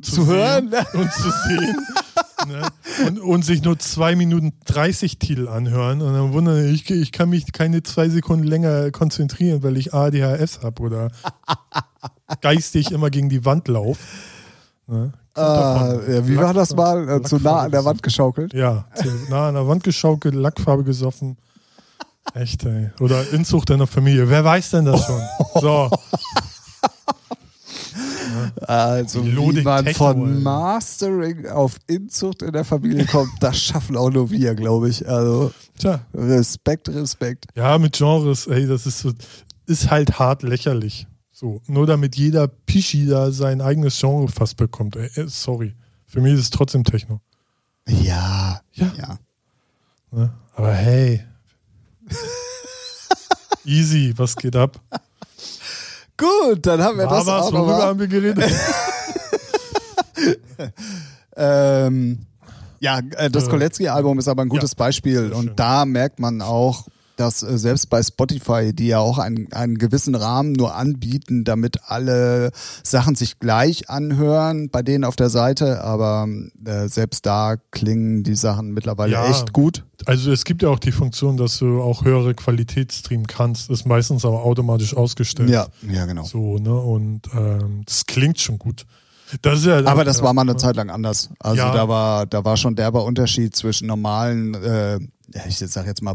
Zu 0.00 0.24
sehen 0.24 0.26
hören? 0.26 0.74
Und 0.92 1.12
zu 1.12 1.30
sehen. 1.48 1.76
ne? 2.48 2.68
und, 3.06 3.18
und 3.18 3.44
sich 3.44 3.62
nur 3.62 3.78
2 3.78 4.14
Minuten 4.14 4.52
30 4.66 5.18
Titel 5.18 5.48
anhören. 5.48 6.02
Und 6.02 6.14
dann 6.14 6.32
wundern, 6.32 6.72
ich, 6.72 6.88
ich 6.90 7.12
kann 7.12 7.30
mich 7.30 7.50
keine 7.52 7.82
zwei 7.82 8.08
Sekunden 8.08 8.44
länger 8.44 8.90
konzentrieren, 8.90 9.62
weil 9.62 9.76
ich 9.76 9.94
ADHS 9.94 10.60
habe 10.62 10.82
oder 10.82 11.10
geistig 12.40 12.92
immer 12.92 13.10
gegen 13.10 13.30
die 13.30 13.44
Wand 13.44 13.66
laufe. 13.68 14.00
Ne? 14.86 15.12
Davon. 15.34 16.12
ja, 16.14 16.28
wie 16.28 16.36
war 16.36 16.54
das 16.54 16.74
mal? 16.76 17.08
Äh, 17.08 17.22
zu 17.22 17.38
nah 17.38 17.62
an 17.62 17.70
der 17.70 17.80
Lackfarbe 17.80 17.84
Wand 17.84 18.02
geschaukelt? 18.02 18.54
ja, 18.54 18.84
zu 18.94 19.08
nah 19.30 19.48
an 19.48 19.54
der 19.54 19.66
Wand 19.66 19.82
geschaukelt, 19.82 20.34
Lackfarbe 20.34 20.84
gesoffen. 20.84 21.36
Echt, 22.34 22.64
ey. 22.64 22.90
Oder 23.00 23.30
Inzucht 23.32 23.70
in 23.70 23.78
der 23.78 23.86
Familie. 23.86 24.28
Wer 24.28 24.44
weiß 24.44 24.70
denn 24.70 24.86
das 24.86 25.04
schon? 25.04 25.20
So. 25.60 25.90
Also, 28.66 29.24
wie 29.24 29.62
man 29.62 29.84
Techno, 29.84 30.12
von. 30.12 30.42
Mastering 30.42 31.46
auf 31.48 31.76
Inzucht 31.86 32.42
in 32.42 32.52
der 32.52 32.64
Familie 32.64 33.06
kommt, 33.06 33.30
das 33.40 33.58
schaffen 33.58 33.96
auch 33.96 34.10
nur 34.10 34.30
wir, 34.30 34.54
glaube 34.54 34.88
ich. 34.88 35.06
Also, 35.08 35.52
Tja. 35.78 36.00
Respekt, 36.14 36.88
Respekt. 36.88 37.46
Ja, 37.54 37.78
mit 37.78 37.96
Genres, 37.96 38.46
ey, 38.46 38.66
das 38.66 38.86
ist 38.86 39.00
so, 39.00 39.12
ist 39.66 39.90
halt 39.90 40.18
hart 40.18 40.42
lächerlich. 40.42 41.06
So. 41.34 41.60
Nur 41.66 41.84
damit 41.88 42.14
jeder 42.14 42.46
Pischi 42.46 43.06
da 43.06 43.32
sein 43.32 43.60
eigenes 43.60 43.98
Genre 43.98 44.28
fast 44.28 44.56
bekommt. 44.56 44.94
Ey, 44.94 45.10
äh, 45.16 45.26
sorry. 45.26 45.74
Für 46.06 46.20
mich 46.20 46.34
ist 46.34 46.40
es 46.40 46.50
trotzdem 46.50 46.84
Techno. 46.84 47.20
Ja, 47.88 48.60
Ja. 48.72 48.92
ja. 48.96 49.18
Ne? 50.12 50.32
Aber 50.54 50.72
hey. 50.72 51.24
Easy, 53.64 54.14
was 54.16 54.36
geht 54.36 54.54
ab? 54.54 54.80
Gut, 56.16 56.64
dann 56.64 56.80
haben 56.80 56.98
wir 56.98 57.06
War 57.06 57.18
das 57.18 57.26
was, 57.26 57.46
auch 57.46 57.52
worüber 57.52 57.82
haben 57.82 57.98
wir 57.98 58.06
geredet? 58.06 58.44
Ähm, 61.36 62.26
ja, 62.78 63.00
äh, 63.16 63.28
das 63.28 63.48
Äh, 63.48 63.50
Kolecki-Album 63.50 64.20
ist 64.20 64.28
aber 64.28 64.42
ein 64.42 64.48
gutes 64.48 64.70
ja, 64.70 64.76
Beispiel 64.76 65.32
und 65.32 65.58
da 65.58 65.84
merkt 65.84 66.20
man 66.20 66.42
auch, 66.42 66.86
dass 67.16 67.42
äh, 67.42 67.58
selbst 67.58 67.90
bei 67.90 68.02
Spotify, 68.02 68.72
die 68.72 68.88
ja 68.88 68.98
auch 68.98 69.18
einen, 69.18 69.52
einen 69.52 69.78
gewissen 69.78 70.14
Rahmen 70.14 70.52
nur 70.52 70.74
anbieten, 70.74 71.44
damit 71.44 71.78
alle 71.86 72.50
Sachen 72.82 73.14
sich 73.14 73.38
gleich 73.38 73.88
anhören 73.90 74.68
bei 74.70 74.82
denen 74.82 75.04
auf 75.04 75.16
der 75.16 75.30
Seite, 75.30 75.82
aber 75.82 76.26
äh, 76.64 76.88
selbst 76.88 77.26
da 77.26 77.56
klingen 77.70 78.22
die 78.22 78.34
Sachen 78.36 78.72
mittlerweile 78.72 79.12
Ja. 79.12 79.28
echt 79.30 79.52
gut. 79.52 79.84
Also 80.06 80.32
es 80.32 80.44
gibt 80.44 80.62
ja 80.62 80.68
auch 80.68 80.78
die 80.78 80.92
Funktion, 80.92 81.36
dass 81.36 81.58
du 81.58 81.80
auch 81.80 82.04
höhere 82.04 82.34
Qualität 82.34 82.92
streamen 82.92 83.26
kannst. 83.26 83.70
Ist 83.70 83.86
meistens 83.86 84.24
aber 84.24 84.42
automatisch 84.44 84.94
ausgestellt. 84.96 85.48
Ja, 85.50 85.66
ja, 85.88 86.04
genau. 86.04 86.24
So, 86.24 86.58
ne? 86.58 86.74
Und 86.74 87.22
ähm, 87.34 87.82
das 87.86 88.04
klingt 88.06 88.38
schon 88.40 88.58
gut. 88.58 88.84
Das 89.40 89.60
ist 89.60 89.66
ja, 89.66 89.84
Aber 89.86 90.04
das 90.04 90.22
war 90.22 90.34
mal 90.34 90.42
eine 90.42 90.56
Zeit 90.56 90.76
lang 90.76 90.90
anders. 90.90 91.30
Also 91.38 91.56
Ja. 91.56 91.72
da 91.72 91.88
war, 91.88 92.26
da 92.26 92.44
war 92.44 92.56
schon 92.56 92.76
derber 92.76 93.04
Unterschied 93.04 93.56
zwischen 93.56 93.86
normalen, 93.86 94.54
äh, 94.54 94.98
ich 95.48 95.58
sag 95.58 95.86
jetzt 95.86 96.02
mal 96.02 96.14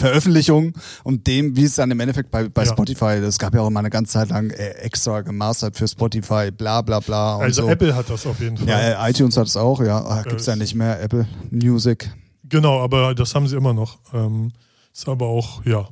Veröffentlichungen 0.00 0.72
und 1.04 1.26
dem, 1.26 1.56
wie 1.56 1.64
es 1.64 1.76
dann 1.76 1.90
im 1.90 2.00
Endeffekt 2.00 2.30
bei, 2.30 2.48
bei 2.48 2.64
Ja. 2.64 2.72
Spotify, 2.72 3.16
es 3.22 3.38
gab 3.38 3.54
ja 3.54 3.60
auch 3.60 3.70
mal 3.70 3.80
eine 3.80 3.90
ganze 3.90 4.12
Zeit 4.14 4.30
lang 4.30 4.50
äh, 4.50 4.70
extra 4.80 5.20
gemastert 5.20 5.76
für 5.76 5.86
Spotify, 5.86 6.50
bla 6.50 6.82
bla 6.82 7.00
bla 7.00 7.38
Also 7.38 7.62
so. 7.62 7.68
Apple 7.68 7.94
hat 7.94 8.08
das 8.10 8.26
auf 8.26 8.40
jeden 8.40 8.56
Fall. 8.56 8.66
ja, 8.68 9.06
äh, 9.06 9.10
iTunes 9.10 9.36
hat 9.36 9.46
es 9.46 9.56
auch, 9.56 9.80
ja. 9.82 9.98
Ah, 10.04 10.22
gibt's 10.22 10.46
Äh, 10.48 10.52
ja 10.52 10.56
nicht 10.56 10.74
mehr, 10.74 11.00
Apple 11.02 11.26
Music. 11.50 12.10
Genau, 12.44 12.80
aber 12.80 13.14
das 13.14 13.34
haben 13.34 13.46
sie 13.46 13.56
immer 13.56 13.72
noch. 13.74 13.98
Ähm, 14.12 14.52
ist 14.92 15.08
aber 15.08 15.26
auch, 15.26 15.64
ja. 15.64 15.88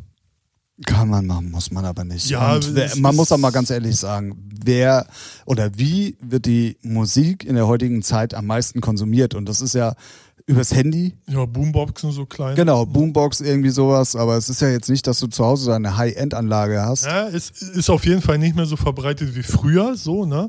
Kann 0.86 1.08
man 1.08 1.26
machen, 1.26 1.50
muss 1.50 1.70
man 1.72 1.84
aber 1.84 2.04
nicht. 2.04 2.30
Ja, 2.30 2.56
wer, 2.72 2.86
es 2.86 2.96
man 2.96 3.14
muss 3.16 3.32
auch 3.32 3.38
mal 3.38 3.50
ganz 3.50 3.68
ehrlich 3.70 3.96
sagen, 3.96 4.48
wer 4.64 5.06
oder 5.44 5.76
wie 5.76 6.16
wird 6.20 6.46
die 6.46 6.76
Musik 6.82 7.44
in 7.44 7.56
der 7.56 7.66
heutigen 7.66 8.00
Zeit 8.02 8.32
am 8.32 8.46
meisten 8.46 8.80
konsumiert? 8.80 9.34
Und 9.34 9.48
das 9.48 9.60
ist 9.60 9.74
ja 9.74 9.94
übers 10.48 10.74
Handy, 10.74 11.14
Ja, 11.28 11.44
Boomboxen 11.44 12.10
so 12.10 12.24
klein. 12.24 12.56
Genau, 12.56 12.86
Boombox, 12.86 13.42
irgendwie 13.42 13.68
sowas, 13.68 14.16
aber 14.16 14.36
es 14.38 14.48
ist 14.48 14.62
ja 14.62 14.70
jetzt 14.70 14.88
nicht, 14.88 15.06
dass 15.06 15.20
du 15.20 15.26
zu 15.26 15.44
Hause 15.44 15.64
so 15.64 15.72
eine 15.72 15.98
High-End-Anlage 15.98 16.80
hast. 16.80 17.04
Ja, 17.04 17.28
es 17.28 17.50
ist 17.50 17.90
auf 17.90 18.06
jeden 18.06 18.22
Fall 18.22 18.38
nicht 18.38 18.56
mehr 18.56 18.64
so 18.64 18.76
verbreitet 18.76 19.36
wie 19.36 19.42
früher, 19.42 19.94
so, 19.94 20.24
ne? 20.24 20.48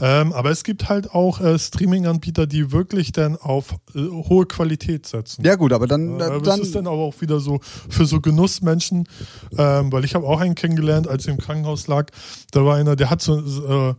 Ähm, 0.00 0.32
aber 0.32 0.50
es 0.52 0.62
gibt 0.62 0.88
halt 0.88 1.12
auch 1.12 1.40
äh, 1.40 1.58
Streaming-Anbieter, 1.58 2.46
die 2.46 2.70
wirklich 2.70 3.10
dann 3.10 3.36
auf 3.36 3.74
äh, 3.94 3.98
hohe 3.98 4.46
Qualität 4.46 5.06
setzen. 5.06 5.44
Ja 5.44 5.56
gut, 5.56 5.72
aber 5.72 5.88
dann, 5.88 6.14
Äh, 6.14 6.18
dann, 6.18 6.42
das 6.44 6.60
ist 6.60 6.74
dann 6.76 6.86
aber 6.86 6.98
auch 6.98 7.20
wieder 7.20 7.40
so 7.40 7.58
für 7.88 8.06
so 8.06 8.20
Genussmenschen, 8.20 9.08
ähm, 9.58 9.90
weil 9.90 10.04
ich 10.04 10.14
habe 10.14 10.26
auch 10.28 10.40
einen 10.40 10.54
kennengelernt, 10.54 11.08
als 11.08 11.26
er 11.26 11.32
im 11.32 11.40
Krankenhaus 11.40 11.88
lag. 11.88 12.06
Da 12.52 12.64
war 12.64 12.76
einer, 12.76 12.94
der 12.94 13.10
hat 13.10 13.20
so, 13.20 13.36
äh, 13.40 13.94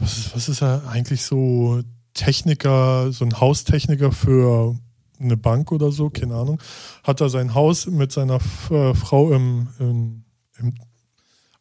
was, 0.00 0.18
ist, 0.18 0.34
was 0.34 0.48
ist 0.48 0.62
er 0.62 0.82
eigentlich 0.90 1.22
so 1.22 1.80
Techniker, 2.12 3.12
so 3.12 3.24
ein 3.24 3.38
Haustechniker 3.40 4.10
für 4.10 4.74
eine 5.20 5.36
Bank 5.36 5.72
oder 5.72 5.92
so, 5.92 6.10
keine 6.10 6.34
Ahnung, 6.34 6.60
hat 7.04 7.20
er 7.20 7.28
sein 7.28 7.54
Haus 7.54 7.86
mit 7.86 8.12
seiner 8.12 8.38
äh, 8.70 8.94
Frau 8.94 9.32
im, 9.32 9.68
im, 9.78 10.24
im 10.58 10.74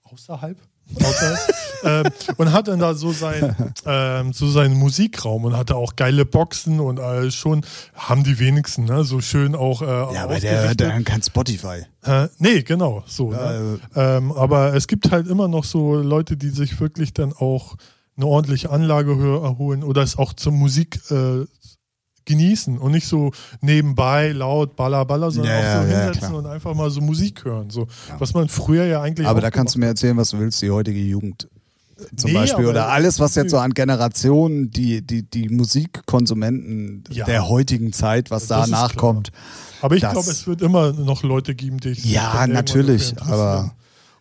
außerhalb 0.03 0.57
außerhalb 1.03 1.39
ähm, 1.83 2.11
und 2.37 2.51
hat 2.53 2.67
dann 2.67 2.79
da 2.79 2.93
so 2.93 3.11
sein 3.11 3.55
ähm, 3.85 4.33
so 4.33 4.49
seinen 4.49 4.77
Musikraum 4.77 5.45
und 5.45 5.57
hatte 5.57 5.75
auch 5.75 5.95
geile 5.95 6.25
Boxen 6.25 6.79
und 6.79 6.99
äh, 6.99 7.31
schon 7.31 7.65
haben 7.95 8.23
die 8.23 8.39
wenigsten 8.39 8.85
ne 8.85 9.03
so 9.03 9.21
schön 9.21 9.55
auch 9.55 9.81
äh, 9.81 9.85
ja, 9.85 10.23
aber 10.23 10.39
der 10.39 10.51
hört 10.51 10.61
ausgerichtet. 10.61 10.81
dann 10.81 11.03
kein 11.03 11.23
Spotify. 11.23 11.85
Äh, 12.03 12.27
nee, 12.37 12.61
genau, 12.61 13.03
so. 13.07 13.31
Ne? 13.31 13.79
Äh, 13.95 13.99
Ähm, 14.17 14.31
aber 14.31 14.75
es 14.75 14.87
gibt 14.87 15.11
halt 15.11 15.27
immer 15.27 15.47
noch 15.47 15.63
so 15.63 15.95
Leute, 15.95 16.37
die 16.37 16.49
sich 16.49 16.79
wirklich 16.79 17.13
dann 17.13 17.33
auch 17.33 17.75
eine 18.17 18.27
ordentliche 18.27 18.69
Anlage 18.69 19.11
erholen 19.11 19.83
oder 19.83 20.01
es 20.01 20.17
auch 20.17 20.33
zur 20.33 20.53
Musik 20.53 20.99
äh, 21.11 21.45
genießen 22.25 22.77
und 22.77 22.91
nicht 22.91 23.07
so 23.07 23.31
nebenbei 23.61 24.31
laut 24.31 24.75
baller 24.75 25.05
baller, 25.05 25.31
sondern 25.31 25.53
Ja, 25.53 25.59
auch 25.59 25.83
so 25.83 25.87
ja, 25.87 25.93
ja, 25.99 26.03
hinsetzen 26.05 26.29
klar. 26.29 26.35
und 26.39 26.45
einfach 26.47 26.73
mal 26.73 26.89
so 26.89 27.01
Musik 27.01 27.45
hören, 27.45 27.69
so 27.69 27.87
was 28.17 28.33
man 28.33 28.49
früher 28.49 28.85
ja 28.85 29.01
eigentlich 29.01 29.27
aber 29.27 29.41
da 29.41 29.51
kannst 29.51 29.75
du 29.75 29.79
mir 29.79 29.87
erzählen, 29.87 30.17
was 30.17 30.29
du 30.31 30.39
willst, 30.39 30.61
die 30.61 30.71
heutige 30.71 30.99
Jugend 30.99 31.47
äh, 31.97 32.15
zum 32.15 32.31
Nee, 32.31 32.37
Beispiel. 32.37 32.65
Oder 32.65 32.89
alles, 32.89 33.19
was 33.19 33.35
jetzt 33.35 33.51
so 33.51 33.57
an 33.59 33.73
Generationen, 33.73 34.69
die, 34.71 35.01
die, 35.01 35.23
die 35.23 35.47
Musikkonsumenten 35.49 37.03
Ja. 37.09 37.25
der 37.25 37.47
heutigen 37.47 37.93
Zeit, 37.93 38.31
was 38.31 38.47
da 38.47 38.61
Das 38.61 38.69
nachkommt. 38.69 39.31
Aber 39.81 39.95
ich 39.95 40.01
glaube, 40.01 40.29
es 40.31 40.47
wird 40.47 40.61
immer 40.61 40.91
noch 40.93 41.23
Leute 41.23 41.55
geben, 41.55 41.79
die 41.79 41.93
sich 41.93 42.05
Ja, 42.05 42.45
natürlich, 42.47 43.19
aber- 43.21 43.73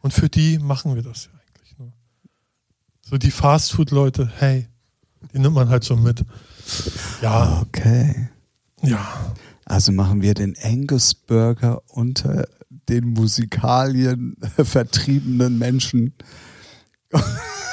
Und 0.02 0.12
für 0.12 0.28
die 0.28 0.58
machen 0.58 0.94
wir 0.94 1.02
das 1.02 1.24
ja 1.26 1.30
eigentlich 1.32 1.78
nur. 1.78 1.92
So 3.08 3.16
die 3.16 3.30
Fastfood-Leute, 3.30 4.30
hey, 4.38 4.68
die 5.32 5.38
nimmt 5.38 5.54
man 5.54 5.68
halt 5.70 5.84
so 5.84 5.96
mit. 5.96 6.22
Ja, 7.22 7.60
Okay. 7.62 8.28
ja. 8.82 9.06
Also 9.64 9.92
machen 9.92 10.20
wir 10.22 10.34
den 10.34 10.54
Angus 10.62 11.14
Burger 11.14 11.80
unter 11.88 12.46
den 12.88 13.10
Musikalien 13.14 14.36
vertriebenen 14.62 15.58
Menschen. 15.58 16.12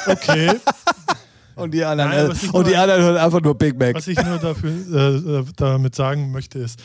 Okay. 0.07 0.53
Und 1.55 1.73
die 1.73 1.83
anderen, 1.83 2.11
Nein, 2.11 2.29
und 2.53 2.65
die 2.65 2.71
nur- 2.71 2.79
anderen 2.79 3.03
hören 3.03 3.17
einfach 3.17 3.41
nur 3.41 3.55
Big 3.55 3.77
Mac. 3.77 3.93
Was 3.93 4.07
ich 4.07 4.17
nur 4.23 4.37
dafür, 4.39 4.71
äh, 4.71 5.39
äh, 5.41 5.45
damit 5.57 5.93
sagen 5.93 6.31
möchte, 6.31 6.57
ist, 6.59 6.79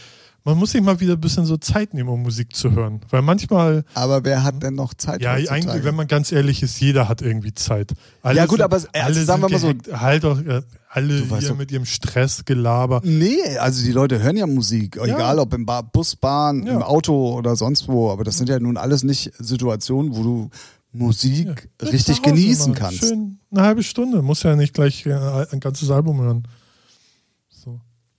man 0.47 0.57
muss 0.57 0.71
sich 0.73 0.81
mal 0.81 0.99
wieder 1.01 1.13
ein 1.15 1.21
bisschen 1.21 1.45
so 1.45 1.59
Zeit 1.59 1.93
nehmen, 1.93 2.09
um 2.09 2.23
Musik 2.23 2.57
zu 2.57 2.71
hören. 2.73 3.01
Weil 3.11 3.21
manchmal, 3.21 3.85
Aber 3.95 4.25
wer 4.25 4.43
hat 4.45 4.63
denn 4.63 4.75
noch 4.77 4.95
Zeit? 4.95 5.21
ja, 5.21 5.35
heutzutage? 5.35 5.55
eigentlich, 5.71 5.85
wenn 5.85 5.95
man 5.95 6.07
ganz 6.07 6.33
ehrlich 6.33 6.63
ist, 6.63 6.81
jeder 6.81 7.09
hat 7.09 7.21
irgendwie 7.21 7.53
Zeit. 7.53 7.93
Alle 8.23 8.39
Ja, 8.39 8.47
gut, 8.47 8.59
sind- 8.59 8.63
aber, 8.65 8.79
äh, 8.93 9.01
alle 9.01 9.23
sagen 9.25 9.43
wir 9.43 9.49
mal 9.51 9.59
so- 9.59 9.75
halt 9.93 10.25
doch, 10.25 10.41
äh, 10.41 10.63
alle 10.89 11.23
hier 11.41 11.55
mit 11.55 11.71
ihrem 11.71 11.85
Stressgelaber. 11.85 13.01
Nee, 13.05 13.59
also 13.59 13.85
die 13.85 13.93
Leute 13.93 14.23
hören 14.23 14.37
ja 14.39 14.47
Musik, 14.47 14.97
egal 15.03 15.39
ob 15.39 15.53
im 15.53 15.67
ba 15.67 15.83
Bus, 15.83 16.17
Bahn, 16.17 16.65
Ja. 16.65 16.75
im 16.75 16.83
Auto 16.83 17.35
oder 17.37 17.55
sonst 17.57 17.89
wo. 17.89 18.11
Aber 18.11 18.25
das 18.25 18.39
sind 18.39 18.49
ja 18.49 18.59
nun 18.59 18.77
alles 18.79 19.03
nicht 19.03 19.33
Situationen, 19.39 20.17
wo 20.17 20.23
du 20.23 20.51
Musik 20.93 21.69
Ja, 21.83 21.89
richtig 21.89 22.23
genießen 22.23 22.73
mal. 22.73 22.79
kannst. 22.79 23.01
Schön 23.01 23.39
eine 23.51 23.63
halbe 23.63 23.83
Stunde, 23.83 24.23
muss 24.23 24.43
ja 24.43 24.55
nicht 24.57 24.75
gleich 24.75 25.05
äh, 25.07 25.13
ein 25.51 25.61
ganzes 25.61 25.91
Album 25.91 26.21
hören. 26.21 26.49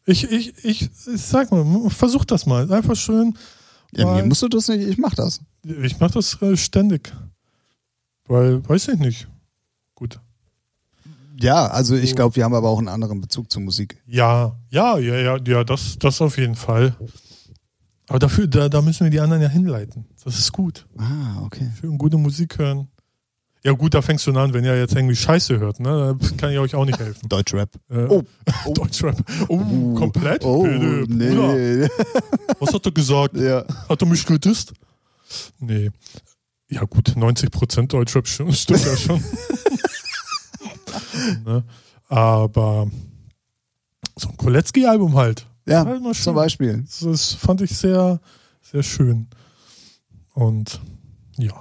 Ich, 0.08 0.24
ich, 0.24 0.54
ich, 0.64 0.82
ich 0.84 1.22
sag 1.22 1.52
mal, 1.52 1.90
versuch 1.90 2.24
das 2.24 2.46
mal. 2.46 2.72
Einfach 2.72 2.96
schön. 2.96 3.38
Ja, 3.94 4.14
mir 4.14 4.24
musst 4.24 4.42
du 4.42 4.48
das 4.48 4.70
nicht, 4.70 4.88
ich 4.88 4.98
mach 4.98 5.14
das. 5.14 5.42
Ich 5.64 6.00
mache 6.00 6.14
das 6.14 6.42
äh, 6.42 6.56
ständig. 6.56 7.14
Weil, 8.26 8.68
weiß 8.68 8.88
ich 8.90 9.00
nicht. 9.00 9.28
Gut. 9.96 10.20
Ja, 11.40 11.68
also 11.68 11.96
ich 11.96 12.16
glaube, 12.16 12.36
wir 12.38 12.46
haben 12.46 12.54
aber 12.54 12.70
auch 12.70 12.80
einen 12.80 12.88
anderen 12.88 13.20
Bezug 13.20 13.52
zur 13.52 13.62
Musik. 13.62 14.02
Ja, 14.08 14.56
ja, 14.70 14.98
ja, 14.98 15.18
ja, 15.18 15.38
ja, 15.46 15.64
das, 15.64 16.00
das 16.00 16.22
auf 16.22 16.38
jeden 16.38 16.56
Fall. 16.56 16.96
Aber 18.08 18.20
dafür, 18.20 18.48
da, 18.48 18.70
da 18.70 18.82
müssen 18.82 19.04
wir 19.04 19.12
die 19.12 19.20
anderen 19.20 19.42
ja 19.42 19.50
hinleiten. 19.50 20.06
Das 20.24 20.40
ist 20.40 20.54
gut. 20.54 20.88
Ah, 20.98 21.42
okay. 21.44 21.70
Schön 21.80 21.98
gute 21.98 22.18
Musik 22.18 22.58
hören. 22.58 22.88
Ja 23.64 23.72
gut, 23.74 23.94
da 23.94 24.02
fängst 24.02 24.26
du 24.28 24.32
an, 24.38 24.54
wenn 24.54 24.64
ihr 24.64 24.78
jetzt 24.78 24.96
irgendwie 24.96 25.16
Scheiße 25.16 25.60
hört, 25.60 25.80
ne? 25.80 26.16
Da 26.20 26.30
kann 26.38 26.52
ich 26.52 26.60
euch 26.60 26.76
auch 26.76 26.86
nicht 26.86 27.00
helfen. 27.00 27.28
Deutschrap. 27.28 27.70
Äh, 27.90 28.06
Oh. 28.08 28.24
Deutschrap. 28.74 29.18
Oh, 29.50 29.94
komplett? 29.96 30.44
Oh, 30.46 30.64
Bitte, 30.64 31.06
nee. 31.10 31.88
Was 32.60 32.74
hat 32.74 32.86
er 32.86 32.92
gesagt? 32.92 33.36
ja. 33.36 33.66
Hat 33.90 34.02
er 34.02 34.08
mich 34.08 34.26
gedisst? 34.26 34.74
Nee. 35.60 35.90
Ja 36.70 36.84
gut, 36.84 37.10
90% 37.10 37.88
Deutschrap 37.88 38.26
sch- 38.26 38.54
stimmt 38.54 38.86
ja 38.86 38.96
schon. 38.96 39.24
ne? 41.46 41.64
Aber 42.10 42.88
so 44.18 44.30
ein 44.30 44.38
Koletzki-Album 44.38 45.16
halt. 45.16 45.46
Ja, 45.66 45.86
Halt 45.86 46.16
zum 46.16 46.36
Beispiel. 46.36 46.86
Das 47.02 47.34
fand 47.34 47.62
ich 47.62 47.78
sehr, 47.78 48.20
sehr 48.62 48.84
schön. 48.84 49.28
Und 50.34 50.80
ja. 51.38 51.60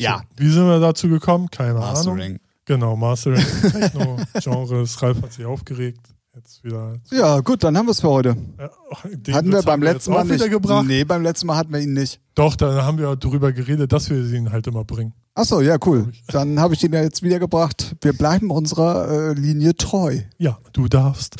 Ja. 0.00 0.18
So, 0.18 0.44
wie 0.44 0.50
sind 0.50 0.66
wir 0.66 0.80
dazu 0.80 1.08
gekommen? 1.08 1.50
Keine 1.50 1.70
Ahnung. 1.70 1.80
Mastering. 1.80 2.38
Genau, 2.64 2.96
Mastering, 2.96 3.44
Techno, 3.72 4.16
Genres. 4.40 5.02
Ralf 5.02 5.22
hat 5.22 5.32
sich 5.32 5.44
aufgeregt. 5.44 6.00
Jetzt 6.36 6.62
wieder. 6.62 6.94
Ja, 7.10 7.40
gut, 7.40 7.64
dann 7.64 7.76
haben 7.76 7.86
wir 7.86 7.90
es 7.90 8.00
für 8.00 8.08
heute. 8.08 8.36
Ja, 8.56 8.70
den 9.10 9.34
hatten 9.34 9.52
wir 9.52 9.62
beim 9.62 9.82
letzten 9.82 10.12
Mal 10.12 10.24
nicht. 10.24 10.48
gebracht. 10.48 10.86
Nee, 10.86 11.02
beim 11.02 11.22
letzten 11.22 11.48
Mal 11.48 11.56
hatten 11.56 11.72
wir 11.72 11.80
ihn 11.80 11.92
nicht. 11.92 12.20
Doch, 12.36 12.54
da 12.54 12.84
haben 12.84 12.98
wir 12.98 13.16
darüber 13.16 13.52
geredet, 13.52 13.92
dass 13.92 14.08
wir 14.10 14.18
ihn 14.18 14.52
halt 14.52 14.68
immer 14.68 14.84
bringen. 14.84 15.12
Achso, 15.34 15.60
ja, 15.60 15.76
cool. 15.84 16.12
Dann 16.28 16.60
habe 16.60 16.74
ich 16.74 16.84
ihn 16.84 16.92
ja 16.92 17.02
jetzt 17.02 17.24
wiedergebracht. 17.24 17.96
Wir 18.00 18.12
bleiben 18.12 18.50
unserer 18.50 19.30
äh, 19.30 19.32
Linie 19.32 19.74
treu. 19.74 20.20
Ja, 20.38 20.58
du 20.72 20.86
darfst. 20.86 21.36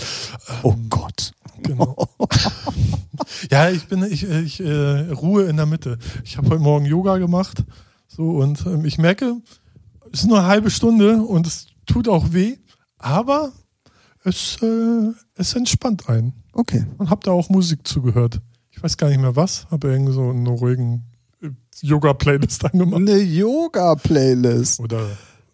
Oh 0.65 0.75
Gott. 0.89 1.33
Genau. 1.63 2.09
ja, 3.51 3.71
ich 3.71 3.87
bin, 3.87 4.03
ich, 4.03 4.29
ich 4.29 4.61
äh, 4.61 5.11
ruhe 5.13 5.45
in 5.45 5.57
der 5.57 5.67
Mitte. 5.67 5.99
Ich 6.25 6.37
habe 6.37 6.51
heute 6.51 6.61
Morgen 6.63 6.87
Yoga 6.87 7.19
gemacht. 7.19 7.65
So, 8.11 8.31
und 8.31 8.67
ähm, 8.67 8.85
ich 8.85 8.99
merke, 8.99 9.37
es 10.13 10.21
ist 10.21 10.27
nur 10.27 10.39
eine 10.41 10.49
halbe 10.49 10.71
Stunde 10.71 11.23
und 11.23 11.47
es 11.47 11.67
tut 11.87 12.09
auch 12.09 12.33
weh, 12.33 12.57
aber 12.99 13.53
es, 14.25 14.59
äh, 14.63 15.13
es 15.37 15.55
entspannt 15.55 16.09
einen. 16.09 16.33
Okay. 16.53 16.85
Und 16.99 17.09
hab 17.09 17.23
da 17.23 17.31
auch 17.31 17.49
Musik 17.51 17.87
zugehört. 17.87 18.41
Ich 18.71 18.83
weiß 18.83 18.97
gar 18.97 19.09
nicht 19.09 19.21
mehr 19.21 19.37
was, 19.37 19.71
habe 19.71 19.93
irgendwie 19.93 20.13
so 20.13 20.29
einen 20.29 20.49
ruhigen 20.49 21.05
äh, 21.41 21.51
Yoga-Playlist 21.83 22.65
angemacht. 22.73 23.01
Eine 23.01 23.19
Yoga-Playlist. 23.19 24.81
Oder 24.81 25.07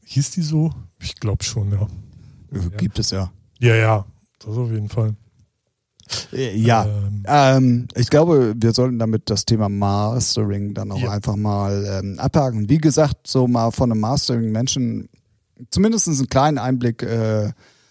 hieß 0.05 0.31
die 0.31 0.43
so? 0.43 0.73
Ich 0.99 1.17
glaube 1.17 1.45
schon, 1.45 1.73
ja. 1.73 1.87
Gibt 2.79 2.99
es 2.99 3.11
ja. 3.11 3.31
Ja, 3.59 3.75
ja, 3.75 4.07
das 4.39 4.57
auf 4.57 4.71
jeden 4.71 4.89
Fall. 4.89 5.15
Ja. 6.33 6.85
Ähm, 6.87 7.23
Ähm, 7.29 7.89
ich 7.97 8.09
glaube, 8.11 8.55
wir 8.57 8.73
sollten 8.73 8.99
damit 8.99 9.29
das 9.31 9.45
Thema 9.45 9.69
Mastering 9.69 10.75
dann 10.75 10.93
auch 10.93 10.99
Ja. 10.99 11.11
einfach 11.11 11.37
mal 11.37 11.85
ähm, 12.03 12.19
abhaken. 12.19 12.69
Wie 12.69 12.79
gesagt, 12.79 13.27
so 13.27 13.49
mal 13.49 13.71
von 13.73 13.91
einem 13.91 14.01
Mastering-Menschen 14.01 15.09
zumindest 15.71 16.07
einen 16.09 16.29
kleinen 16.29 16.59
Einblick 16.59 17.03
äh, 17.03 17.51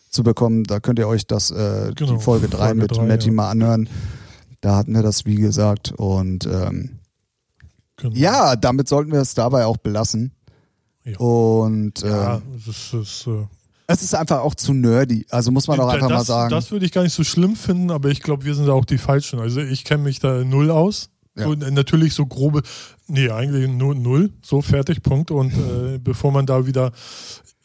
zu 0.09 0.23
bekommen. 0.23 0.63
Da 0.63 0.79
könnt 0.79 0.99
ihr 0.99 1.07
euch 1.07 1.27
das 1.27 1.51
äh, 1.51 1.91
Genau, 1.95 2.13
die 2.15 2.23
Folge 2.23 2.47
3 2.47 2.57
Folge 2.57 2.75
mit 2.81 3.01
Matty 3.07 3.27
ja. 3.27 3.33
mal 3.33 3.49
anhören. 3.49 3.89
Da 4.61 4.75
hatten 4.77 4.93
wir 4.93 5.03
das, 5.03 5.25
wie 5.25 5.35
gesagt. 5.35 5.91
Und 5.91 6.45
ähm, 6.45 6.99
genau. 7.97 8.15
ja, 8.15 8.55
damit 8.55 8.87
sollten 8.87 9.11
wir 9.11 9.19
es 9.19 9.33
dabei 9.33 9.65
auch 9.65 9.77
belassen. 9.77 10.31
Ja. 11.03 11.17
Und 11.17 12.01
äh, 12.03 12.07
Ja, 12.09 12.41
es 12.55 12.67
ist, 12.67 12.93
es 12.93 13.09
ist 13.19 13.27
äh, 13.27 13.45
es 13.87 14.01
ist 14.01 14.15
einfach 14.15 14.39
auch 14.39 14.55
zu 14.55 14.73
nerdy. 14.73 15.25
Also 15.29 15.51
muss 15.51 15.67
man 15.67 15.79
auch 15.79 15.89
einfach 15.89 16.09
das, 16.09 16.17
mal 16.17 16.25
sagen. 16.25 16.49
Das 16.49 16.71
würde 16.71 16.85
ich 16.85 16.91
gar 16.91 17.03
nicht 17.03 17.13
so 17.13 17.23
schlimm 17.23 17.55
finden, 17.55 17.91
aber 17.91 18.09
ich 18.09 18.21
glaube, 18.21 18.45
wir 18.45 18.55
sind 18.55 18.67
da 18.67 18.73
auch 18.73 18.85
die 18.85 18.97
Falschen. 18.97 19.39
Also 19.39 19.61
ich 19.61 19.83
kenne 19.83 20.03
mich 20.03 20.19
da 20.19 20.43
null 20.43 20.71
aus. 20.71 21.09
Ja. 21.35 21.45
So, 21.45 21.53
äh, 21.53 21.71
natürlich 21.71 22.13
so 22.13 22.25
grobe, 22.25 22.63
nee, 23.07 23.29
eigentlich 23.29 23.69
nur 23.69 23.93
null, 23.93 24.31
so 24.41 24.61
fertig, 24.61 25.03
Punkt. 25.03 25.31
Und 25.31 25.53
äh, 25.53 25.97
bevor 26.03 26.31
man 26.31 26.45
da 26.45 26.65
wieder 26.65 26.91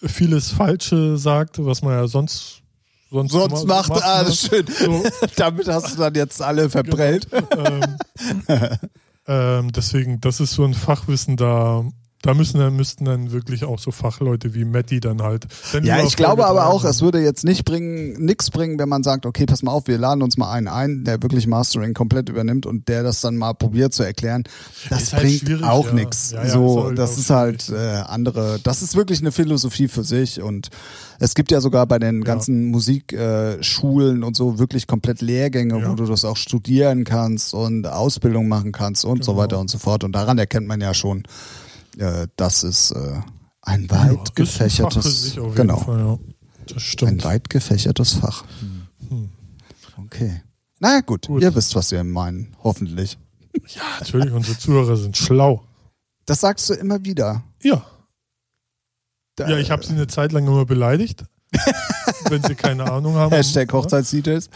vieles 0.02 0.50
Falsche 0.50 1.16
sagt, 1.16 1.64
was 1.64 1.82
man 1.82 1.92
ja 1.92 2.06
sonst 2.06 2.60
sonst, 3.10 3.32
Sonst 3.32 3.66
macht 3.66 3.90
ne? 3.90 4.04
alles 4.04 4.40
schön. 4.42 4.66
So, 4.66 5.04
Damit 5.36 5.68
hast 5.68 5.94
du 5.94 5.98
dann 5.98 6.14
jetzt 6.14 6.40
alle 6.40 6.70
verprellt. 6.70 7.28
ähm, 7.56 7.96
ähm, 9.26 9.72
deswegen, 9.72 10.20
das 10.20 10.40
ist 10.40 10.52
so 10.52 10.64
ein 10.64 10.74
Fachwissen 10.74 11.36
da. 11.36 11.84
Da 12.22 12.34
müssen 12.34 12.58
dann, 12.58 12.76
müssten 12.76 13.06
dann 13.06 13.32
wirklich 13.32 13.64
auch 13.64 13.78
so 13.78 13.90
Fachleute 13.90 14.54
wie 14.54 14.66
Matti 14.66 15.00
dann 15.00 15.22
halt. 15.22 15.46
Ja, 15.82 16.02
ich 16.04 16.16
glaube 16.16 16.46
aber 16.46 16.66
auch, 16.66 16.84
es 16.84 17.00
würde 17.00 17.22
jetzt 17.22 17.44
nicht 17.44 17.64
bringen, 17.64 18.22
nichts 18.22 18.50
bringen, 18.50 18.78
wenn 18.78 18.90
man 18.90 19.02
sagt, 19.02 19.24
okay, 19.24 19.46
pass 19.46 19.62
mal 19.62 19.72
auf, 19.72 19.86
wir 19.86 19.96
laden 19.96 20.22
uns 20.22 20.36
mal 20.36 20.52
einen 20.52 20.68
ein, 20.68 21.04
der 21.04 21.22
wirklich 21.22 21.46
Mastering 21.46 21.94
komplett 21.94 22.28
übernimmt 22.28 22.66
und 22.66 22.88
der 22.88 23.02
das 23.02 23.22
dann 23.22 23.36
mal 23.36 23.54
probiert 23.54 23.94
zu 23.94 24.02
erklären. 24.02 24.44
Das 24.90 25.14
halt 25.14 25.22
bringt 25.22 25.64
auch 25.64 25.86
ja. 25.86 25.92
nichts. 25.94 26.32
Ja, 26.32 26.44
ja, 26.44 26.50
so, 26.50 26.84
halt 26.84 26.98
das 26.98 27.16
ist 27.16 27.30
halt 27.30 27.70
äh, 27.70 28.02
andere, 28.06 28.60
das 28.62 28.82
ist 28.82 28.96
wirklich 28.96 29.20
eine 29.20 29.32
Philosophie 29.32 29.88
für 29.88 30.04
sich 30.04 30.42
und 30.42 30.68
es 31.20 31.34
gibt 31.34 31.50
ja 31.50 31.60
sogar 31.60 31.86
bei 31.86 31.98
den 31.98 32.22
ganzen 32.24 32.66
Musikschulen 32.66 34.22
äh, 34.22 34.24
und 34.26 34.36
so 34.36 34.58
wirklich 34.58 34.86
komplett 34.86 35.20
Lehrgänge, 35.22 35.86
wo 35.86 35.94
du 35.94 36.04
das 36.06 36.24
auch 36.24 36.36
studieren 36.36 37.04
kannst 37.04 37.54
und 37.54 37.86
Ausbildung 37.86 38.48
machen 38.48 38.72
kannst 38.72 39.04
und 39.04 39.24
so 39.24 39.32
Genau. 39.32 39.42
weiter 39.42 39.58
und 39.58 39.70
so 39.70 39.78
fort. 39.78 40.04
Und 40.04 40.12
daran 40.12 40.38
erkennt 40.38 40.66
man 40.66 40.80
ja 40.80 40.92
schon, 40.94 41.22
äh, 41.98 42.26
das 42.36 42.62
ist 42.62 42.92
äh, 42.92 43.20
ein 43.62 43.84
Ja, 43.84 43.90
weit 43.90 44.10
ein 44.10 44.16
Fach 44.16 44.24
für 44.26 44.32
gefächertes, 44.34 45.34
jeden 45.34 45.54
genau. 45.54 45.76
Fall, 45.78 45.98
ja. 45.98 46.18
Das 46.66 46.74
Ein 46.76 46.80
stimmt. 46.80 47.24
weit 47.24 47.50
gefächertes 47.50 48.12
Fach. 48.14 48.44
Hm. 49.08 49.28
Okay. 50.04 50.42
Na 50.78 50.94
ja, 50.94 51.00
gut. 51.00 51.26
Gut. 51.26 51.42
Ihr 51.42 51.54
wisst, 51.54 51.74
was 51.74 51.90
wir 51.90 52.02
meinen, 52.04 52.56
hoffentlich. 52.62 53.18
Ja, 53.74 53.82
natürlich, 53.98 54.32
unsere 54.32 54.56
Zuhörer 54.56 54.96
sind 54.96 55.16
schlau. 55.16 55.64
Das 56.26 56.40
sagst 56.40 56.70
du 56.70 56.74
immer 56.74 57.04
wieder. 57.04 57.42
Ja. 57.62 57.84
Da, 59.34 59.48
Ja, 59.48 59.58
ich 59.58 59.70
habe 59.70 59.84
sie 59.84 59.92
eine 59.92 60.06
Zeit 60.06 60.32
lang 60.32 60.46
immer 60.46 60.64
beleidigt. 60.64 61.24
wenn 62.28 62.42
sie 62.44 62.54
keine 62.54 62.90
Ahnung 62.90 63.14
haben. 63.14 63.32
Hashtag 63.34 63.72
Hochzeitsdetails. 63.72 64.48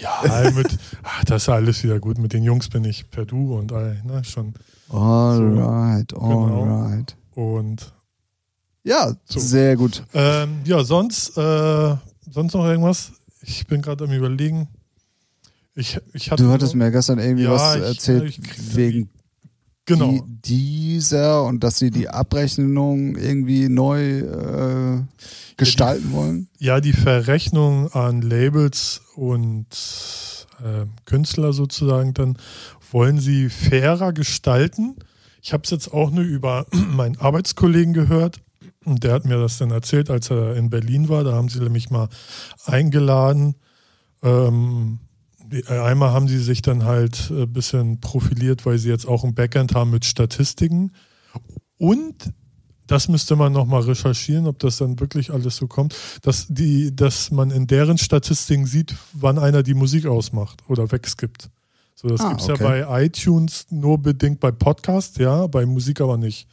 Ja, 0.00 0.50
mit, 0.50 0.76
ach, 1.04 1.24
das 1.24 1.44
ist 1.44 1.48
alles 1.48 1.82
wieder 1.84 2.00
gut. 2.00 2.18
Mit 2.18 2.32
den 2.32 2.42
Jungs 2.42 2.68
bin 2.68 2.84
ich 2.84 3.08
per 3.10 3.24
Du 3.24 3.56
und 3.56 3.72
all, 3.72 4.02
ne, 4.04 4.24
schon. 4.24 4.54
Alright, 4.88 6.08
Genau. 6.12 6.62
alright. 6.64 7.16
Und 7.34 7.92
Ja, 8.84 9.14
So. 9.26 9.40
sehr 9.40 9.76
gut. 9.76 10.04
ähm, 10.14 10.60
ja, 10.64 10.84
sonst, 10.84 11.36
äh, 11.36 11.96
sonst 12.30 12.54
noch 12.54 12.64
irgendwas? 12.64 13.12
Ich 13.42 13.66
bin 13.66 13.82
gerade 13.82 14.04
am 14.04 14.12
überlegen. 14.12 14.68
Ich, 15.74 15.98
ich 16.14 16.30
hatte 16.30 16.42
Du 16.44 16.50
hattest 16.50 16.74
mir 16.74 16.90
gestern 16.90 17.18
irgendwie 17.18 17.44
Ja, 17.44 17.50
was 17.50 17.76
erzählt 17.76 18.24
ich 18.30 18.76
wegen 18.76 19.10
genau. 19.84 20.10
die, 20.10 20.22
dieser 20.44 21.44
und 21.44 21.62
dass 21.62 21.78
sie 21.78 21.90
die 21.90 22.08
Abrechnung 22.08 23.16
irgendwie 23.16 23.68
neu 23.68 24.20
äh, 24.20 25.02
gestalten 25.56 26.12
wollen. 26.12 26.48
Ja, 26.58 26.80
die 26.80 26.92
Verrechnung 26.94 27.92
an 27.92 28.22
Labels 28.22 29.02
und 29.16 29.66
äh, 30.62 30.86
Künstler 31.04 31.52
sozusagen, 31.52 32.14
dann 32.14 32.38
wollen 32.90 33.18
sie 33.18 33.48
fairer 33.48 34.12
gestalten. 34.12 34.96
Ich 35.42 35.52
habe 35.52 35.62
es 35.64 35.70
jetzt 35.70 35.92
auch 35.92 36.10
nur 36.10 36.24
über 36.24 36.66
meinen 36.72 37.18
Arbeitskollegen 37.18 37.92
gehört. 37.92 38.40
Und 38.84 39.02
der 39.02 39.12
hat 39.12 39.24
mir 39.24 39.36
das 39.36 39.58
dann 39.58 39.72
erzählt, 39.72 40.10
als 40.10 40.30
er 40.30 40.54
in 40.56 40.70
Berlin 40.70 41.08
war. 41.08 41.24
Da 41.24 41.32
haben 41.32 41.48
sie 41.48 41.60
mich 41.68 41.90
mal 41.90 42.08
eingeladen. 42.66 43.56
Ähm, 44.22 45.00
äh, 45.50 45.78
einmal 45.78 46.12
haben 46.12 46.28
sie 46.28 46.38
sich 46.38 46.62
dann 46.62 46.84
halt 46.84 47.30
ein 47.30 47.52
bisschen 47.52 48.00
profiliert, 48.00 48.64
weil 48.64 48.78
sie 48.78 48.88
jetzt 48.88 49.06
auch 49.06 49.24
ein 49.24 49.34
Backend 49.34 49.74
haben 49.74 49.90
mit 49.90 50.04
Statistiken. 50.04 50.92
Und 51.78 52.32
das 52.86 53.08
müsste 53.08 53.36
man 53.36 53.52
nochmal 53.52 53.82
recherchieren, 53.82 54.46
ob 54.46 54.58
das 54.58 54.78
dann 54.78 54.98
wirklich 55.00 55.32
alles 55.32 55.56
so 55.56 55.66
kommt, 55.66 55.94
dass, 56.22 56.46
die, 56.48 56.94
dass 56.94 57.30
man 57.30 57.50
in 57.50 57.66
deren 57.66 57.98
Statistiken 57.98 58.66
sieht, 58.66 58.94
wann 59.12 59.38
einer 59.38 59.62
die 59.62 59.74
Musik 59.74 60.06
ausmacht 60.06 60.62
oder 60.68 60.90
wegskippt. 60.90 61.50
So, 61.94 62.08
das 62.08 62.20
Ah, 62.20 62.28
gibt's 62.30 62.48
okay. 62.48 62.62
ja 62.62 62.86
bei 62.86 63.04
iTunes 63.04 63.66
nur 63.70 63.98
bedingt 63.98 64.40
bei 64.40 64.50
Podcast, 64.50 65.18
ja, 65.18 65.46
bei 65.46 65.64
Musik 65.66 66.00
aber 66.00 66.16
nicht. 66.16 66.46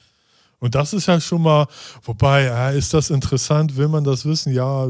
Und 0.59 0.75
das 0.75 0.93
ist 0.93 1.07
ja 1.07 1.19
schon 1.19 1.41
mal, 1.41 1.67
wobei, 2.03 2.45
ja, 2.45 2.69
ist 2.69 2.93
das 2.93 3.09
interessant, 3.09 3.75
will 3.75 3.89
man 3.89 4.05
das 4.05 4.25
wissen? 4.25 4.53
Ja, 4.53 4.87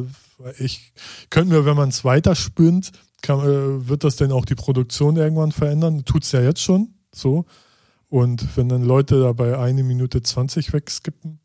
ich 0.59 0.93
könnte 1.31 1.53
mir, 1.53 1.65
wenn 1.65 1.75
man 1.75 1.89
es 1.89 2.05
weiterspinnt, 2.05 2.91
kann, 3.23 3.39
äh, 3.39 3.87
wird 3.87 4.03
das 4.03 4.15
denn 4.17 4.31
auch 4.31 4.45
die 4.45 4.53
Produktion 4.55 5.17
irgendwann 5.17 5.51
verändern? 5.51 6.05
Tut's 6.05 6.31
ja 6.31 6.41
jetzt 6.41 6.61
schon, 6.61 6.93
so. 7.13 7.45
Und 8.14 8.45
wenn 8.55 8.70
dann 8.70 8.84
Leute 8.84 9.20
dabei 9.20 9.57
eine 9.57 9.82
Minute 9.82 10.22
20 10.22 10.72
wegskippen, 10.72 11.39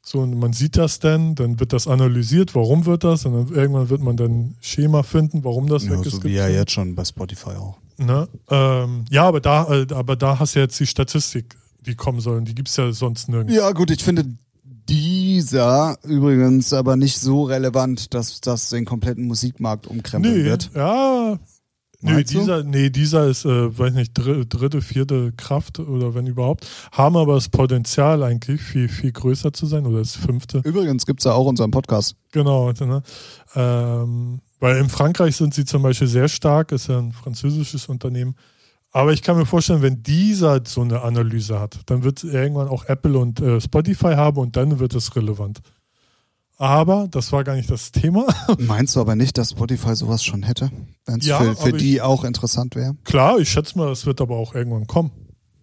so 0.00 0.20
und 0.20 0.38
man 0.38 0.54
sieht 0.54 0.78
das 0.78 1.00
dann, 1.00 1.34
dann 1.34 1.60
wird 1.60 1.74
das 1.74 1.86
analysiert, 1.86 2.54
warum 2.54 2.86
wird 2.86 3.04
das? 3.04 3.26
Und 3.26 3.34
dann 3.34 3.54
irgendwann 3.54 3.90
wird 3.90 4.00
man 4.00 4.16
dann 4.16 4.56
Schema 4.62 5.02
finden, 5.02 5.44
warum 5.44 5.66
das 5.66 5.82
Ja, 5.84 5.90
so 5.90 5.98
weggeskippt 5.98 6.24
wie 6.24 6.32
ja 6.36 6.48
jetzt 6.48 6.72
schon 6.72 6.94
bei 6.94 7.04
Spotify 7.04 7.50
auch. 7.50 7.76
Ne? 7.98 8.26
Ähm, 8.48 9.04
ja, 9.10 9.24
aber 9.24 9.40
da, 9.42 9.70
äh, 9.70 9.86
aber 9.92 10.16
da 10.16 10.38
hast 10.38 10.54
du 10.54 10.60
jetzt 10.60 10.80
die 10.80 10.86
Statistik, 10.86 11.56
die 11.84 11.94
kommen 11.94 12.20
sollen. 12.20 12.46
Die 12.46 12.54
gibt 12.54 12.70
es 12.70 12.76
ja 12.78 12.90
sonst 12.90 13.28
nirgends. 13.28 13.54
Ja, 13.54 13.70
gut, 13.72 13.90
ich 13.90 14.02
finde, 14.02 14.24
dieser 14.88 15.98
übrigens 16.04 16.72
aber 16.72 16.96
nicht 16.96 17.18
so 17.18 17.42
relevant, 17.42 18.14
dass 18.14 18.40
das 18.40 18.70
den 18.70 18.86
kompletten 18.86 19.26
Musikmarkt 19.26 19.86
umkrempeln 19.86 20.38
Nee, 20.38 20.44
wird. 20.44 20.70
ja. 20.74 21.38
Nee 22.00 22.22
dieser, 22.22 22.62
nee, 22.62 22.90
dieser 22.90 23.26
ist, 23.26 23.44
äh, 23.44 23.76
weiß 23.76 23.92
nicht, 23.92 24.16
dr 24.16 24.44
dritte, 24.44 24.82
vierte 24.82 25.32
Kraft 25.36 25.80
oder 25.80 26.14
wenn 26.14 26.28
überhaupt, 26.28 26.68
haben 26.92 27.16
aber 27.16 27.34
das 27.34 27.48
Potenzial 27.48 28.22
eigentlich 28.22 28.60
viel, 28.60 28.88
viel 28.88 29.10
größer 29.10 29.52
zu 29.52 29.66
sein 29.66 29.84
oder 29.84 29.98
das 29.98 30.14
fünfte. 30.14 30.60
Übrigens 30.64 31.06
gibt's 31.06 31.24
ja 31.24 31.32
auch 31.32 31.46
unseren 31.46 31.72
Podcast. 31.72 32.14
Genau, 32.30 32.70
ne? 32.70 33.02
ähm, 33.56 34.40
weil 34.60 34.76
in 34.76 34.88
Frankreich 34.88 35.36
sind 35.36 35.54
sie 35.54 35.64
zum 35.64 35.82
Beispiel 35.82 36.06
sehr 36.06 36.28
stark, 36.28 36.70
ist 36.70 36.88
ja 36.88 36.98
ein 36.98 37.12
französisches 37.12 37.88
Unternehmen. 37.88 38.36
Aber 38.92 39.12
ich 39.12 39.22
kann 39.22 39.36
mir 39.36 39.46
vorstellen, 39.46 39.82
wenn 39.82 40.02
dieser 40.02 40.60
so 40.64 40.80
eine 40.80 41.02
Analyse 41.02 41.60
hat, 41.60 41.80
dann 41.86 42.04
wird 42.04 42.24
irgendwann 42.24 42.68
auch 42.68 42.84
Apple 42.84 43.18
und 43.18 43.40
äh, 43.40 43.60
Spotify 43.60 44.14
haben 44.14 44.38
und 44.38 44.56
dann 44.56 44.78
wird 44.78 44.94
es 44.94 45.14
relevant. 45.14 45.60
Aber 46.58 47.06
das 47.08 47.30
war 47.30 47.44
gar 47.44 47.54
nicht 47.54 47.70
das 47.70 47.92
Thema. 47.92 48.26
Meinst 48.58 48.96
du 48.96 49.00
aber 49.00 49.14
nicht, 49.14 49.38
dass 49.38 49.50
Spotify 49.50 49.94
sowas 49.94 50.24
schon 50.24 50.42
hätte? 50.42 50.70
Wenn 51.06 51.20
es 51.20 51.26
Ja, 51.26 51.38
für, 51.38 51.54
für 51.54 51.72
die 51.72 52.02
auch 52.02 52.24
interessant 52.24 52.74
wäre? 52.74 52.96
Klar, 53.04 53.38
ich 53.38 53.48
schätze 53.48 53.78
mal, 53.78 53.88
das 53.88 54.06
wird 54.06 54.20
aber 54.20 54.36
auch 54.36 54.54
irgendwann 54.54 54.86
kommen. 54.88 55.12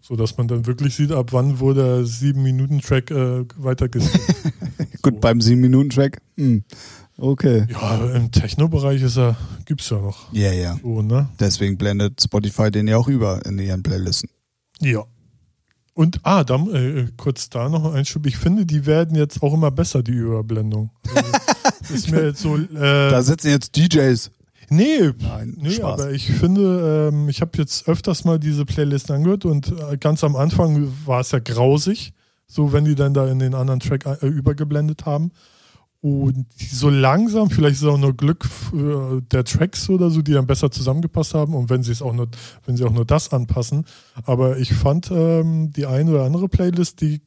So 0.02 0.16
dass 0.16 0.38
man 0.38 0.48
dann 0.48 0.68
wirklich 0.68 0.96
sieht, 0.96 1.12
ab 1.12 1.34
wann 1.34 1.60
wurde 1.60 1.98
der 1.98 2.06
7-Minuten-Track 2.06 3.12
äh, 3.12 3.46
weitergeskippt. 3.58 4.54
Gut, 5.02 5.20
beim 5.20 5.40
7-Minuten-Track? 5.40 6.22
Hm. 6.38 6.64
Okay. 7.18 7.66
ja, 7.70 8.16
im 8.16 8.32
Techno-Bereich 8.32 9.02
ist 9.02 9.18
er, 9.18 9.36
gibt's 9.66 9.90
ja 9.90 10.00
noch. 10.00 10.32
Ja, 10.32 10.52
ja. 10.52 10.78
So, 10.82 11.02
ne? 11.02 11.30
Deswegen 11.40 11.78
blendet 11.78 12.22
Spotify 12.22 12.70
den 12.72 12.88
ja 12.88 12.98
auch 12.98 13.08
über 13.08 13.46
in 13.46 13.58
ihren 13.58 13.84
Playlisten. 13.84 14.30
Ja. 14.80 15.06
Und, 15.96 16.20
ah, 16.24 16.44
dann, 16.44 16.68
äh, 16.76 17.08
kurz 17.16 17.50
da 17.50 17.70
noch 17.70 17.86
ein 17.86 17.94
Einschub. 17.94 18.26
Ich 18.28 18.36
finde, 18.38 18.66
die 18.66 18.86
werden 18.86 19.16
jetzt 19.16 19.42
auch 19.42 19.54
immer 19.54 19.72
besser, 19.72 20.04
die 20.04 20.12
Überblendung. 20.14 20.92
Also, 21.88 21.94
ist 21.96 22.12
mir 22.12 22.26
jetzt 22.28 22.42
so, 22.42 22.58
äh, 22.58 22.68
Da 23.10 23.22
sitzen 23.22 23.50
jetzt 23.50 23.76
DJs. 23.76 24.32
nee, 24.70 25.12
Nein, 25.20 25.56
nee, 25.60 25.72
Spaß. 25.72 26.02
aber 26.02 26.12
ich 26.12 26.28
finde, 26.32 27.10
ähm, 27.14 27.30
ich 27.30 27.42
habe 27.42 27.52
jetzt 27.58 27.88
öfters 27.88 28.24
mal 28.26 28.40
diese 28.40 28.66
Playlist 28.66 29.10
angehört 29.12 29.46
und 29.46 29.72
äh, 29.72 29.98
ganz 29.98 30.24
am 30.24 30.36
Anfang 30.36 30.92
war 31.06 31.22
es 31.22 31.32
ja 31.32 31.40
grausig, 31.40 32.14
so 32.48 32.74
wenn 32.74 32.86
die 32.86 32.96
dann 32.96 33.14
da 33.14 33.28
in 33.28 33.38
den 33.40 33.54
anderen 33.56 33.80
Track 33.80 34.06
äh, 34.06 34.26
übergeblendet 34.28 35.06
haben. 35.06 35.32
Und 36.06 36.46
so 36.56 36.92
langsam, 36.92 37.50
vielleicht 37.50 37.78
ist 37.78 37.82
es 37.82 37.88
auch 37.88 37.98
nur 37.98 38.16
Glück 38.16 38.48
der 38.72 39.44
Tracks 39.44 39.90
oder 39.90 40.12
so, 40.12 40.22
die 40.22 40.34
dann 40.34 40.46
besser 40.46 40.70
zusammengepasst 40.70 41.34
haben 41.34 41.56
und 41.56 41.72
wenn 41.72 41.82
sie 41.82 41.92
es 41.92 42.04
auch 42.04 42.14
nur, 42.14 42.28
wenn 42.68 42.78
sie 42.78 42.84
auch 42.84 42.92
nur 42.92 43.06
das 43.06 43.34
anpassen. 43.34 43.86
Aber 44.24 44.60
ich 44.60 44.72
fand 44.72 45.10
ähm, 45.10 45.72
die 45.72 45.88
eine 45.88 46.12
oder 46.12 46.26
andere 46.26 46.48
Playlist, 46.48 47.02
die 47.02 47.24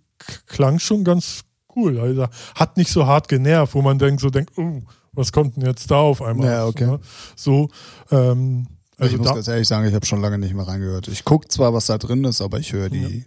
klang 0.47 0.79
schon 0.79 1.03
ganz 1.03 1.41
cool. 1.75 1.99
Also 1.99 2.29
hat 2.55 2.77
nicht 2.77 2.93
so 2.93 3.05
hart 3.05 3.27
genervt, 3.27 3.75
wo 3.75 3.83
man 3.83 3.99
denkt, 3.99 4.21
so 4.21 4.31
denkt, 4.31 4.53
oh, 4.57 4.81
was 5.11 5.33
kommt 5.33 5.57
denn 5.57 5.67
jetzt 5.67 5.91
da 5.91 5.97
auf 5.97 6.23
einmal? 6.23 6.47
Ja, 6.47 6.67
okay. 6.67 6.87
Ne? 6.87 7.01
So, 7.35 7.71
ähm, 8.13 8.69
also 8.97 9.13
ich 9.13 9.19
muss 9.19 9.35
ganz 9.35 9.49
ehrlich 9.49 9.67
sagen, 9.67 9.89
ich 9.89 9.95
habe 9.95 10.07
schon 10.07 10.21
lange 10.21 10.39
nicht 10.39 10.55
mehr 10.55 10.69
reingehört. 10.69 11.09
Ich 11.09 11.25
gucke 11.25 11.49
zwar, 11.49 11.75
was 11.75 11.87
da 11.87 11.99
drin 11.99 12.23
ist, 12.23 12.41
aber 12.41 12.61
ich 12.61 12.73
höre 12.73 12.91
die. 12.91 13.25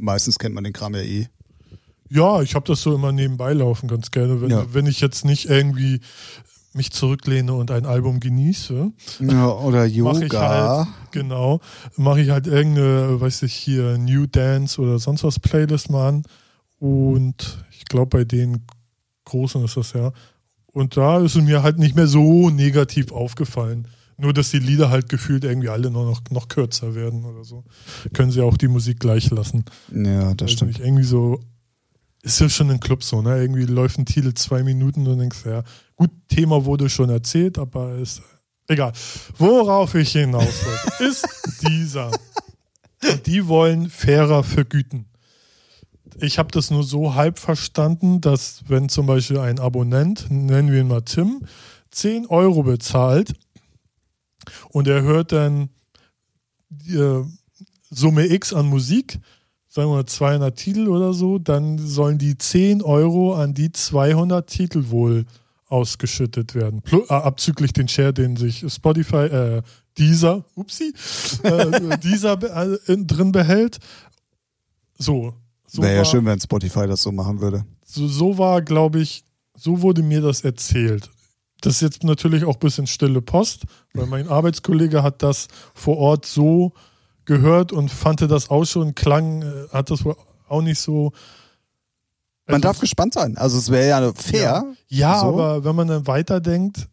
Meistens 0.00 0.36
kennt 0.36 0.56
man 0.56 0.64
den 0.64 0.72
Kram 0.72 0.94
ja 0.94 1.02
eh. 1.02 1.28
Ja, 2.10 2.42
ich 2.42 2.54
habe 2.54 2.66
das 2.66 2.82
so 2.82 2.94
immer 2.94 3.12
nebenbei 3.12 3.52
laufen 3.52 3.88
ganz 3.88 4.10
gerne, 4.10 4.40
wenn, 4.40 4.50
Ja. 4.50 4.66
wenn 4.72 4.86
ich 4.86 5.00
jetzt 5.00 5.24
nicht 5.24 5.46
irgendwie 5.46 6.00
mich 6.74 6.90
zurücklehne 6.90 7.52
und 7.54 7.70
ein 7.70 7.86
Album 7.86 8.18
genieße, 8.20 8.90
Ja, 9.20 9.48
oder 9.48 9.86
ich 9.86 9.94
Yoga. 9.96 10.48
halt, 10.78 10.88
genau, 11.12 11.60
mache 11.96 12.20
ich 12.20 12.30
halt 12.30 12.46
irgendeine, 12.46 13.20
weiß 13.20 13.42
ich 13.42 13.54
hier, 13.54 13.96
New 13.98 14.26
Dance 14.26 14.80
oder 14.80 14.98
sonst 14.98 15.22
was 15.24 15.38
Playlist 15.38 15.88
mal 15.90 16.08
an 16.08 16.22
und 16.78 17.64
ich 17.70 17.84
glaube 17.86 18.18
bei 18.18 18.24
den 18.24 18.64
Großen 19.24 19.64
ist 19.64 19.76
das 19.76 19.92
ja. 19.92 20.12
Und 20.66 20.96
da 20.96 21.20
ist 21.20 21.36
es 21.36 21.42
mir 21.42 21.62
halt 21.62 21.78
nicht 21.78 21.94
mehr 21.94 22.08
so 22.08 22.50
negativ 22.50 23.12
aufgefallen. 23.12 23.86
Nur, 24.18 24.32
dass 24.32 24.50
die 24.50 24.58
Lieder 24.58 24.90
halt 24.90 25.08
gefühlt 25.08 25.44
irgendwie 25.44 25.68
alle 25.68 25.90
nur 25.90 26.04
noch, 26.04 26.20
noch 26.30 26.48
kürzer 26.48 26.94
werden 26.94 27.24
oder 27.24 27.44
so. 27.44 27.64
Können 28.12 28.30
sie 28.32 28.40
auch 28.42 28.56
die 28.56 28.68
Musik 28.68 29.00
gleich 29.00 29.30
lassen. 29.30 29.64
Ja, 29.92 30.34
das 30.34 30.46
Also 30.46 30.56
stimmt. 30.56 30.72
nicht 30.72 30.80
irgendwie 30.80 31.04
so, 31.04 31.40
ist 32.24 32.40
ja 32.40 32.48
schon 32.48 32.70
ein 32.70 32.80
Club 32.80 33.04
so, 33.04 33.20
ne? 33.20 33.38
Irgendwie 33.38 33.66
läuft 33.66 33.98
ein 33.98 34.06
Titel 34.06 34.32
zwei 34.32 34.62
Minuten 34.62 35.06
und 35.06 35.18
denkst, 35.18 35.44
ja, 35.44 35.62
gut, 35.94 36.10
Thema 36.28 36.64
wurde 36.64 36.88
schon 36.88 37.10
erzählt, 37.10 37.58
aber 37.58 37.96
ist 37.96 38.22
egal. 38.66 38.92
Worauf 39.36 39.94
ich 39.94 40.12
hinaus 40.12 40.64
wollte, 40.64 41.04
ist 41.10 41.26
dieser. 41.62 42.10
Und 43.02 43.26
die 43.26 43.46
wollen 43.46 43.90
fairer 43.90 44.42
vergüten. 44.42 45.04
Ich 46.18 46.38
habe 46.38 46.50
das 46.50 46.70
nur 46.70 46.82
so 46.82 47.14
halb 47.14 47.38
verstanden, 47.38 48.20
dass 48.22 48.62
wenn 48.68 48.88
zum 48.88 49.06
Beispiel 49.06 49.38
ein 49.38 49.58
Abonnent, 49.58 50.30
nennen 50.30 50.72
wir 50.72 50.80
ihn 50.80 50.88
mal 50.88 51.02
Tim, 51.02 51.42
10 51.90 52.26
Euro 52.26 52.62
bezahlt 52.62 53.34
und 54.70 54.88
er 54.88 55.02
hört 55.02 55.32
dann 55.32 55.68
äh, 56.88 57.22
Summe 57.90 58.26
X 58.26 58.52
an 58.54 58.66
Musik, 58.66 59.18
sagen 59.74 59.90
wir 59.90 59.96
mal 59.96 60.06
200 60.06 60.54
Titel 60.56 60.86
oder 60.86 61.12
so, 61.12 61.40
dann 61.40 61.78
sollen 61.78 62.16
die 62.16 62.38
10 62.38 62.80
Euro 62.80 63.34
an 63.34 63.54
die 63.54 63.72
200 63.72 64.46
Titel 64.48 64.84
wohl 64.90 65.24
ausgeschüttet 65.66 66.54
werden. 66.54 66.80
Plu- 66.82 67.04
äh, 67.10 67.12
abzüglich 67.14 67.72
den 67.72 67.88
Share, 67.88 68.12
den 68.14 68.36
sich 68.36 68.64
Spotify, 68.72 69.16
äh, 69.26 69.62
dieser, 69.98 70.44
upsie, 70.54 70.94
äh, 71.42 71.98
dieser 72.04 72.36
be- 72.36 72.78
äh, 72.86 72.92
in- 72.92 73.08
drin 73.08 73.32
behält. 73.32 73.78
So. 74.96 75.34
so 75.66 75.82
Wäre 75.82 75.96
ja 75.96 76.04
schön, 76.04 76.24
wenn 76.24 76.38
Spotify 76.38 76.86
das 76.86 77.02
so 77.02 77.10
machen 77.10 77.40
würde. 77.40 77.64
so, 77.84 78.06
so 78.06 78.38
war, 78.38 78.62
glaube 78.62 79.00
ich, 79.00 79.24
so 79.56 79.82
wurde 79.82 80.02
mir 80.04 80.20
das 80.20 80.42
erzählt. 80.42 81.10
Das 81.62 81.74
ist 81.76 81.80
jetzt 81.82 82.04
natürlich 82.04 82.44
auch 82.44 82.54
ein 82.54 82.60
bisschen 82.60 82.86
stille 82.86 83.22
Post, 83.22 83.64
weil 83.94 84.06
mein 84.06 84.28
Arbeitskollege 84.28 85.02
hat 85.02 85.22
das 85.24 85.48
vor 85.74 85.96
Ort 85.96 86.26
so 86.26 86.72
gehört 87.26 87.72
und 87.72 87.90
fand 87.90 88.20
das 88.22 88.50
auch 88.50 88.64
schon, 88.64 88.94
klang, 88.94 89.42
äh, 89.42 89.68
hat 89.72 89.90
das 89.90 90.04
wohl 90.04 90.16
auch 90.48 90.62
nicht 90.62 90.78
so. 90.80 91.12
Man 92.46 92.56
Also- 92.56 92.62
darf 92.62 92.80
gespannt 92.80 93.14
sein. 93.14 93.36
Also 93.38 93.56
es 93.58 93.70
wäre 93.70 93.88
ja 93.88 94.12
fair. 94.14 94.64
Ja, 94.88 95.20
So. 95.20 95.26
aber 95.28 95.64
wenn 95.64 95.74
man 95.76 95.88
dann 95.88 96.06
weiterdenkt, 96.06 96.88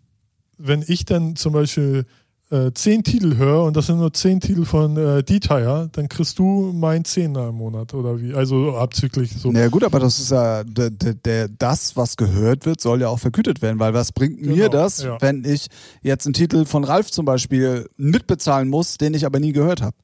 wenn 0.58 0.84
ich 0.88 1.06
dann 1.06 1.36
zum 1.36 1.54
Beispiel 1.54 2.06
äh, 2.52 2.72
zehn 2.74 3.02
Titel 3.02 3.38
höre 3.38 3.64
und 3.64 3.78
das 3.78 3.86
sind 3.88 3.98
nur 3.98 4.14
zehn 4.14 4.42
Titel 4.42 4.66
von 4.66 4.98
äh, 4.98 5.24
Detail, 5.24 5.88
dann 5.94 6.10
kriegst 6.10 6.38
du 6.38 6.72
mein 6.74 7.06
Zehner 7.06 7.48
im 7.48 7.56
Monat 7.56 7.94
oder 7.94 8.20
wie? 8.22 8.34
Also 8.34 8.76
abzüglich 8.76 9.32
so. 9.38 9.52
Ja 9.54 9.70
gut, 9.70 9.86
aber 9.86 10.02
das 10.02 10.20
ist 10.20 10.32
ja 10.32 10.64
der, 10.66 10.90
der, 10.90 11.48
das, 11.48 11.96
was 11.96 12.18
gehört 12.18 12.66
wird, 12.66 12.82
soll 12.82 13.00
ja 13.02 13.08
auch 13.08 13.20
vergütet 13.20 13.62
werden, 13.62 13.80
weil 13.80 13.94
was 13.94 14.12
bringt 14.12 14.42
mir 14.42 14.54
Genau, 14.56 14.68
das, 14.68 15.02
ja. 15.02 15.18
wenn 15.22 15.46
ich 15.46 15.68
jetzt 16.02 16.26
einen 16.26 16.34
Titel 16.34 16.66
von 16.66 16.84
Ralf 16.84 17.10
zum 17.12 17.24
Beispiel 17.26 17.90
mitbezahlen 17.96 18.68
muss, 18.68 18.98
den 18.98 19.14
ich 19.14 19.26
aber 19.26 19.40
nie 19.40 19.54
gehört 19.54 19.82
habe? 19.82 19.96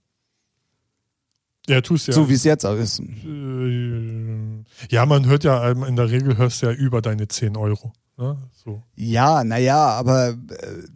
Ja, 1.69 1.81
tust 1.81 2.07
ja. 2.07 2.13
So 2.13 2.29
wie 2.29 2.33
es 2.33 2.43
jetzt 2.43 2.65
auch 2.65 2.75
ist. 2.77 2.99
Äh, 2.99 4.63
Ja, 4.89 5.05
man 5.05 5.25
hört 5.25 5.43
ja, 5.43 5.69
ähm, 5.69 5.83
in 5.83 5.95
der 5.95 6.09
Regel 6.09 6.37
hörst 6.37 6.61
du 6.61 6.67
ja 6.67 6.71
über 6.71 7.01
deine 7.01 7.27
10 7.27 7.57
Euro. 7.57 7.93
Ne? 8.17 8.37
So. 8.53 8.81
Ja, 8.95 9.43
naja, 9.43 9.77
aber 9.77 10.29
äh, 10.29 10.35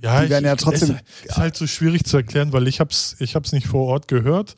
Ja, 0.02 0.24
die 0.24 0.30
werden 0.30 0.46
ja 0.46 0.56
trotzdem. 0.56 0.92
Ist, 0.92 1.30
ist 1.30 1.38
halt 1.38 1.56
so 1.56 1.68
schwierig 1.68 2.06
zu 2.06 2.18
erklären, 2.18 2.54
weil 2.54 2.68
ich 2.68 2.80
hab's, 2.80 3.16
ich 3.20 3.36
hab's 3.36 3.52
nicht 3.52 3.68
vor 3.68 3.86
Ort 3.88 4.08
gehört. 4.08 4.56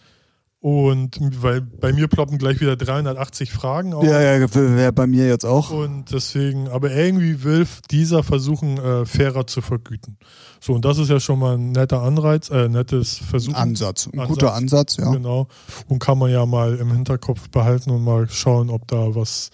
Und 0.64 1.20
weil 1.42 1.60
bei 1.60 1.92
mir 1.92 2.08
ploppen 2.08 2.38
gleich 2.38 2.62
wieder 2.62 2.78
380 2.78 3.52
Fragen 3.52 3.94
auf. 3.94 4.06
Ja, 4.06 4.22
ja, 4.22 4.56
wäre 4.56 4.94
bei 4.94 5.08
mir 5.08 5.28
jetzt 5.28 5.44
auch. 5.46 5.72
Und 5.72 6.06
deswegen, 6.14 6.70
aber 6.70 6.90
irgendwie 6.90 7.44
will 7.44 7.68
dieser 7.92 8.24
versuchen, 8.24 8.78
äh, 8.78 9.06
fairer 9.06 9.46
zu 9.46 9.60
vergüten. 9.60 10.16
So, 10.62 10.72
und 10.72 10.86
das 10.86 11.00
ist 11.00 11.10
ja 11.10 11.20
schon 11.20 11.40
mal 11.40 11.58
ein 11.58 11.74
netter 11.74 12.02
Anreiz, 12.02 12.50
äh, 12.50 12.70
nettes 12.70 13.18
Versuch. 13.18 13.56
Ansatz. 13.56 14.08
Ein 14.08 14.20
Ansatz. 14.22 14.30
guter 14.30 14.54
Ansatz, 14.54 14.96
ja. 14.96 15.12
Genau. 15.12 15.50
Und 15.90 16.00
kann 16.00 16.18
man 16.18 16.32
ja 16.32 16.46
mal 16.46 16.78
im 16.78 16.94
Hinterkopf 16.94 17.50
behalten 17.50 17.90
und 17.92 18.02
mal 18.02 18.30
schauen, 18.30 18.70
ob 18.70 18.88
da 18.88 19.14
was 19.14 19.50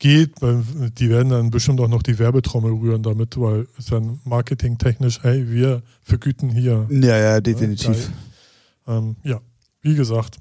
geht. 0.00 0.32
Die 0.42 1.10
werden 1.10 1.28
dann 1.28 1.50
bestimmt 1.52 1.80
auch 1.80 1.86
noch 1.86 2.02
die 2.02 2.18
Werbetrommel 2.18 2.72
rühren 2.72 3.04
damit, 3.04 3.40
weil 3.40 3.68
es 3.78 3.86
dann 3.86 4.18
marketingtechnisch, 4.24 5.22
hey, 5.22 5.48
wir 5.48 5.82
vergüten 6.02 6.50
hier. 6.50 6.88
Ja, 6.90 7.16
ja, 7.16 7.40
definitiv. 7.40 8.10
Geil. 8.86 8.98
Ähm, 8.98 9.16
ja, 9.22 9.40
wie 9.82 9.94
gesagt. 9.94 10.38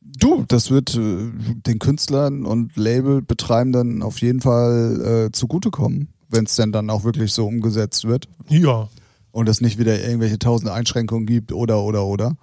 Du, 0.00 0.44
das 0.46 0.70
wird 0.70 0.94
äh, 0.96 1.30
den 1.66 1.78
Künstlern 1.78 2.44
und 2.44 2.76
Labelbetreibenden 2.76 4.02
auf 4.02 4.20
jeden 4.20 4.40
Fall 4.42 5.26
äh, 5.28 5.32
zugutekommen, 5.32 6.08
wenn 6.28 6.44
es 6.44 6.56
denn 6.56 6.72
dann 6.72 6.90
auch 6.90 7.04
wirklich 7.04 7.32
so 7.32 7.46
umgesetzt 7.46 8.04
wird 8.04 8.28
Ja, 8.48 8.88
und 9.30 9.48
es 9.48 9.60
nicht 9.62 9.78
wieder 9.78 9.98
irgendwelche 10.00 10.38
tausend 10.38 10.70
Einschränkungen 10.70 11.26
gibt 11.26 11.52
oder 11.52 11.82
oder 11.82 12.04
oder. 12.04 12.36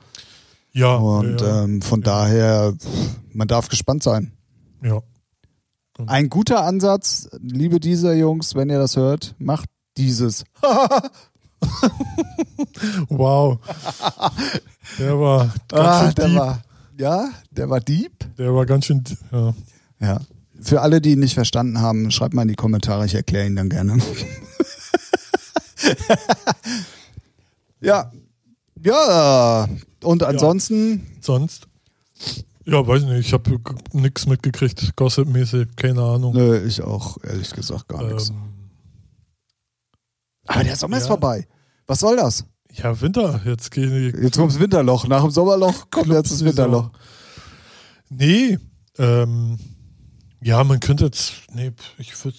ja. 0.73 0.95
Und 0.95 1.41
ja, 1.41 1.63
ähm, 1.63 1.81
von 1.83 2.01
daher, 2.01 2.73
pff, 2.73 2.87
man 3.33 3.47
darf 3.47 3.69
gespannt 3.69 4.03
sein. 4.03 4.33
ja. 4.83 5.01
Ein 6.07 6.29
guter 6.29 6.63
Ansatz, 6.65 7.29
liebe 7.39 7.79
dieser 7.79 8.13
Jungs, 8.15 8.55
wenn 8.55 8.71
ihr 8.71 8.79
das 8.79 8.95
hört, 8.97 9.35
macht 9.37 9.69
dieses. 9.97 10.45
Wow. 13.09 13.59
Der 14.99 15.20
war 15.20 15.53
ganz 15.68 15.82
Ah, 15.88 16.05
schön 16.05 16.16
der 16.16 16.28
deep. 16.28 16.38
war, 16.38 16.62
ja, 16.97 17.30
der 17.51 17.70
war 17.70 17.80
deep. 17.80 18.12
Der 18.38 18.53
war 18.53 18.66
ganz 18.66 18.86
schön, 18.86 19.03
ja. 19.32 19.53
Ja. 19.99 20.20
Für 20.62 20.82
alle, 20.82 21.01
die 21.01 21.12
ihn 21.14 21.20
nicht 21.20 21.34
verstanden 21.34 21.80
haben, 21.82 22.12
schreibt 22.12 22.34
mal 22.34 22.43
in 22.43 22.47
die 22.49 22.55
Kommentare, 22.55 23.05
ich 23.05 23.16
erkläre 23.16 23.45
ihn 23.47 23.55
dann 23.55 23.70
gerne. 23.70 23.97
ja. 27.82 28.12
Ja. 28.84 29.68
Und 30.03 30.24
ansonsten. 30.24 31.05
Sonst? 31.22 31.68
Ja, 32.66 32.86
weiß 32.86 33.03
nicht. 33.03 33.28
Ich 33.28 33.34
habe 33.34 33.59
nichts 33.93 34.28
mitgekriegt, 34.28 34.95
gossipmäßig, 34.95 35.68
keine 35.76 36.01
Ahnung. 36.01 36.34
Nö, 36.36 36.64
ich 36.66 36.82
auch, 36.84 37.18
ehrlich 37.24 37.51
gesagt, 37.51 37.88
gar 37.88 38.03
nichts. 38.03 38.32
Aber 40.47 40.63
der 40.63 40.75
Sommer 40.75 40.97
ist 40.97 41.03
ja. 41.03 41.09
vorbei. 41.09 41.47
Was 41.87 41.99
soll 41.99 42.15
das? 42.15 42.45
ja, 42.73 42.99
Winter. 43.01 43.41
Jetzt 43.45 43.71
gehen 43.71 43.89
die. 43.89 44.17
Jetzt 44.21 44.37
kommt 44.37 44.51
das 44.51 44.59
Winterloch. 44.59 45.07
Nach 45.07 45.21
dem 45.21 45.31
Sommerloch 45.31 45.87
kommt 45.91 46.07
jetzt 46.07 46.31
das. 46.31 46.43
Winterloch. 46.43 46.89
Nee. 48.09 48.57
Ähm, 48.97 49.57
ja, 50.41 50.63
man 50.63 50.79
könnte 50.79 51.05
jetzt. 51.05 51.33
Nee, 51.53 51.71
ich 51.97 52.13
würde. 52.23 52.37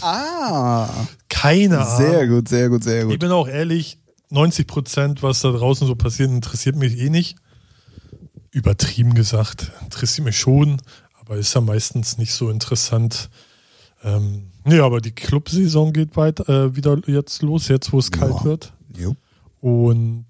Ah. 0.00 0.88
Keine 1.28 1.80
Ahnung. 1.80 1.96
Sehr 1.96 2.26
gut, 2.26 2.48
sehr 2.48 2.68
gut, 2.68 2.84
sehr 2.84 3.02
Ich 3.02 3.08
gut. 3.08 3.20
bin 3.20 3.30
auch 3.30 3.48
ehrlich, 3.48 3.98
90 4.30 4.66
Prozent, 4.66 5.22
was 5.22 5.40
da 5.40 5.52
draußen 5.52 5.86
so 5.86 5.94
passiert, 5.94 6.30
interessiert 6.30 6.76
mich 6.76 6.98
eh 6.98 7.10
nicht. 7.10 7.36
Übertrieben 8.50 9.14
gesagt, 9.14 9.70
interessiert 9.82 10.26
mich 10.26 10.38
schon, 10.38 10.80
aber 11.18 11.36
ist 11.36 11.54
ja 11.54 11.60
meistens 11.60 12.18
nicht 12.18 12.32
so 12.32 12.50
interessant. 12.50 13.30
Ähm, 14.04 14.50
nee, 14.64 14.80
aber 14.80 15.00
die 15.00 15.12
Clubsaison 15.12 15.92
geht 15.92 16.16
weit, 16.16 16.40
äh, 16.48 16.74
wieder 16.76 16.98
jetzt 17.06 17.42
los, 17.42 17.68
jetzt 17.68 17.92
wo 17.92 17.98
es 17.98 18.10
kalt 18.10 18.34
Ja. 18.34 18.44
wird. 18.44 18.72
Jo. 18.96 19.14
Und 19.60 20.26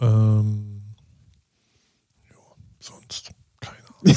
ähm, 0.00 0.82
ja, 2.28 2.36
sonst 2.78 3.30
keine 3.60 3.78
Ahnung. 3.78 4.16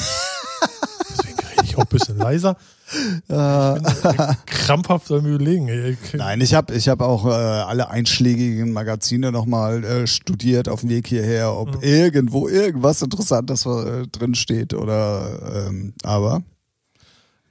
Deswegen 1.10 1.38
rede 1.38 1.64
ich 1.64 1.76
auch 1.76 1.82
ein 1.82 1.88
bisschen 1.88 2.18
leiser. 2.18 2.56
Ich 2.90 4.46
krampfhaft 4.46 5.12
am 5.12 5.26
Überlegen. 5.26 5.68
Ich- 5.68 6.14
Nein, 6.14 6.40
ich 6.40 6.54
habe 6.54 6.74
ich 6.74 6.88
hab 6.88 7.02
auch 7.02 7.26
äh, 7.26 7.28
alle 7.28 7.90
einschlägigen 7.90 8.72
Magazine 8.72 9.30
nochmal 9.30 9.84
äh, 9.84 10.06
studiert 10.06 10.70
auf 10.70 10.80
dem 10.80 10.88
Weg 10.88 11.06
hierher, 11.06 11.52
ob 11.54 11.74
Mhm. 11.76 11.82
irgendwo 11.82 12.48
irgendwas 12.48 13.02
Interessantes 13.02 13.66
äh, 13.66 14.06
drin 14.06 14.34
steht 14.34 14.72
oder 14.72 15.66
ähm, 15.68 15.92
aber 16.02 16.42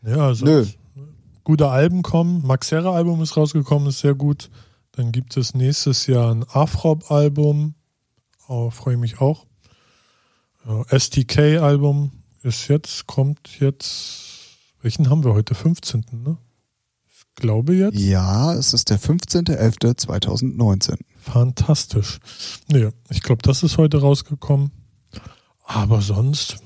Ja, 0.04 0.34
sonst, 0.34 0.42
Nö. 0.42 0.66
Gute 1.48 1.70
Alben 1.70 2.02
kommen. 2.02 2.46
Max 2.46 2.72
Herre 2.74 2.92
Album 2.92 3.22
ist 3.22 3.38
rausgekommen, 3.38 3.88
ist 3.88 4.00
sehr 4.00 4.16
gut. 4.16 4.50
Dann 4.92 5.14
gibt 5.14 5.38
es 5.38 5.54
nächstes 5.54 6.06
Jahr 6.06 6.30
ein 6.30 6.44
Afrop 6.44 7.10
Album. 7.10 7.74
Oh, 8.50 8.70
Freue 8.70 8.96
ich 8.96 9.00
mich 9.00 9.22
auch. 9.22 9.46
Äh, 10.66 11.00
STK 11.00 11.60
Album 11.62 12.12
ist 12.44 12.68
jetzt, 12.68 13.08
kommt 13.08 13.62
jetzt. 13.62 14.58
Welchen 14.82 15.10
haben 15.10 15.24
wir 15.24 15.34
heute? 15.34 15.56
15. 15.56 16.04
Ne? 16.12 16.38
Ich 17.08 17.24
glaube 17.36 17.76
jetzt. 17.76 17.98
ja, 17.98 18.54
es 18.54 18.74
ist 18.74 18.90
der 18.90 19.00
15.11.2019. 19.00 20.98
Fantastisch. 21.18 22.20
Nee, 22.68 22.90
ich 23.10 23.22
glaube, 23.22 23.42
das 23.42 23.64
ist 23.64 23.78
heute 23.78 24.02
rausgekommen. 24.02 24.72
Aber 25.64 26.02
sonst 26.02 26.58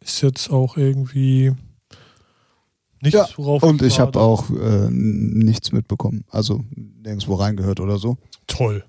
ist 0.00 0.20
jetzt 0.20 0.50
auch 0.50 0.76
irgendwie 0.76 1.54
nichts, 3.00 3.18
Ja, 3.18 3.26
worauf 3.36 3.62
Und 3.62 3.82
ich 3.82 4.00
habe 4.00 4.18
auch 4.20 4.50
äh, 4.50 4.88
nichts 4.90 5.72
mitbekommen, 5.72 6.24
also 6.30 6.64
nirgendwo 7.02 7.34
reingehört 7.34 7.80
oder 7.80 7.98
so. 7.98 8.16
Toll. 8.46 8.84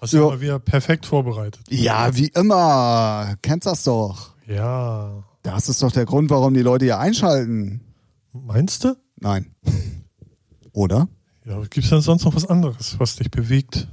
Hast 0.00 0.12
du 0.12 0.18
Ja. 0.18 0.24
mal 0.26 0.40
wieder 0.40 0.58
perfekt 0.58 1.06
vorbereitet. 1.06 1.62
Ja, 1.70 2.14
wie 2.16 2.28
immer, 2.28 3.34
kennst 3.42 3.66
das 3.66 3.84
doch. 3.84 4.30
Ja. 4.46 5.22
Das 5.42 5.68
ist 5.68 5.82
doch 5.82 5.92
der 5.92 6.04
Grund, 6.06 6.30
warum 6.30 6.54
die 6.54 6.62
Leute 6.62 6.84
hier 6.86 6.98
einschalten. 6.98 7.80
Meinst 8.32 8.84
du? 8.84 8.96
Nein. 9.20 9.54
Oder? 10.72 11.08
Ja, 11.44 11.60
gibt 11.62 11.78
es 11.78 11.90
denn 11.90 12.00
sonst 12.00 12.24
noch 12.24 12.34
was 12.34 12.46
anderes, 12.46 12.96
was 12.98 13.16
dich 13.16 13.30
bewegt? 13.30 13.88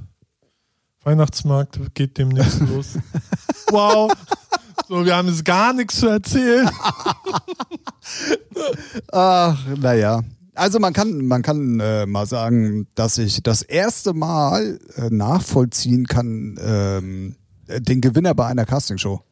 Weihnachtsmarkt 1.02 1.94
geht 1.94 2.18
demnächst 2.18 2.60
los. 2.68 2.98
Wow. 3.70 4.12
So, 4.90 5.04
wir 5.04 5.14
haben 5.14 5.28
jetzt 5.28 5.44
gar 5.44 5.72
nichts 5.72 6.00
zu 6.00 6.08
erzählen. 6.08 6.68
Ach, 9.12 9.56
naja. 9.76 10.22
Also 10.56 10.80
man 10.80 10.92
kann, 10.92 11.26
man 11.26 11.42
kann 11.42 11.78
äh, 11.78 12.06
mal 12.06 12.26
sagen, 12.26 12.88
dass 12.96 13.16
ich 13.16 13.40
das 13.44 13.62
erste 13.62 14.14
Mal 14.14 14.80
äh, 14.96 15.08
nachvollziehen 15.08 16.08
kann, 16.08 16.58
ähm, 16.60 17.36
den 17.68 18.00
Gewinner 18.00 18.34
bei 18.34 18.48
einer 18.48 18.66
Castingshow. 18.66 19.22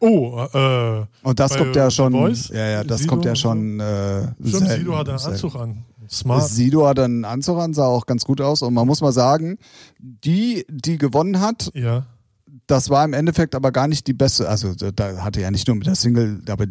Oh, 0.00 0.44
äh, 0.52 1.04
Und 1.22 1.38
das 1.38 1.52
Bei 1.52 1.58
kommt 1.58 1.76
ja 1.76 1.88
schon, 1.88 2.12
Voice? 2.12 2.48
ja, 2.48 2.66
ja, 2.66 2.82
das 2.82 3.02
Sido 3.02 3.10
kommt 3.12 3.26
ja 3.26 3.36
schon. 3.36 3.78
Äh, 3.78 4.22
stimmt, 4.22 4.34
selten, 4.66 4.80
Sido 4.80 4.98
hat 4.98 5.08
einen 5.08 5.18
selten. 5.18 5.34
Anzug 5.34 5.54
an. 5.54 5.84
Smart. 6.10 6.48
Sido 6.48 6.84
hat 6.84 6.98
einen 6.98 7.24
Anzug 7.24 7.58
an, 7.60 7.74
sah 7.74 7.86
auch 7.86 8.06
ganz 8.06 8.24
gut 8.24 8.40
aus. 8.40 8.60
Und 8.60 8.74
man 8.74 8.88
muss 8.88 9.00
mal 9.02 9.12
sagen, 9.12 9.58
die, 10.00 10.66
die 10.68 10.98
gewonnen 10.98 11.38
hat, 11.40 11.70
Ja. 11.74 12.06
Das 12.66 12.90
war 12.90 13.04
im 13.04 13.12
Endeffekt 13.12 13.54
aber 13.54 13.70
gar 13.72 13.88
nicht 13.88 14.06
die 14.06 14.12
beste. 14.14 14.48
Also 14.48 14.74
da- 14.74 14.92
da 14.92 15.18
hatte 15.22 15.40
ja 15.40 15.50
nicht 15.50 15.66
nur 15.68 15.76
mit 15.76 15.86
der 15.86 15.94
Single, 15.94 16.42
aber 16.48 16.66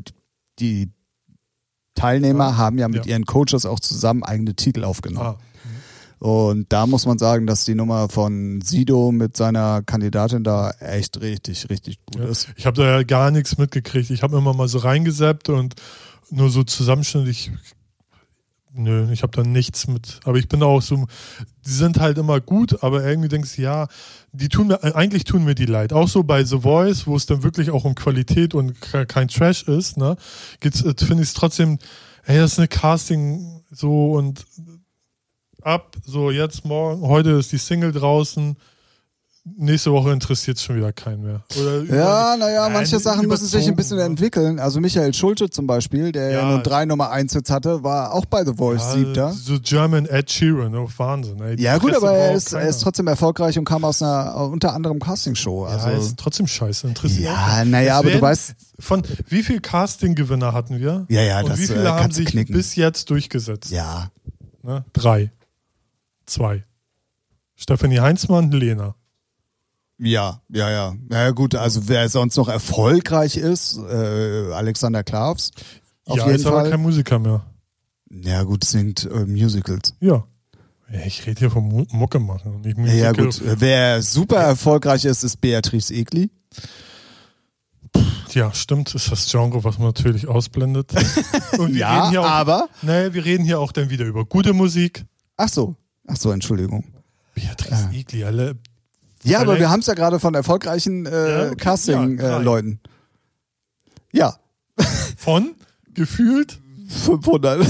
die 0.59 0.91
Teilnehmer 1.95 2.49
Ja. 2.49 2.57
haben 2.57 2.77
ja 2.77 2.87
mit 2.87 3.05
Ja. 3.05 3.11
ihren 3.13 3.25
Coaches 3.25 3.65
auch 3.65 3.79
zusammen 3.79 4.23
eigene 4.23 4.55
Titel 4.55 4.83
aufgenommen. 4.83 5.37
Ah. 5.37 5.39
Und 6.19 6.71
da 6.71 6.87
muss 6.87 7.05
man 7.05 7.17
sagen, 7.17 7.45
dass 7.45 7.65
die 7.65 7.75
Nummer 7.75 8.09
von 8.09 8.61
Sido 8.61 9.11
mit 9.11 9.35
seiner 9.37 9.83
Kandidatin 9.83 10.43
da 10.43 10.71
echt 10.79 11.19
richtig, 11.21 11.69
richtig 11.69 11.99
gut 12.05 12.21
Ja. 12.23 12.29
ist. 12.29 12.47
Ich 12.55 12.65
habe 12.65 12.81
da 12.81 12.97
ja 12.97 13.03
gar 13.03 13.31
nichts 13.31 13.57
mitgekriegt. 13.57 14.09
Ich 14.09 14.23
habe 14.23 14.37
immer 14.37 14.53
mal 14.53 14.67
so 14.67 14.79
reingesappt 14.79 15.49
und 15.49 15.75
nur 16.31 16.49
so 16.49 16.63
Zusammenschnitt. 16.63 17.27
Ich, 17.27 17.51
nö, 18.75 19.11
ich 19.11 19.23
habe 19.23 19.35
da 19.35 19.43
nichts 19.43 19.87
mit. 19.87 20.19
Aber 20.25 20.37
ich 20.37 20.47
bin 20.47 20.61
auch 20.63 20.81
so, 20.81 21.07
die 21.65 21.71
sind 21.71 21.99
halt 21.99 22.17
immer 22.17 22.39
gut, 22.41 22.83
aber 22.83 23.03
irgendwie 23.03 23.29
denkst 23.29 23.55
du, 23.55 23.61
ja, 23.61 23.87
die 24.31 24.49
tun 24.49 24.67
mir, 24.67 24.83
eigentlich 24.95 25.23
tun 25.23 25.43
mir 25.43 25.55
die 25.55 25.65
leid. 25.65 25.93
Auch 25.93 26.07
so 26.07 26.23
bei 26.23 26.43
The 26.43 26.59
Voice, 26.61 27.07
wo 27.07 27.15
es 27.15 27.25
dann 27.25 27.43
wirklich 27.43 27.71
auch 27.71 27.85
um 27.85 27.95
Qualität 27.95 28.53
und 28.53 28.79
ke- 28.81 29.05
kein 29.05 29.27
Trash 29.27 29.63
ist, 29.63 29.97
ne, 29.97 30.15
äh, 30.61 30.69
finde 30.71 31.23
ich 31.23 31.29
es 31.29 31.33
trotzdem, 31.33 31.79
ey, 32.25 32.37
das 32.37 32.53
ist 32.53 32.59
eine 32.59 32.67
Casting 32.67 33.63
so 33.71 34.11
und 34.11 34.45
ab, 35.61 35.95
so 36.05 36.29
jetzt 36.31 36.65
morgen, 36.65 37.01
heute 37.01 37.31
ist 37.31 37.51
die 37.51 37.57
Single 37.57 37.91
draußen. 37.91 38.57
Nächste 39.57 39.91
Woche 39.91 40.11
interessiert 40.11 40.57
es 40.57 40.63
schon 40.63 40.75
wieder 40.77 40.91
keinen 40.91 41.21
mehr. 41.23 41.43
Oder 41.61 41.83
Ja, 41.83 42.35
naja, 42.35 42.63
Nein, 42.63 42.73
manche 42.73 42.99
Sachen 42.99 43.27
müssen 43.27 43.45
sich 43.45 43.67
ein 43.67 43.75
bisschen 43.75 43.99
entwickeln. 43.99 44.57
Also 44.59 44.79
Michael 44.79 45.13
Schulte 45.13 45.51
zum 45.51 45.67
Beispiel, 45.67 46.11
der 46.11 46.31
ja, 46.31 46.39
Ja. 46.39 46.49
nur 46.49 46.63
drei 46.63 46.85
Nummer 46.85 47.11
eins 47.11 47.35
jetzt 47.35 47.51
hatte, 47.51 47.83
war 47.83 48.11
auch 48.13 48.25
bei 48.25 48.43
The 48.43 48.53
Voice 48.55 48.81
Ja, 48.81 48.91
siebter. 48.93 49.31
So 49.33 49.59
German 49.61 50.07
Ed 50.07 50.31
Sheeran, 50.31 50.73
oh, 50.75 50.89
Wahnsinn. 50.97 51.39
Ey. 51.41 51.61
Ja 51.61 51.77
gut, 51.77 51.95
aber 51.95 52.11
er 52.13 52.33
ist, 52.33 52.53
er 52.53 52.67
ist 52.67 52.81
trotzdem 52.81 53.05
erfolgreich 53.05 53.59
und 53.59 53.65
kam 53.65 53.85
aus 53.85 54.01
einer 54.01 54.35
unter 54.35 54.73
anderem 54.73 54.99
Castingshow. 54.99 55.65
Also, 55.65 55.89
ja, 55.89 55.97
ist 55.99 56.17
trotzdem 56.17 56.47
scheiße. 56.47 56.87
Interessiert 56.87 57.25
Ja, 57.25 57.63
naja, 57.65 57.99
aber 57.99 58.09
du 58.09 58.17
weißt- 58.19 58.55
Von 58.79 59.03
wie 59.29 59.43
viel 59.43 59.61
Casting-Gewinner 59.61 60.53
hatten 60.53 60.79
wir? 60.79 61.05
Ja, 61.07 61.21
ja, 61.21 61.41
Und 61.41 61.49
das, 61.49 61.59
wie 61.59 61.63
äh, 61.65 61.67
viele 61.67 61.89
haben 61.91 62.01
kannst 62.01 62.17
du 62.17 62.23
sich 62.23 62.31
knicken. 62.31 62.53
bis 62.55 62.75
jetzt 62.75 63.11
durchgesetzt? 63.11 63.69
ja, 63.69 64.09
Ne? 64.63 64.83
Drei. 64.93 65.31
Zwei. 66.25 66.63
Stephanie 67.55 67.99
Heinzmann, 67.99 68.49
Lena. 68.51 68.95
Ja, 69.97 70.41
ja, 70.49 70.69
ja. 70.69 70.95
Ja 71.11 71.31
gut, 71.31 71.55
also 71.55 71.87
wer 71.87 72.07
sonst 72.09 72.35
noch 72.37 72.47
erfolgreich 72.49 73.37
ist, 73.37 73.77
äh, 73.77 74.51
Alexander 74.53 75.03
Klavs. 75.03 75.51
Auf 76.05 76.17
ja, 76.17 76.25
jeden 76.25 76.35
ist 76.37 76.45
aber 76.45 76.61
Fall. 76.61 76.71
kein 76.71 76.81
Musiker 76.81 77.19
mehr. 77.19 77.45
Ja 78.09 78.43
gut, 78.43 78.63
singt 78.63 79.05
äh, 79.11 79.25
Musicals. 79.25 79.93
Ja. 79.99 80.25
ich 81.05 81.25
rede 81.25 81.39
hier 81.39 81.51
vom 81.51 81.67
Mu 81.67 81.85
Mucke 81.91 82.19
machen. 82.19 82.61
Nicht 82.61 82.77
Ja, 82.77 82.85
ja 82.85 83.13
Musical. 83.13 83.25
gut. 83.53 83.59
Wer 83.61 84.01
super 84.01 84.37
erfolgreich 84.37 85.05
ist, 85.05 85.23
ist 85.23 85.41
Beatrice 85.41 85.93
Egli. 85.93 86.29
Ja, 88.33 88.53
stimmt. 88.53 88.93
Ist 88.93 89.11
das 89.11 89.29
Genre, 89.31 89.63
was 89.63 89.77
man 89.77 89.87
natürlich 89.87 90.27
ausblendet. 90.27 90.91
Und 91.57 91.73
wir 91.73 91.79
Ja, 91.79 91.99
reden 92.01 92.09
hier 92.11 92.21
auch, 92.21 92.25
aber. 92.29 92.67
Nee, 92.81 93.13
wir 93.13 93.23
reden 93.23 93.45
hier 93.45 93.59
auch 93.59 93.71
dann 93.71 93.89
wieder 93.89 94.05
über 94.05 94.25
gute 94.25 94.51
Musik. 94.53 95.05
Ach 95.37 95.47
so. 95.49 95.75
Ach 96.05 96.17
so, 96.17 96.31
Entschuldigung. 96.31 96.83
Beatrice 97.33 97.89
Egli, 97.93 98.23
alle. 98.25 98.57
Ja, 99.25 99.41
aber 99.41 99.59
wir 99.59 99.69
haben 99.69 99.79
es 99.79 99.87
ja 99.87 99.93
gerade 99.93 100.19
von 100.19 100.33
erfolgreichen 100.35 101.05
Ja, 101.05 101.11
äh, 101.11 101.45
okay. 101.47 101.55
Casting-Leuten. 101.57 102.79
Ja, 104.13 104.29
äh, 104.29 104.83
ja, 104.83 104.85
Von 105.17 105.55
gefühlt, 105.93 106.59
500. 106.87 107.59
nee, 107.59 107.65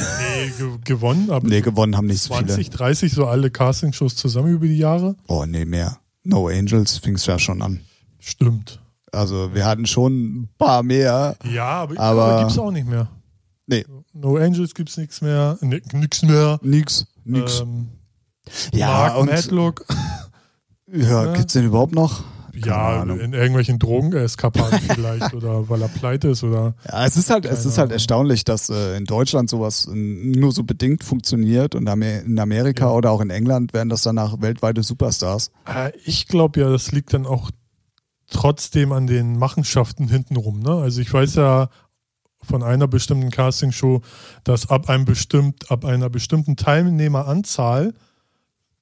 ge 0.57 0.69
gewonnen, 0.83 1.29
aber 1.31 1.47
nee, 1.47 1.61
gewonnen 1.61 1.95
haben 1.97 2.07
nicht 2.07 2.21
so 2.21 2.33
20, 2.33 2.67
viele. 2.67 2.77
30 2.77 3.13
so 3.13 3.25
alle 3.27 3.49
Castingshows 3.49 4.15
zusammen 4.15 4.49
über 4.53 4.67
die 4.67 4.77
Jahre. 4.77 5.15
Oh, 5.27 5.45
nee, 5.45 5.65
mehr. 5.65 5.97
No 6.23 6.47
Angels 6.47 6.97
fing 6.97 7.15
es 7.15 7.25
ja 7.25 7.37
schon 7.39 7.61
an. 7.61 7.81
Stimmt. 8.19 8.79
Also 9.11 9.53
wir 9.53 9.65
hatten 9.65 9.85
schon 9.85 10.41
ein 10.41 10.49
paar 10.57 10.83
mehr. 10.83 11.37
Ja, 11.49 11.65
aber, 11.83 11.99
Aber- 11.99 12.25
aber 12.25 12.39
gibt's 12.43 12.57
auch 12.59 12.71
nicht 12.71 12.87
mehr. 12.87 13.07
Nee, 13.67 13.85
No 14.13 14.37
Angels 14.37 14.73
gibt's 14.75 14.97
nichts 14.97 15.21
mehr, 15.21 15.57
ni- 15.61 15.81
nix 15.93 16.21
mehr. 16.23 16.59
nix. 16.61 17.05
Nix. 17.23 17.61
Ähm, 17.61 17.87
ja, 18.73 18.87
Mark 18.87 19.17
und 19.17 19.25
Madlock. 19.31 19.85
Ja, 20.91 21.25
ne? 21.25 21.33
gibt's 21.37 21.53
den 21.53 21.65
überhaupt 21.65 21.93
noch? 21.95 22.23
keine 22.53 22.65
Ja, 22.67 23.01
Ahnung. 23.01 23.19
in 23.19 23.33
irgendwelchen 23.33 23.79
Drogeneskapaden 23.79 24.79
vielleicht 24.79 25.33
oder 25.33 25.67
weil 25.67 25.81
er 25.81 25.89
pleite 25.89 26.29
ist 26.29 26.41
oder. 26.43 26.73
Ja, 26.89 27.05
es 27.05 27.17
ist 27.17 27.29
halt, 27.29 27.45
es 27.45 27.65
ist 27.65 27.77
halt 27.77 27.91
erstaunlich, 27.91 28.45
dass 28.45 28.69
äh, 28.69 28.95
in 28.95 29.03
Deutschland 29.03 29.49
sowas 29.49 29.89
nur 29.91 30.53
so 30.53 30.63
bedingt 30.63 31.03
funktioniert 31.03 31.75
und 31.75 31.87
in 31.89 32.39
Amerika 32.39 32.85
Ja. 32.85 32.91
oder 32.91 33.11
auch 33.11 33.19
in 33.19 33.29
England 33.29 33.73
werden 33.73 33.89
das 33.89 34.03
danach 34.03 34.39
weltweite 34.41 34.83
Superstars. 34.83 35.51
Äh, 35.65 35.91
Ich 36.05 36.27
glaube 36.27 36.61
ja, 36.61 36.69
das 36.69 36.93
liegt 36.93 37.13
dann 37.13 37.25
auch 37.25 37.51
trotzdem 38.29 38.91
an 38.93 39.05
den 39.05 39.37
Machenschaften 39.37 40.07
hintenrum. 40.07 40.61
Ne? 40.61 40.71
Also 40.71 41.01
ich 41.01 41.13
weiß 41.13 41.35
ja 41.35 41.69
von 42.41 42.63
einer 42.63 42.87
bestimmten 42.87 43.31
Castingshow, 43.31 44.01
dass 44.45 44.69
ab 44.69 44.87
einem 44.89 45.03
bestimmt, 45.05 45.69
ab 45.71 45.83
einer 45.83 46.09
bestimmten 46.09 46.55
Teilnehmeranzahl, 46.55 47.93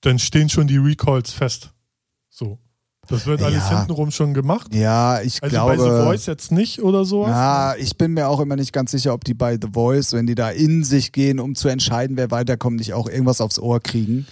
dann 0.02 0.20
stehen 0.20 0.50
schon 0.50 0.68
die 0.68 0.78
Recalls 0.78 1.32
fest. 1.34 1.72
Das 3.08 3.26
wird 3.26 3.42
alles 3.42 3.70
Ja. 3.70 3.80
hintenrum 3.80 4.12
schon 4.12 4.34
gemacht. 4.34 4.74
Ja, 4.74 5.22
ich 5.22 5.44
Also 5.44 5.58
bei 5.66 5.76
The 5.78 5.84
glaube. 5.84 6.04
Voice 6.06 6.26
jetzt 6.26 6.52
nicht 6.52 6.82
oder 6.82 7.04
sowas. 7.04 7.30
Ja, 7.32 7.76
ich 7.76 7.98
bin 7.98 8.14
mir 8.14 8.30
auch 8.30 8.40
immer 8.40 8.56
nicht 8.56 8.72
ganz 8.72 8.92
sicher, 8.92 9.14
ob 9.14 9.24
die 9.26 9.34
bei 9.34 9.56
The 9.62 9.68
Voice, 9.74 10.14
wenn 10.14 10.26
die 10.26 10.36
da 10.36 10.50
in 10.50 10.84
sich 10.86 11.12
gehen, 11.12 11.40
um 11.40 11.54
zu 11.56 11.68
entscheiden, 11.68 12.16
wer 12.16 12.32
weiterkommt, 12.32 12.78
nicht 12.78 12.94
auch 12.94 13.10
irgendwas 13.10 13.42
aufs 13.42 13.60
Ohr 13.60 13.80
kriegen. 13.82 14.26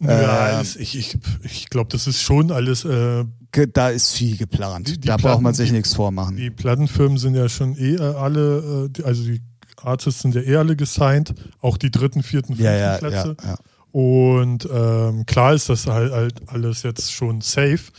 Ja, 0.00 0.60
Ähm, 0.60 0.66
ich, 0.78 0.98
ich, 0.98 1.18
ich 1.42 1.70
glaube, 1.70 1.88
das 1.90 2.06
ist 2.06 2.20
schon 2.20 2.52
alles. 2.52 2.84
Äh, 2.84 3.24
Da 3.72 3.88
ist 3.88 4.12
viel 4.12 4.36
geplant. 4.36 4.88
Die- 4.88 5.00
die 5.00 5.08
da 5.08 5.16
braucht 5.16 5.40
man 5.40 5.44
Platten, 5.44 5.54
sich 5.54 5.68
die- 5.70 5.76
nichts 5.76 5.94
vormachen. 5.94 6.36
die 6.36 6.50
Plattenfirmen 6.50 7.16
sind 7.16 7.34
ja 7.34 7.48
schon 7.48 7.74
eh 7.78 7.94
äh, 7.94 8.00
alle, 8.02 8.90
äh, 8.98 9.02
also 9.04 9.22
die 9.24 9.40
Artists 9.82 10.20
sind 10.20 10.34
ja 10.34 10.42
eh 10.42 10.56
alle 10.56 10.76
gesigned, 10.76 11.32
auch 11.62 11.78
die 11.78 11.90
dritten, 11.90 12.22
vierten, 12.22 12.48
fünften 12.48 12.64
ja, 12.64 12.72
ja, 12.72 12.92
ja, 12.92 12.98
Plätze. 12.98 13.36
ja. 13.42 13.56
Und 13.92 14.68
ähm, 14.70 15.24
klar 15.26 15.54
ist 15.54 15.68
das 15.68 15.86
halt, 15.86 16.12
halt 16.12 16.42
alles 16.48 16.82
jetzt 16.82 17.12
schon 17.12 17.40
safe. 17.40 17.92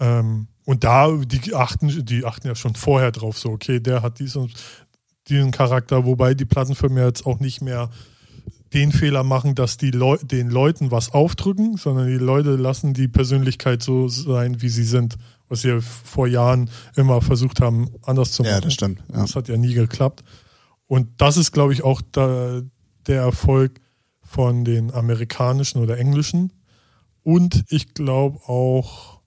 Ähm, 0.00 0.48
und 0.64 0.84
da, 0.84 1.10
die 1.12 1.54
achten, 1.54 2.04
die 2.06 2.24
achten 2.24 2.48
ja 2.48 2.54
schon 2.54 2.74
vorher 2.74 3.12
drauf, 3.12 3.38
so, 3.38 3.50
okay, 3.50 3.80
der 3.80 4.02
hat 4.02 4.18
dies 4.18 4.36
und 4.36 4.54
diesen 5.28 5.50
Charakter, 5.50 6.04
wobei 6.04 6.34
die 6.34 6.44
Plattenfirmen 6.44 6.98
ja 6.98 7.06
jetzt 7.06 7.26
auch 7.26 7.40
nicht 7.40 7.60
mehr 7.60 7.90
den 8.74 8.90
Fehler 8.90 9.22
machen, 9.22 9.54
dass 9.54 9.76
die 9.76 9.92
Leu 9.92 10.16
den 10.20 10.50
Leuten 10.50 10.90
was 10.90 11.12
aufdrücken, 11.12 11.76
sondern 11.76 12.08
die 12.08 12.14
Leute 12.14 12.56
lassen 12.56 12.92
die 12.92 13.08
Persönlichkeit 13.08 13.82
so 13.82 14.08
sein, 14.08 14.60
wie 14.62 14.68
sie 14.68 14.84
sind. 14.84 15.16
Was 15.48 15.60
sie 15.60 15.68
ja 15.68 15.80
vor 15.80 16.26
Jahren 16.26 16.70
immer 16.96 17.22
versucht 17.22 17.60
haben, 17.60 17.88
anders 18.02 18.32
zu 18.32 18.42
machen. 18.42 18.54
Ja, 18.54 18.60
das 18.60 18.74
stimmt. 18.74 19.02
Ja. 19.12 19.20
Das 19.20 19.36
hat 19.36 19.48
ja 19.48 19.56
nie 19.56 19.74
geklappt. 19.74 20.24
Und 20.86 21.08
das 21.18 21.36
ist, 21.36 21.52
glaube 21.52 21.72
ich, 21.72 21.84
auch 21.84 22.02
da, 22.12 22.62
der 23.06 23.20
Erfolg 23.20 23.80
von 24.24 24.64
den 24.64 24.92
amerikanischen 24.92 25.80
oder 25.80 25.98
englischen. 25.98 26.52
Und 27.22 27.64
ich 27.68 27.94
glaube 27.94 28.38
auch, 28.48 29.20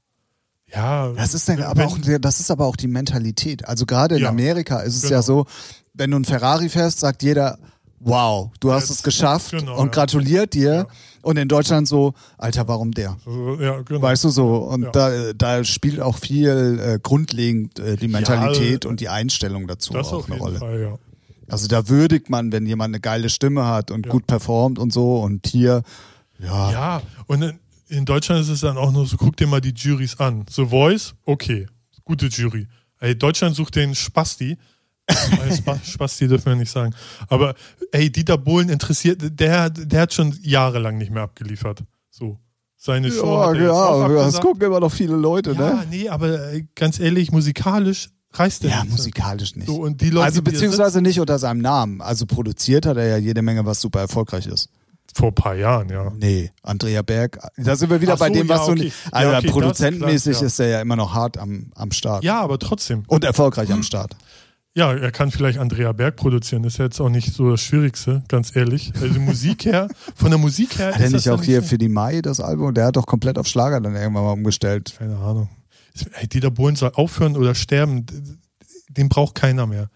ja. 0.73 1.11
Das 1.13 1.33
ist, 1.33 1.47
ja 1.47 1.67
aber 1.69 1.85
auch, 1.85 1.97
das 2.19 2.39
ist 2.39 2.51
aber 2.51 2.65
auch 2.65 2.75
die 2.75 2.87
Mentalität. 2.87 3.67
Also 3.67 3.85
gerade 3.85 4.15
in 4.17 4.23
Ja, 4.23 4.29
Amerika 4.29 4.79
ist 4.81 4.95
es 4.95 5.01
genau. 5.03 5.13
ja 5.15 5.21
so, 5.21 5.45
wenn 5.93 6.11
du 6.11 6.17
ein 6.17 6.25
Ferrari 6.25 6.69
fährst, 6.69 6.99
sagt 6.99 7.23
jeder, 7.23 7.57
wow, 7.99 8.51
du 8.59 8.71
hast 8.71 8.89
Jetzt- 8.89 8.97
es 8.99 9.03
geschafft 9.03 9.51
genau, 9.51 9.77
und 9.79 9.87
ja. 9.87 9.91
gratuliert 9.91 10.53
dir. 10.53 10.73
Ja. 10.73 10.87
Und 11.23 11.37
in 11.37 11.47
Deutschland 11.47 11.87
so, 11.87 12.13
Alter, 12.37 12.67
warum 12.67 12.91
der? 12.91 13.17
Ja, 13.59 13.81
genau. 13.81 14.01
Weißt 14.01 14.23
du 14.23 14.29
so? 14.29 14.57
Und 14.57 14.95
da, 14.95 15.33
da 15.33 15.63
spielt 15.63 15.99
auch 15.99 16.17
viel 16.17 16.79
äh, 16.79 16.99
grundlegend 17.01 17.79
äh, 17.79 17.97
die 17.97 18.07
Mentalität 18.07 18.85
äh, 18.85 18.87
und 18.87 18.99
die 18.99 19.09
Einstellung 19.09 19.67
dazu 19.67 19.93
auch 19.95 20.29
eine 20.29 20.37
Rolle. 20.37 20.59
Fall, 20.59 20.81
ja. 20.81 20.97
Also 21.49 21.67
da 21.67 21.87
würdigt 21.87 22.29
man, 22.29 22.51
wenn 22.51 22.65
jemand 22.65 22.93
eine 22.93 22.99
geile 22.99 23.29
Stimme 23.29 23.65
hat 23.65 23.91
und 23.91 24.05
Ja. 24.05 24.11
gut 24.11 24.27
performt 24.27 24.79
und 24.79 24.91
so. 24.91 25.17
Und 25.21 25.47
hier, 25.47 25.83
ja, 26.39 26.71
Ja, 26.71 27.01
und 27.27 27.53
in, 27.89 28.05
Deutschland 28.05 28.41
ist 28.41 28.49
es 28.49 28.61
dann 28.61 28.77
auch 28.77 28.91
nur 28.91 29.05
so, 29.05 29.17
guck 29.17 29.37
dir 29.37 29.47
mal 29.47 29.61
die 29.61 29.73
Juries 29.75 30.19
an. 30.19 30.45
The 30.49 30.65
Voice, 30.65 31.13
okay, 31.25 31.67
gute 32.03 32.27
Jury. 32.27 32.67
Ey, 32.99 33.17
Deutschland 33.17 33.55
sucht 33.55 33.75
den 33.75 33.95
Spasti. 33.95 34.57
Spasti 35.83 36.27
dürfen 36.27 36.47
wir 36.47 36.55
nicht 36.55 36.71
sagen. 36.71 36.93
Aber 37.29 37.55
ey, 37.91 38.11
Dieter 38.11 38.37
Bohlen 38.37 38.69
interessiert, 38.69 39.21
der, 39.39 39.69
der 39.69 40.01
hat 40.01 40.13
schon 40.13 40.37
jahrelang 40.41 40.97
nicht 40.97 41.11
mehr 41.11 41.23
abgeliefert. 41.23 41.83
So. 42.09 42.39
Seine 42.75 43.11
Show 43.11 43.35
ja, 43.39 43.47
hat 43.47 43.55
er 43.55 43.61
jetzt 43.61 43.71
auch 43.71 44.09
ja 44.09 44.15
das 44.25 44.39
gucken 44.39 44.61
immer 44.67 44.79
noch 44.79 44.91
viele 44.91 45.15
Leute, 45.15 45.53
Ja, 45.53 45.57
ne? 45.75 45.85
nee, 45.89 46.09
aber 46.09 46.53
äh, 46.53 46.65
ganz 46.75 46.99
ehrlich, 46.99 47.31
musikalisch 47.31 48.09
der 48.63 48.69
Ja, 48.69 48.83
musikalisch 48.85 49.55
nicht. 49.55 49.67
So, 49.67 49.75
und 49.81 50.01
die 50.01 50.09
Leute, 50.09 50.25
also 50.25 50.41
beziehungsweise 50.41 51.01
nicht 51.01 51.19
unter 51.19 51.39
seinem 51.39 51.61
Namen. 51.61 52.01
Also 52.01 52.25
produziert 52.25 52.85
hat 52.85 52.97
er 52.97 53.07
ja 53.07 53.17
jede 53.17 53.41
Menge, 53.41 53.65
was 53.65 53.81
super 53.81 53.99
erfolgreich 54.01 54.47
ist. 54.47 54.69
vor 55.13 55.29
ein 55.29 55.35
paar 55.35 55.55
Jahren, 55.55 55.89
ja. 55.89 56.11
Nee, 56.17 56.51
Andrea 56.63 57.01
Berg, 57.01 57.39
da 57.57 57.75
sind 57.75 57.89
wir 57.89 57.99
wieder 58.01 58.13
Ach 58.13 58.19
bei 58.19 58.27
so, 58.27 58.33
dem, 58.33 58.49
was 58.49 58.59
ja, 58.59 58.65
du 58.67 58.71
okay. 58.73 58.83
nicht. 58.83 58.95
Ja, 59.05 59.11
Also 59.11 59.27
okay, 59.29 59.35
das 59.35 59.45
ist 59.45 59.51
produzentenmäßig 59.51 60.31
klar, 60.33 60.41
ja. 60.41 60.47
ist 60.47 60.59
er 60.59 60.67
ja 60.67 60.81
immer 60.81 60.95
noch 60.95 61.13
hart 61.13 61.37
am, 61.37 61.71
am 61.75 61.91
Start. 61.91 62.23
Ja, 62.23 62.39
aber 62.41 62.59
trotzdem. 62.59 63.03
Und 63.07 63.23
erfolgreich 63.23 63.71
am 63.71 63.83
Start. 63.83 64.15
Ja, 64.75 64.93
er 64.93 65.11
kann 65.11 65.31
vielleicht 65.31 65.57
Andrea 65.57 65.91
Berg 65.91 66.17
produzieren. 66.17 66.61
Das 66.61 66.73
ist 66.73 66.77
ja 66.77 66.85
jetzt 66.85 67.01
auch 67.01 67.09
nicht 67.09 67.33
so 67.33 67.49
das 67.49 67.61
Schwierigste, 67.61 68.21
ganz 68.27 68.55
ehrlich. 68.55 68.93
Also 69.01 69.19
Musik 69.19 69.65
her, 69.65 69.87
von 70.15 70.29
der 70.29 70.37
Musik 70.37 70.77
her 70.77 70.93
Hat 70.93 71.01
er 71.01 71.09
nicht 71.09 71.25
ja 71.25 71.33
auch 71.33 71.41
hier 71.41 71.61
so- 71.61 71.67
für 71.69 71.77
die 71.79 71.89
Mai 71.89 72.21
das 72.21 72.39
Album? 72.39 72.75
Der 72.75 72.85
hat 72.85 72.95
doch 72.95 73.07
komplett 73.07 73.39
auf 73.39 73.47
Schlager 73.47 73.81
dann 73.81 73.95
irgendwann 73.95 74.23
mal 74.23 74.33
umgestellt. 74.33 74.93
Keine 74.99 75.17
Ahnung. 75.17 75.49
Dieter 76.31 76.51
Bohlen 76.51 76.75
soll 76.75 76.91
aufhören 76.93 77.35
oder 77.37 77.55
sterben. 77.55 78.05
Den 78.89 79.09
braucht 79.09 79.35
keiner 79.35 79.67
mehr. 79.67 79.89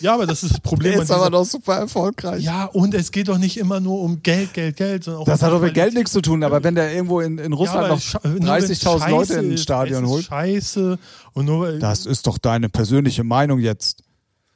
Ja, 0.00 0.14
aber 0.14 0.26
das 0.26 0.42
ist 0.42 0.52
das 0.52 0.60
Problem. 0.60 0.92
Der 0.94 1.02
ist 1.02 1.10
aber 1.10 1.30
doch 1.30 1.44
super 1.44 1.76
erfolgreich. 1.76 2.42
ja, 2.42 2.64
und 2.66 2.92
es 2.94 3.10
geht 3.12 3.28
doch 3.28 3.38
nicht 3.38 3.56
immer 3.56 3.80
nur 3.80 4.00
um 4.00 4.22
Geld, 4.22 4.52
Geld, 4.52 4.76
Geld, 4.76 5.04
sondern 5.04 5.22
auch 5.22 5.26
Das 5.26 5.40
um 5.40 5.46
hat 5.46 5.52
doch 5.54 5.60
mit. 5.62 5.72
Geld 5.74 5.94
nichts 5.94 6.12
zu 6.12 6.20
tun, 6.20 6.42
aber 6.42 6.62
wenn 6.64 6.74
der 6.74 6.92
irgendwo 6.92 7.20
in, 7.20 7.38
in 7.38 7.52
Russland 7.52 7.82
Ja, 7.84 7.88
noch 7.88 8.02
aber 8.14 8.26
scha- 8.26 8.28
nur 8.28 8.40
wenn 8.40 8.64
30.000 8.64 9.08
Leute 9.10 9.26
Scheiße 9.28 9.32
in 9.40 9.46
ein 9.46 9.52
ist, 9.52 9.62
Stadion 9.62 10.06
holt, 10.06 10.24
Scheiße. 10.26 10.98
Und 11.32 11.44
nur 11.46 11.60
weil, 11.66 11.78
das 11.78 12.04
ist 12.04 12.26
doch 12.26 12.36
deine 12.38 12.68
persönliche 12.68 13.24
Meinung 13.24 13.60
jetzt. 13.60 14.02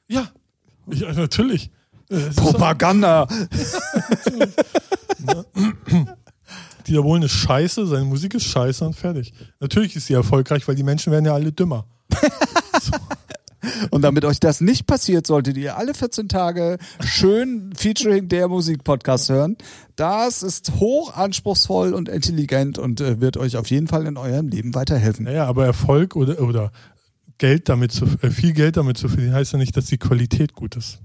ja, 0.09 0.29
ja, 0.91 1.13
natürlich. 1.13 1.71
Ist 2.09 2.37
Propaganda. 2.37 3.27
Dieter 6.87 7.03
Bohlen 7.03 7.23
ist 7.23 7.33
scheiße, 7.33 7.87
seine 7.87 8.05
Musik 8.05 8.35
ist 8.35 8.45
scheiße 8.45 8.85
und 8.85 8.95
fertig. 8.95 9.33
Natürlich 9.61 9.97
ist 9.97 10.07
sie 10.07 10.15
erfolgreich, 10.15 10.67
weil 10.69 10.75
die 10.75 10.83
Menschen 10.83 11.13
werden 11.13 11.25
ja 11.25 11.35
alle 11.35 11.53
dümmer. 11.53 11.87
Und 13.91 14.03
damit 14.03 14.25
euch 14.25 14.39
das 14.41 14.61
nicht 14.61 14.87
passiert, 14.87 15.27
solltet 15.27 15.57
ihr 15.57 15.77
alle 15.77 15.95
14 15.95 16.29
Tage 16.29 16.79
schön 17.01 17.73
Featuring 17.77 18.29
der 18.29 18.49
Musik-Podcast 18.49 19.29
hören. 19.29 19.57
Das 19.97 20.43
ist 20.43 20.75
hoch 20.77 21.15
anspruchsvoll 21.15 21.93
und 21.95 22.09
intelligent 22.09 22.79
und 22.79 23.01
äh, 23.01 23.21
wird 23.21 23.37
euch 23.37 23.57
auf 23.57 23.69
jeden 23.69 23.89
Fall 23.89 24.07
in 24.07 24.17
eurem 24.17 24.49
Leben 24.49 24.75
weiterhelfen. 24.75 25.25
Naja, 25.25 25.47
aber 25.47 25.67
Erfolg 25.67 26.17
oder, 26.17 26.41
oder 26.41 26.71
Geld 27.39 27.69
damit 27.69 27.93
zu, 27.93 28.07
äh, 28.23 28.31
viel 28.31 28.53
Geld 28.53 28.77
damit 28.77 28.99
zu 28.99 29.09
verdienen, 29.09 29.35
heißt 29.35 29.53
ja 29.53 29.59
nicht, 29.59 29.77
dass 29.77 29.87
die 29.87 29.99
Qualität 29.99 30.53
gut 30.53 30.77
ist. 30.77 31.01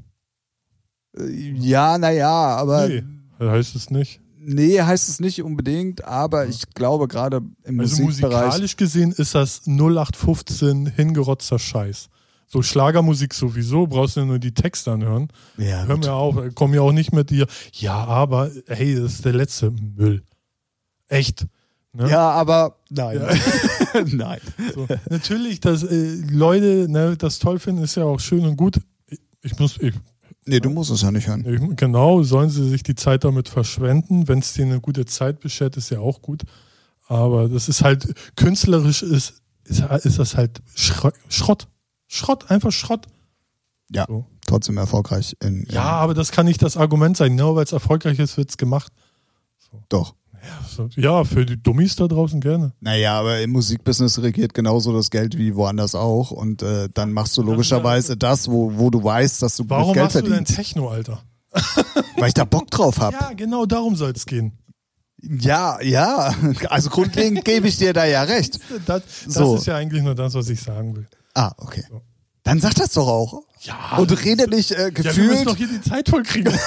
Äh, 1.17 1.29
Ja, 1.57 1.97
naja, 1.97 2.29
aber 2.29 2.87
Nee, 2.87 3.03
heißt 3.39 3.75
es 3.75 3.89
nicht. 3.89 4.21
Nee, 4.43 4.81
heißt 4.81 5.09
es 5.09 5.19
nicht 5.19 5.41
unbedingt, 5.43 6.03
aber 6.03 6.47
ich 6.47 6.69
glaube 6.73 7.07
gerade 7.07 7.41
im 7.63 7.79
Also 7.79 8.03
Musikbereich. 8.03 8.41
musikalisch 8.45 8.77
gesehen 8.77 9.11
ist 9.11 9.35
das 9.35 9.67
0815 9.67 10.87
hingerotzter 10.87 11.59
Scheiß. 11.59 12.09
So 12.47 12.61
Schlagermusik 12.61 13.33
sowieso, 13.33 13.87
brauchst 13.87 14.17
du 14.17 14.25
nur 14.25 14.37
die 14.37 14.53
Texte 14.53 14.91
anhören. 14.91 15.29
Ja, 15.57 15.85
Hör 15.85 15.97
mir 15.97 16.13
auf, 16.13 16.35
komm 16.53 16.73
ja 16.73 16.81
auch 16.81 16.91
nicht 16.91 17.13
mit 17.13 17.29
dir. 17.29 17.47
Ja, 17.73 17.93
aber 18.03 18.51
hey, 18.67 18.95
das 18.95 19.13
ist 19.13 19.25
der 19.25 19.33
letzte 19.33 19.71
Müll. 19.71 20.23
Echt. 21.07 21.45
Ne? 21.93 22.09
ja, 22.09 22.29
aber 22.31 22.77
nein. 22.89 23.21
nein. 24.07 24.39
So. 24.73 24.87
Natürlich, 25.09 25.59
dass 25.59 25.83
äh, 25.83 26.15
Leute 26.29 26.87
ne, 26.89 27.15
das 27.17 27.39
toll 27.39 27.59
finden, 27.59 27.83
ist 27.83 27.95
ja 27.95 28.03
auch 28.03 28.19
schön 28.19 28.45
und 28.45 28.55
gut. 28.55 28.79
Ich, 29.07 29.19
ich 29.43 29.59
muss, 29.59 29.77
ich, 29.77 29.93
Nee, 30.45 30.59
du 30.59 30.69
musst 30.71 30.89
es 30.91 31.01
ja 31.03 31.11
nicht 31.11 31.27
hören. 31.27 31.75
genau, 31.75 32.23
sollen 32.23 32.49
sie 32.49 32.67
sich 32.67 32.81
die 32.83 32.95
Zeit 32.95 33.23
damit 33.23 33.47
verschwenden. 33.47 34.27
Wenn 34.27 34.39
es 34.39 34.53
denen 34.53 34.71
eine 34.71 34.81
gute 34.81 35.05
Zeit 35.05 35.39
beschert, 35.39 35.77
ist 35.77 35.91
ja 35.91 35.99
auch 35.99 36.21
gut. 36.21 36.43
Aber 37.07 37.47
das 37.47 37.69
ist 37.69 37.83
halt, 37.83 38.13
künstlerisch 38.35 39.03
ist, 39.03 39.41
ist, 39.65 39.83
ist 40.03 40.19
das 40.19 40.35
halt 40.35 40.61
Schro- 40.75 41.13
Schrott. 41.29 41.67
Schrott, 42.07 42.49
einfach 42.49 42.71
Schrott. 42.71 43.05
Ja, 43.93 44.05
So. 44.07 44.25
trotzdem 44.47 44.77
erfolgreich 44.77 45.35
in. 45.43 45.65
Ja, 45.69 45.83
aber 45.83 46.13
das 46.13 46.31
kann 46.31 46.45
nicht 46.45 46.61
das 46.63 46.75
Argument 46.77 47.15
sein. 47.17 47.35
Nur 47.35 47.55
weil 47.55 47.65
es 47.65 47.71
erfolgreich 47.71 48.17
ist, 48.19 48.37
wird 48.37 48.49
es 48.49 48.57
gemacht. 48.57 48.91
Doch. 49.89 50.15
So, 50.69 50.89
Ja, 50.95 51.23
für 51.23 51.45
die 51.45 51.61
Dummies 51.61 51.95
da 51.95 52.07
draußen 52.07 52.39
gerne. 52.41 52.73
Naja, 52.79 53.19
aber 53.19 53.41
im 53.41 53.51
Musikbusiness 53.51 54.21
regiert 54.21 54.53
genauso 54.53 54.93
das 54.93 55.09
Geld 55.09 55.37
wie 55.37 55.55
woanders 55.55 55.95
auch. 55.95 56.31
Und 56.31 56.61
äh, 56.63 56.89
dann 56.93 57.11
machst 57.13 57.37
du 57.37 57.41
logischerweise 57.43 58.17
das, 58.17 58.49
wo, 58.49 58.71
wo 58.77 58.89
du 58.89 59.03
weißt, 59.03 59.41
dass 59.41 59.55
du 59.57 59.65
Warum 59.67 59.93
Geld 59.93 60.03
machst 60.05 60.15
du 60.15 60.21
denn 60.21 60.29
verdienst. 60.31 60.55
Techno, 60.55 60.89
Alter? 60.89 61.21
Weil 62.17 62.27
ich 62.29 62.33
da 62.33 62.45
Bock 62.45 62.71
drauf 62.71 62.99
habe. 62.99 63.17
Ja, 63.19 63.33
genau 63.33 63.65
darum 63.65 63.95
soll 63.95 64.11
es 64.11 64.25
gehen. 64.25 64.53
Ja, 65.21 65.79
ja. 65.81 66.33
Also 66.69 66.89
grundlegend 66.89 67.45
gebe 67.45 67.67
ich 67.67 67.77
dir 67.77 67.93
da 67.93 68.05
ja 68.05 68.23
recht. 68.23 68.59
Das, 68.85 69.03
das 69.25 69.33
So. 69.33 69.55
ist 69.55 69.67
ja 69.67 69.75
eigentlich 69.75 70.01
nur 70.01 70.15
das, 70.15 70.33
was 70.33 70.49
ich 70.49 70.61
sagen 70.61 70.95
will. 70.95 71.07
Ah, 71.35 71.51
okay. 71.57 71.83
Dann 72.43 72.59
sag 72.59 72.73
das 72.75 72.93
doch 72.93 73.07
auch. 73.07 73.43
Ja, 73.59 73.97
Und 73.97 74.25
rede 74.25 74.47
nicht 74.49 74.71
äh, 74.71 74.89
ja, 74.89 74.95
wir 74.95 75.03
müssen 75.03 75.03
gefühlt. 75.03 75.47
doch 75.47 75.55
hier 75.55 75.67
die 75.67 75.81
Zeit 75.81 76.09
voll 76.09 76.23
kriegen. 76.23 76.51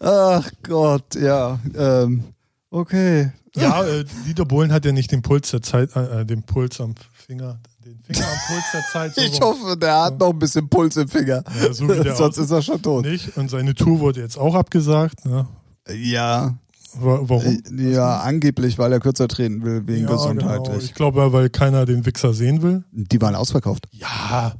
Ach 0.00 0.50
Gott, 0.62 1.14
ja. 1.14 1.58
Ähm, 1.76 2.24
Okay. 2.70 3.30
Ja, 3.54 3.84
äh, 3.84 4.04
Dieter 4.26 4.44
Bohlen 4.44 4.72
hat 4.72 4.84
ja 4.84 4.90
nicht 4.90 5.12
den 5.12 5.22
Puls 5.22 5.52
der 5.52 5.62
Zeit, 5.62 5.94
äh, 5.94 6.26
den 6.26 6.42
Puls 6.42 6.80
am 6.80 6.96
Finger, 7.12 7.60
den 7.84 8.00
Finger 8.02 8.26
am 8.26 8.38
Puls 8.48 8.64
der 8.72 8.82
Zeit. 8.92 9.14
So 9.14 9.20
Ich 9.20 9.40
hoffe, 9.40 9.76
der 9.76 10.02
hat 10.02 10.18
noch 10.18 10.30
ein 10.30 10.38
bisschen 10.40 10.68
Puls 10.68 10.96
im 10.96 11.06
Finger. 11.06 11.44
Ja, 11.62 11.72
so 11.72 11.86
Sonst 12.16 12.38
ist 12.38 12.50
er 12.50 12.62
schon 12.62 12.82
tot. 12.82 13.04
nicht. 13.04 13.36
Und 13.36 13.48
seine 13.50 13.72
Tour 13.76 14.00
wurde 14.00 14.22
jetzt 14.22 14.36
auch 14.36 14.56
abgesagt. 14.56 15.24
Ne? 15.24 15.46
Ja, 15.88 16.56
Wa- 16.94 17.20
Warum? 17.22 17.62
äh, 17.78 17.92
ja, 17.92 18.18
angeblich, 18.22 18.76
weil 18.78 18.92
er 18.92 18.98
kürzer 18.98 19.28
treten 19.28 19.62
will, 19.62 19.86
wegen 19.86 20.08
Ja, 20.08 20.16
Genau. 20.16 20.22
gesundheitlich. 20.24 20.84
Ich 20.86 20.94
glaube, 20.94 21.32
weil 21.32 21.48
keiner 21.50 21.86
den 21.86 22.04
Wichser 22.06 22.34
sehen 22.34 22.60
will. 22.60 22.82
Die 22.90 23.20
waren 23.20 23.36
ausverkauft. 23.36 23.86
Ja, 23.92 24.54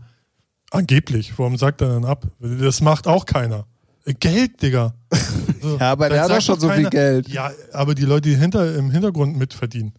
angeblich. 0.70 1.36
Warum 1.36 1.56
sagt 1.56 1.80
er 1.80 1.88
dann 1.88 2.04
ab? 2.04 2.28
Das 2.38 2.80
macht 2.80 3.08
auch 3.08 3.26
keiner. 3.26 3.66
Geld, 4.04 4.62
Digga. 4.62 4.94
So, 5.62 5.78
Ja, 5.78 5.92
aber 5.92 6.10
der 6.10 6.22
hat 6.24 6.30
doch 6.30 6.42
schon 6.42 6.60
so 6.60 6.68
viel 6.68 6.90
Geld. 6.90 7.26
Ja, 7.28 7.50
aber 7.72 7.94
die 7.94 8.04
Leute, 8.04 8.28
die 8.28 8.36
hinter, 8.36 8.76
im 8.76 8.90
Hintergrund 8.90 9.36
mitverdienen. 9.38 9.94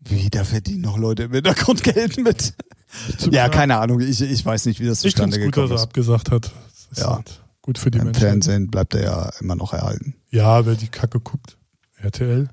Wie, 0.00 0.28
da 0.28 0.42
verdienen 0.42 0.80
noch 0.80 0.98
Leute 0.98 1.24
im 1.24 1.32
Hintergrund 1.32 1.84
Geld 1.84 2.18
mit. 2.18 2.54
Ja, 3.30 3.48
keine 3.48 3.78
Ahnung. 3.78 4.00
Ich, 4.00 4.20
ich 4.20 4.44
weiß 4.44 4.66
nicht, 4.66 4.80
wie 4.80 4.86
das 4.86 5.04
Ich 5.04 5.12
zustande 5.14 5.36
es 5.36 5.44
gut, 5.44 5.52
dass 5.52 5.54
gekommen 5.54 5.70
er 5.72 5.76
ist. 5.76 5.82
abgesagt 5.82 6.30
hat. 6.32 6.50
Ist 6.90 6.98
Ja. 7.00 7.14
halt 7.14 7.40
gut 7.60 7.78
für 7.78 7.92
die 7.92 7.98
Im 7.98 8.06
Menschen. 8.06 8.20
Fernsehen 8.20 8.70
bleibt 8.72 8.94
er 8.94 9.02
ja 9.04 9.30
immer 9.40 9.54
noch 9.54 9.72
erhalten. 9.72 10.16
Ja, 10.30 10.66
wer 10.66 10.74
die 10.74 10.88
Kacke 10.88 11.20
guckt. 11.20 11.56
RTL. 11.98 12.48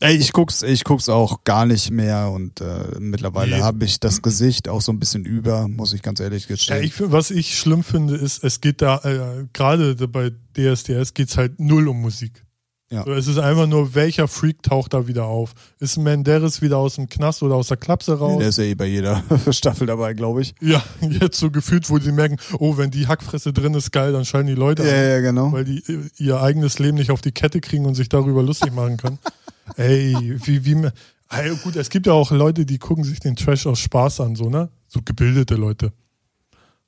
Ey, 0.00 0.16
ich 0.16 0.32
guck's, 0.32 0.62
ich 0.62 0.84
guck's 0.84 1.08
auch 1.08 1.42
gar 1.42 1.66
nicht 1.66 1.90
mehr 1.90 2.30
und 2.30 2.60
äh, 2.60 2.98
mittlerweile 3.00 3.56
Nee. 3.56 3.62
habe 3.62 3.84
ich 3.84 3.98
das 3.98 4.22
Gesicht 4.22 4.68
auch 4.68 4.80
so 4.80 4.92
ein 4.92 5.00
bisschen 5.00 5.24
über, 5.24 5.66
muss 5.66 5.92
ich 5.92 6.02
ganz 6.02 6.20
ehrlich 6.20 6.44
Ja, 6.44 6.54
gestehen. 6.54 6.84
ich, 6.84 6.94
find- 6.94 7.10
was 7.10 7.32
ich 7.32 7.58
schlimm 7.58 7.82
finde, 7.82 8.14
ist, 8.14 8.44
es 8.44 8.60
geht 8.60 8.80
da, 8.80 8.98
äh, 8.98 9.46
gerade 9.52 9.94
bei 10.08 10.30
DSDS 10.56 11.14
geht's 11.14 11.36
halt 11.36 11.58
null 11.58 11.88
um 11.88 12.00
Musik. 12.00 12.44
Ja. 12.90 13.04
So, 13.04 13.12
es 13.12 13.26
ist 13.26 13.38
einfach 13.38 13.66
nur, 13.66 13.94
welcher 13.94 14.28
Freak 14.28 14.62
taucht 14.62 14.94
da 14.94 15.06
wieder 15.06 15.26
auf? 15.26 15.52
Ist 15.78 15.98
Menderes 15.98 16.62
wieder 16.62 16.78
aus 16.78 16.94
dem 16.94 17.06
Knast 17.06 17.42
oder 17.42 17.54
aus 17.56 17.68
der 17.68 17.76
Klapse 17.76 18.18
raus? 18.18 18.38
der 18.38 18.48
ist 18.48 18.56
ja 18.56 18.64
eh 18.64 18.74
bei 18.74 18.86
jeder 18.86 19.22
Staffel 19.50 19.86
dabei, 19.86 20.14
glaube 20.14 20.40
ich. 20.40 20.54
Ja, 20.62 20.82
jetzt 21.00 21.38
so 21.38 21.50
gefühlt, 21.50 21.88
wo 21.90 21.98
sie 21.98 22.12
merken, 22.12 22.36
oh, 22.58 22.78
wenn 22.78 22.90
die 22.90 23.06
Hackfresse 23.06 23.52
drin 23.52 23.74
ist, 23.74 23.92
geil, 23.92 24.12
dann 24.12 24.24
schalten 24.24 24.46
die 24.48 24.54
Leute 24.54 24.84
Ja, 24.84 24.88
an, 24.90 25.08
ja, 25.10 25.20
genau. 25.20 25.52
weil 25.52 25.64
die 25.64 25.78
äh, 25.86 26.00
ihr 26.16 26.40
eigenes 26.40 26.78
Leben 26.78 26.96
nicht 26.96 27.10
auf 27.10 27.20
die 27.20 27.32
Kette 27.32 27.60
kriegen 27.60 27.84
und 27.84 27.94
sich 27.94 28.08
darüber 28.08 28.42
lustig 28.42 28.72
machen 28.72 28.96
können. 28.96 29.18
Ey, 29.76 30.16
wie, 30.44 30.64
wie, 30.64 30.88
Ey, 31.30 31.54
gut, 31.62 31.76
es 31.76 31.90
gibt 31.90 32.06
ja 32.06 32.14
auch 32.14 32.30
Leute, 32.30 32.64
die 32.64 32.78
gucken 32.78 33.04
sich 33.04 33.20
den 33.20 33.36
Trash 33.36 33.66
aus 33.66 33.80
Spaß 33.80 34.22
an, 34.22 34.34
so, 34.34 34.48
ne? 34.48 34.70
So 34.86 35.00
gebildete 35.04 35.56
Leute. 35.56 35.92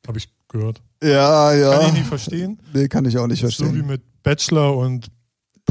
Habe 0.08 0.16
ich 0.16 0.30
gehört. 0.48 0.80
Ja, 1.02 1.52
ja. 1.52 1.78
Kann 1.78 1.88
ich 1.88 1.92
nicht 1.92 2.06
verstehen. 2.06 2.58
Nee, 2.72 2.88
kann 2.88 3.04
ich 3.04 3.18
auch 3.18 3.26
nicht 3.26 3.40
So 3.40 3.48
wie 3.48 3.52
verstehen. 3.52 3.86
mit 3.86 4.00
Bachelor 4.22 4.78
und 4.78 5.10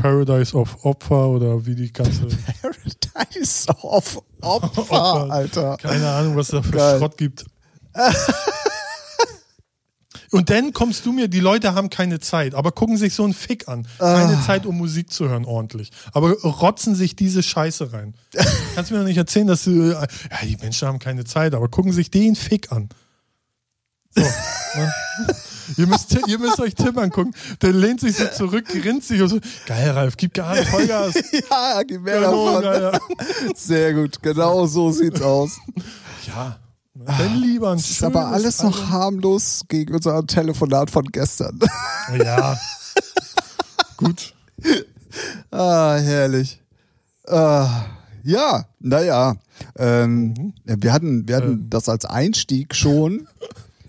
Paradise 0.01 0.55
of 0.55 0.83
Opfer 0.85 1.27
oder 1.29 1.65
wie 1.65 1.75
die 1.75 1.91
ganze, 1.91 2.27
Paradise 2.61 3.67
of 3.81 4.21
Opfer, 4.41 4.81
Opfer. 4.91 5.31
Alter. 5.31 5.77
keine 5.77 6.09
Ahnung, 6.09 6.35
was 6.35 6.47
da 6.49 6.61
für 6.61 6.71
Geil. 6.71 6.97
Schrott 6.97 7.17
gibt. 7.17 7.45
Und 10.31 10.51
dann 10.51 10.73
kommst 10.73 11.07
du 11.07 11.11
mir, 11.11 11.27
die 11.27 11.39
Leute 11.39 11.73
haben 11.73 11.89
keine 11.89 12.19
Zeit, 12.19 12.53
aber 12.53 12.71
gucken 12.71 12.97
sich 12.97 13.15
so 13.15 13.23
einen 13.23 13.33
Fick 13.33 13.67
an. 13.67 13.87
Keine 13.97 14.37
Ah. 14.37 14.43
Zeit, 14.45 14.67
um 14.67 14.77
Musik 14.77 15.11
zu 15.11 15.27
hören, 15.27 15.43
ordentlich. 15.43 15.89
Aber 16.13 16.33
rotzen 16.43 16.93
sich 16.93 17.15
diese 17.15 17.41
Scheiße 17.41 17.93
rein. 17.93 18.13
Kannst 18.75 18.91
mir 18.91 18.99
doch 18.99 19.05
nicht 19.05 19.17
erzählen, 19.17 19.47
dass 19.47 19.63
du, 19.63 19.71
äh, 19.89 19.93
ja, 19.93 20.07
die 20.43 20.57
Menschen 20.57 20.87
haben 20.87 20.99
keine 20.99 21.25
Zeit, 21.25 21.55
aber 21.55 21.67
gucken 21.67 21.93
sich 21.93 22.11
den 22.11 22.35
Fick 22.35 22.71
an. 22.71 22.89
So, 24.15 24.21
ne? 24.21 24.93
ihr, 25.77 25.87
müsst, 25.87 26.17
ihr 26.27 26.39
müsst 26.39 26.59
euch 26.59 26.75
Tim 26.75 26.97
angucken. 26.97 27.33
Der 27.61 27.71
lehnt 27.73 27.99
sich 28.01 28.15
so 28.15 28.25
zurück, 28.27 28.65
grinst 28.67 29.07
sich 29.07 29.21
und 29.21 29.29
so, 29.29 29.39
geil, 29.65 29.89
Ralf, 29.91 30.17
gib 30.17 30.33
Gas, 30.33 30.67
Vollgas. 30.69 31.15
Ja, 31.49 31.81
gib 31.83 32.01
mehr 32.01 32.21
Kanon, 32.21 32.61
davon. 32.63 32.65
Alter. 32.65 33.01
Sehr 33.55 33.93
gut, 33.93 34.21
genau 34.21 34.65
so 34.65 34.91
sieht's 34.91 35.21
aus. 35.21 35.57
Ja, 36.27 36.57
dann 36.93 37.37
lieber 37.41 37.71
ein 37.71 37.77
Es 37.77 37.89
ist 37.89 38.03
aber 38.03 38.27
alles 38.27 38.61
noch 38.61 38.75
Album. 38.75 38.89
harmlos 38.91 39.61
gegen 39.67 39.95
unser 39.95 40.25
Telefonat 40.27 40.89
von 40.91 41.05
gestern. 41.05 41.59
Ja. 42.17 42.57
Gut. 43.97 44.33
Ah, 45.49 45.97
herrlich. 45.97 46.61
Ah, 47.27 47.85
ja, 48.23 48.65
naja. 48.79 49.35
Ähm, 49.75 50.53
Wir 50.65 50.93
hatten, 50.93 51.27
wir 51.27 51.35
hatten 51.37 51.51
Ähm. 51.53 51.69
das 51.69 51.89
als 51.89 52.05
Einstieg 52.05 52.75
schon, 52.75 53.27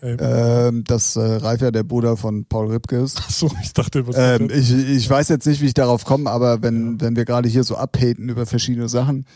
Ähm, 0.03 0.17
ähm, 0.19 0.85
dass 0.85 1.17
äh, 1.17 1.21
Ralf 1.21 1.61
ja 1.61 1.71
der 1.71 1.83
Bruder 1.83 2.17
von 2.17 2.47
Paul 2.47 2.71
Ripke 2.71 2.97
ist. 2.97 3.19
Achso, 3.19 3.51
ich 3.63 3.73
dachte, 3.75 4.07
was 4.07 4.17
Ähm, 4.19 4.49
ich, 4.51 4.73
ich 4.73 5.11
weiß 5.11 5.29
jetzt 5.29 5.47
nicht, 5.47 5.61
wie 5.61 5.67
ich 5.67 5.75
darauf 5.75 6.05
komme, 6.05 6.31
aber 6.31 6.63
wenn, 6.63 7.01
wenn 7.01 7.17
wir 7.17 7.27
gerade 7.27 7.49
hier 7.49 7.65
so 7.65 7.77
abhaten 7.77 8.31
über 8.31 8.47
verschiedene 8.47 8.89
Sachen, 8.89 9.27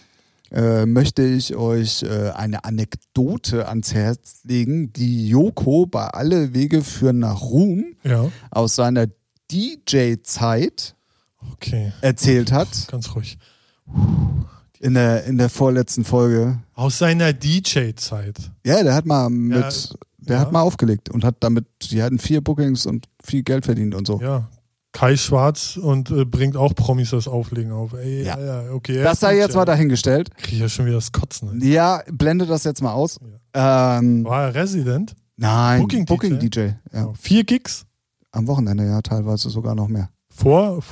äh, 0.50 0.86
möchte 0.86 1.22
ich 1.22 1.56
euch 1.56 2.02
äh, 2.04 2.30
eine 2.30 2.64
Anekdote 2.64 3.68
ans 3.68 3.92
Herz 3.92 4.40
legen, 4.44 4.92
die 4.92 5.28
Joko 5.28 5.86
bei 5.86 6.06
Alle 6.06 6.54
Wege 6.54 6.82
führen 6.82 7.18
nach 7.18 7.42
Ruhm 7.42 7.96
ja, 8.04 8.30
aus 8.50 8.76
seiner 8.76 9.06
DJ-Zeit 9.50 10.94
okay. 11.52 11.92
erzählt 12.00 12.52
hat 12.52 12.68
Ganz 12.90 13.14
ruhig. 13.14 13.38
in 14.80 14.94
der, 14.94 15.24
in 15.24 15.38
der 15.38 15.48
vorletzten 15.48 16.04
Folge. 16.04 16.60
Aus 16.74 16.98
seiner 16.98 17.32
DJ-Zeit. 17.32 18.36
Ja, 18.64 18.82
der 18.82 18.94
hat 18.94 19.06
mal 19.06 19.28
mit, 19.30 19.56
Ja, 19.56 19.96
der 20.28 20.36
ja. 20.36 20.42
hat 20.42 20.52
mal 20.52 20.62
aufgelegt 20.62 21.10
und 21.10 21.24
hat 21.24 21.36
damit, 21.40 21.66
die 21.82 22.02
hatten 22.02 22.18
vier 22.18 22.40
Bookings 22.40 22.86
und 22.86 23.06
viel 23.22 23.42
Geld 23.42 23.64
verdient 23.64 23.94
und 23.94 24.06
so. 24.06 24.20
Ja. 24.20 24.48
Kai 24.92 25.16
Schwarz 25.16 25.76
und 25.76 26.10
äh, 26.10 26.24
bringt 26.24 26.56
auch 26.56 26.74
Promis 26.74 27.10
das 27.10 27.26
Auflegen 27.26 27.72
auf. 27.72 27.94
Ey, 27.94 28.24
Ja. 28.24 28.38
ja. 28.38 28.72
okay. 28.72 29.02
Das 29.02 29.20
sei 29.20 29.36
jetzt 29.36 29.56
mal 29.56 29.64
dahingestellt. 29.64 30.34
Krieg 30.36 30.54
ich 30.54 30.60
ja 30.60 30.68
schon 30.68 30.86
wieder 30.86 30.96
das 30.96 31.10
Kotzen. 31.10 31.60
Ey. 31.60 31.72
Ja, 31.72 32.02
blende 32.12 32.46
das 32.46 32.62
jetzt 32.64 32.80
mal 32.80 32.92
aus. 32.92 33.18
Ähm, 33.52 34.24
War 34.24 34.44
er 34.44 34.54
Resident? 34.54 35.14
nein, 35.36 35.80
Booking 35.80 36.04
Booking, 36.04 36.38
DJ? 36.38 36.46
DJ. 36.46 36.68
Ja. 36.92 37.12
Vier 37.18 37.42
Gigs? 37.44 37.84
Am 38.30 38.46
Wochenende, 38.46 38.86
ja, 38.86 39.00
teilweise 39.02 39.50
sogar 39.50 39.74
noch 39.74 39.88
mehr. 39.88 40.10
Vor? 40.28 40.82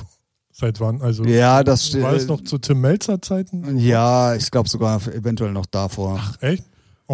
Seit 0.51 0.79
wann? 0.79 1.01
Also 1.01 1.23
Ja, 1.25 1.63
das 1.63 1.99
war 1.99 2.13
es 2.13 2.27
noch 2.27 2.41
zu 2.41 2.57
Tim 2.57 2.79
Melzer 2.81 3.21
Zeiten? 3.21 3.77
Ja, 3.77 4.35
ich 4.35 4.51
glaube 4.51 4.69
sogar 4.69 5.01
eventuell 5.07 5.51
noch 5.51 5.65
davor. 5.65 6.21
Echt? 6.41 6.63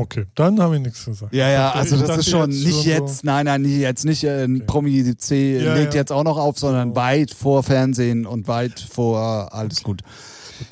Okay, 0.02 0.26
dann 0.36 0.62
habe 0.62 0.78
ich 0.78 0.82
nichts 0.82 1.04
gesagt. 1.04 1.34
Ja, 1.34 1.50
ja, 1.50 1.72
also 1.72 1.98
das 1.98 2.20
ist 2.20 2.30
schon 2.30 2.50
nicht 2.50 2.84
so- 2.84 2.90
jetzt, 2.90 3.26
nein, 3.26 3.46
nein, 3.46 3.64
nicht 3.64 3.80
jetzt 3.80 4.06
nicht 4.06 4.24
äh, 4.24 4.46
ein 4.46 4.58
Okay. 4.58 4.66
Promi 4.66 5.18
C 5.18 5.62
Ja, 5.62 5.74
legt 5.76 5.94
ja. 5.94 6.00
jetzt 6.00 6.12
auch 6.14 6.24
noch 6.24 6.38
auf, 6.38 6.58
sondern 6.58 6.90
So. 6.92 6.96
weit 6.96 7.32
vor 7.32 7.64
Fernsehen 7.64 8.26
und 8.26 8.48
weit 8.48 8.80
vor 8.80 9.54
alles 9.54 9.84
gut. 9.84 10.02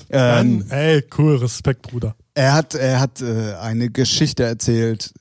Ähm, 0.09 0.65
Dann, 0.69 0.71
ey, 0.79 1.03
cool, 1.17 1.35
Respekt, 1.37 1.81
Bruder. 1.83 2.15
er 2.35 2.53
hat, 2.53 2.73
er 2.75 2.99
hat 3.01 3.21
äh, 3.21 3.55
eine 3.55 3.89
Geschichte 3.89 4.43
erzählt. 4.43 5.13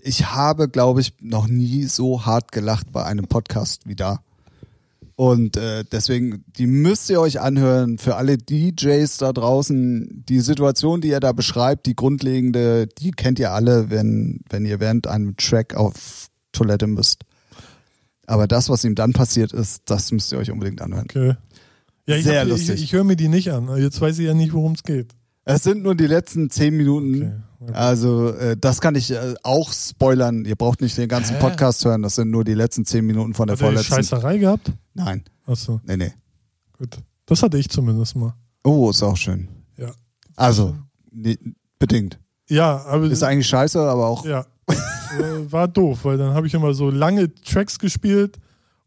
Ich 0.00 0.26
habe, 0.32 0.68
glaube 0.68 1.00
ich, 1.00 1.14
noch 1.20 1.48
nie 1.48 1.84
so 1.84 2.24
hart 2.24 2.52
gelacht 2.52 2.92
bei 2.92 3.04
einem 3.04 3.26
Podcast 3.26 3.88
wie 3.88 3.96
da. 3.96 4.20
Und 5.18 5.56
äh, 5.56 5.84
deswegen, 5.90 6.44
die 6.46 6.68
müsst 6.68 7.10
ihr 7.10 7.20
euch 7.20 7.40
anhören. 7.40 7.98
Für 7.98 8.14
alle 8.14 8.38
DJs 8.38 9.16
da 9.16 9.32
draußen, 9.32 10.22
die 10.28 10.38
Situation, 10.38 11.00
die 11.00 11.10
er 11.10 11.18
da 11.18 11.32
beschreibt, 11.32 11.86
die 11.86 11.96
grundlegende, 11.96 12.86
die 12.86 13.10
kennt 13.10 13.40
ihr 13.40 13.50
alle, 13.50 13.90
wenn, 13.90 14.42
wenn 14.48 14.64
ihr 14.64 14.78
während 14.78 15.08
einem 15.08 15.36
Track 15.36 15.74
auf 15.74 16.28
Toilette 16.52 16.86
müsst. 16.86 17.24
Aber 18.28 18.46
das, 18.46 18.68
was 18.68 18.84
ihm 18.84 18.94
dann 18.94 19.12
passiert 19.12 19.52
ist, 19.52 19.82
das 19.86 20.12
müsst 20.12 20.30
ihr 20.30 20.38
euch 20.38 20.52
unbedingt 20.52 20.80
anhören. 20.80 21.06
Okay. 21.10 21.34
Ja, 22.06 22.14
ich, 22.14 22.22
Sehr 22.22 22.42
hab- 22.42 22.48
lustig. 22.48 22.76
Ich, 22.76 22.82
ich 22.84 22.92
höre 22.92 23.02
mir 23.02 23.16
die 23.16 23.26
nicht 23.26 23.50
an. 23.50 23.76
Jetzt 23.76 24.00
weiß 24.00 24.20
ich 24.20 24.26
ja 24.26 24.34
nicht, 24.34 24.52
worum 24.52 24.74
es 24.74 24.84
geht. 24.84 25.16
Es 25.50 25.62
sind 25.62 25.82
nur 25.82 25.94
die 25.94 26.06
letzten 26.06 26.50
zehn 26.50 26.76
Minuten. 26.76 27.42
Okay. 27.58 27.72
Also 27.72 28.28
äh, 28.34 28.54
das 28.54 28.82
kann 28.82 28.94
ich 28.94 29.10
äh, 29.10 29.34
auch 29.42 29.72
spoilern. 29.72 30.44
Ihr 30.44 30.56
braucht 30.56 30.82
nicht 30.82 30.98
den 30.98 31.08
ganzen 31.08 31.36
Hä? 31.36 31.40
Podcast 31.40 31.84
hören. 31.86 32.02
Das 32.02 32.16
sind 32.16 32.30
nur 32.30 32.44
die 32.44 32.52
letzten 32.52 32.84
zehn 32.84 33.06
Minuten 33.06 33.32
von 33.32 33.46
der 33.46 33.54
Hat 33.54 33.60
vorletzten. 33.60 33.94
Scheißerei 33.94 34.36
gehabt? 34.36 34.70
Nein, 34.92 35.24
Achso, 35.46 35.80
nee, 35.84 35.96
nee. 35.96 36.12
gut. 36.76 36.98
Das 37.24 37.42
hatte 37.42 37.56
ich 37.56 37.70
zumindest 37.70 38.14
mal. 38.14 38.34
Oh, 38.62 38.90
ist 38.90 39.02
auch 39.02 39.16
schön. 39.16 39.48
Ja. 39.78 39.90
Also, 40.36 40.76
nee, 41.10 41.38
bedingt. 41.78 42.18
Ja, 42.50 42.84
aber 42.84 43.06
Ist 43.06 43.22
eigentlich 43.22 43.46
scheiße, 43.46 43.80
aber 43.80 44.06
auch. 44.06 44.26
ja. 44.26 44.44
Äh, 44.68 45.50
war 45.50 45.66
doof, 45.66 46.00
weil 46.04 46.18
dann 46.18 46.34
habe 46.34 46.46
ich 46.46 46.52
immer 46.52 46.74
so 46.74 46.90
lange 46.90 47.34
Tracks 47.34 47.78
gespielt 47.78 48.36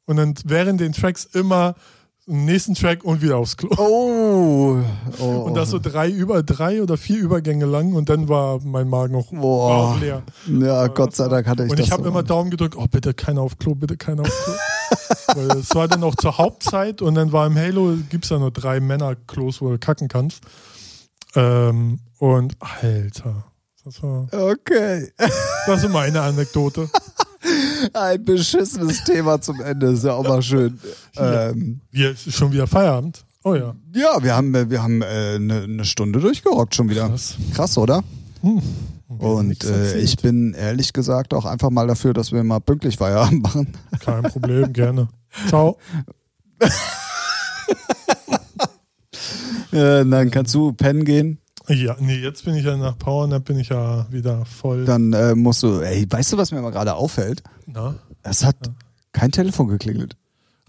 und 0.05 0.17
dann 0.17 0.35
während 0.45 0.79
den 0.79 0.93
Tracks 0.93 1.25
immer 1.25 1.73
nächsten 2.27 2.75
Track 2.75 3.03
und 3.03 3.21
wieder 3.21 3.37
aufs 3.37 3.57
Klo. 3.57 3.69
Oh, 3.77 4.77
oh, 5.19 5.23
Und 5.45 5.55
das 5.55 5.69
so 5.71 5.79
drei 5.79 6.09
über 6.09 6.43
drei 6.43 6.81
oder 6.81 6.97
vier 6.97 7.17
Übergänge 7.19 7.65
lang 7.65 7.93
und 7.93 8.09
dann 8.09 8.29
war 8.29 8.59
mein 8.63 8.87
Magen 8.89 9.15
auch, 9.15 9.31
auch 9.33 9.99
leer. 9.99 10.21
Ja, 10.47 10.87
Gott 10.87 11.15
sei 11.15 11.27
Dank 11.27 11.47
hatte 11.47 11.65
ich 11.65 11.71
Und 11.71 11.79
das. 11.79 11.87
ich 11.87 11.91
habe 11.91 12.03
so. 12.03 12.09
immer 12.09 12.23
Daumen 12.23 12.49
gedrückt, 12.51 12.75
oh 12.77 12.85
bitte 12.89 13.13
keiner 13.13 13.41
auf 13.41 13.57
Klo, 13.57 13.75
bitte 13.75 13.97
keiner 13.97 14.21
auf 14.21 14.29
Klo. 14.29 14.53
Weil 15.35 15.57
es 15.59 15.73
war 15.75 15.87
dann 15.87 16.03
auch 16.03 16.15
zur 16.15 16.37
Hauptzeit 16.37 17.01
und 17.01 17.15
dann 17.15 17.31
war 17.31 17.47
im 17.47 17.57
Halo, 17.57 17.95
gibt 18.09 18.25
es 18.25 18.29
ja 18.29 18.37
nur 18.39 18.51
drei 18.51 18.79
Männer-Klos, 18.79 19.61
wo 19.61 19.69
du 19.69 19.77
kacken 19.79 20.07
kannst. 20.07 20.41
Ähm, 21.35 21.99
und 22.19 22.55
Alter, 22.59 23.45
das 23.83 24.03
war, 24.03 24.27
Okay. 24.31 25.11
das 25.65 25.83
ist 25.83 25.89
meine 25.91 26.21
Anekdote. 26.21 26.89
Ein 27.93 28.23
beschissenes 28.23 29.03
Thema 29.03 29.41
zum 29.41 29.61
Ende. 29.61 29.87
Ist 29.87 30.03
ja 30.03 30.13
auch 30.13 30.23
mal 30.23 30.41
schön. 30.41 30.79
Ähm, 31.17 31.81
Wir, 31.91 32.15
schon 32.15 32.51
wieder 32.51 32.67
Feierabend. 32.67 33.23
Oh 33.43 33.55
ja. 33.55 33.75
Ja, 33.93 34.21
wir 34.21 34.35
haben, 34.35 34.53
äh, 34.53 34.69
wir 34.69 34.83
haben 34.83 35.01
äh, 35.01 35.35
eine, 35.35 35.63
eine 35.63 35.85
Stunde 35.85 36.19
durchgerockt 36.19 36.75
schon 36.75 36.89
wieder. 36.89 37.09
Krass. 37.09 37.35
Krass, 37.53 37.77
oder? 37.77 38.03
Hm. 38.41 38.61
Und 39.07 39.63
äh, 39.63 39.97
ich 39.97 40.17
bin 40.17 40.53
ehrlich 40.53 40.93
gesagt 40.93 41.33
auch 41.33 41.45
einfach 41.45 41.69
mal 41.69 41.87
dafür, 41.87 42.13
dass 42.13 42.31
wir 42.31 42.43
mal 42.43 42.59
pünktlich 42.59 42.97
Feierabend 42.97 43.43
machen. 43.43 43.73
Kein 43.99 44.23
Problem, 44.23 44.71
gerne. 44.73 45.09
Ciao. 45.47 45.77
Äh, 49.71 50.05
dann 50.05 50.31
kannst 50.31 50.53
du 50.53 50.73
pennen 50.73 51.05
gehen. 51.05 51.39
Ja, 51.69 51.95
nee, 51.99 52.15
jetzt 52.17 52.43
bin 52.45 52.55
ich 52.55 52.65
ja 52.65 52.75
nach 52.75 52.97
Powernap, 52.97 53.45
bin 53.45 53.59
ich 53.59 53.69
ja 53.69 54.05
wieder 54.11 54.45
voll. 54.45 54.83
Dann 54.85 55.13
äh, 55.13 55.35
musst 55.35 55.61
du, 55.63 55.79
ey, 55.81 56.05
weißt 56.09 56.33
du, 56.33 56.37
was 56.37 56.51
mir 56.51 56.61
mal 56.61 56.71
gerade 56.71 56.95
auffällt? 56.95 57.43
Na? 57.67 57.95
Es 58.23 58.43
hat 58.43 58.55
kein 59.13 59.31
Telefon 59.31 59.67
geklingelt. 59.67 60.17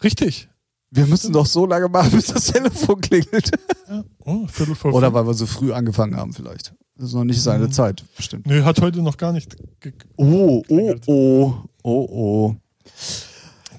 Richtig. 0.03 0.49
Wir 0.90 1.07
müssen 1.07 1.32
doch 1.32 1.47
so 1.47 1.64
lange 1.64 1.88
machen, 1.88 2.11
bis 2.11 2.26
das 2.26 2.45
Telefon 2.47 3.01
klingelt. 3.01 3.51
Ja. 3.88 4.05
Oh, 4.24 4.47
Viertel 4.47 4.74
vor 4.74 4.93
Oder 4.93 5.12
weil 5.14 5.26
wir 5.26 5.32
so 5.34 5.47
früh 5.47 5.72
angefangen 5.72 6.16
haben 6.16 6.34
vielleicht. 6.34 6.74
Das 6.97 7.09
ist 7.09 7.14
noch 7.14 7.24
nicht 7.24 7.40
seine 7.43 7.64
Mhm. 7.68 7.72
Zeit, 7.72 8.05
bestimmt. 8.16 8.47
Nee, 8.47 8.61
hat 8.62 8.80
heute 8.82 9.01
noch 9.01 9.16
gar 9.16 9.32
nicht 9.32 9.57
ge- 9.80 9.95
Oh, 10.16 10.24
oh, 10.59 10.62
Klingelt. 10.64 11.03
oh, 11.07 11.55
oh, 11.82 12.07
oh. 12.11 12.57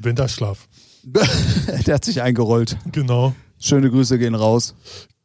Winterschlaf. 0.02 0.68
Der 1.86 1.96
hat 1.96 2.06
sich 2.06 2.22
eingerollt. 2.22 2.78
Genau. 2.92 3.34
Schöne 3.60 3.90
Grüße 3.90 4.18
gehen 4.18 4.36
raus. 4.36 4.74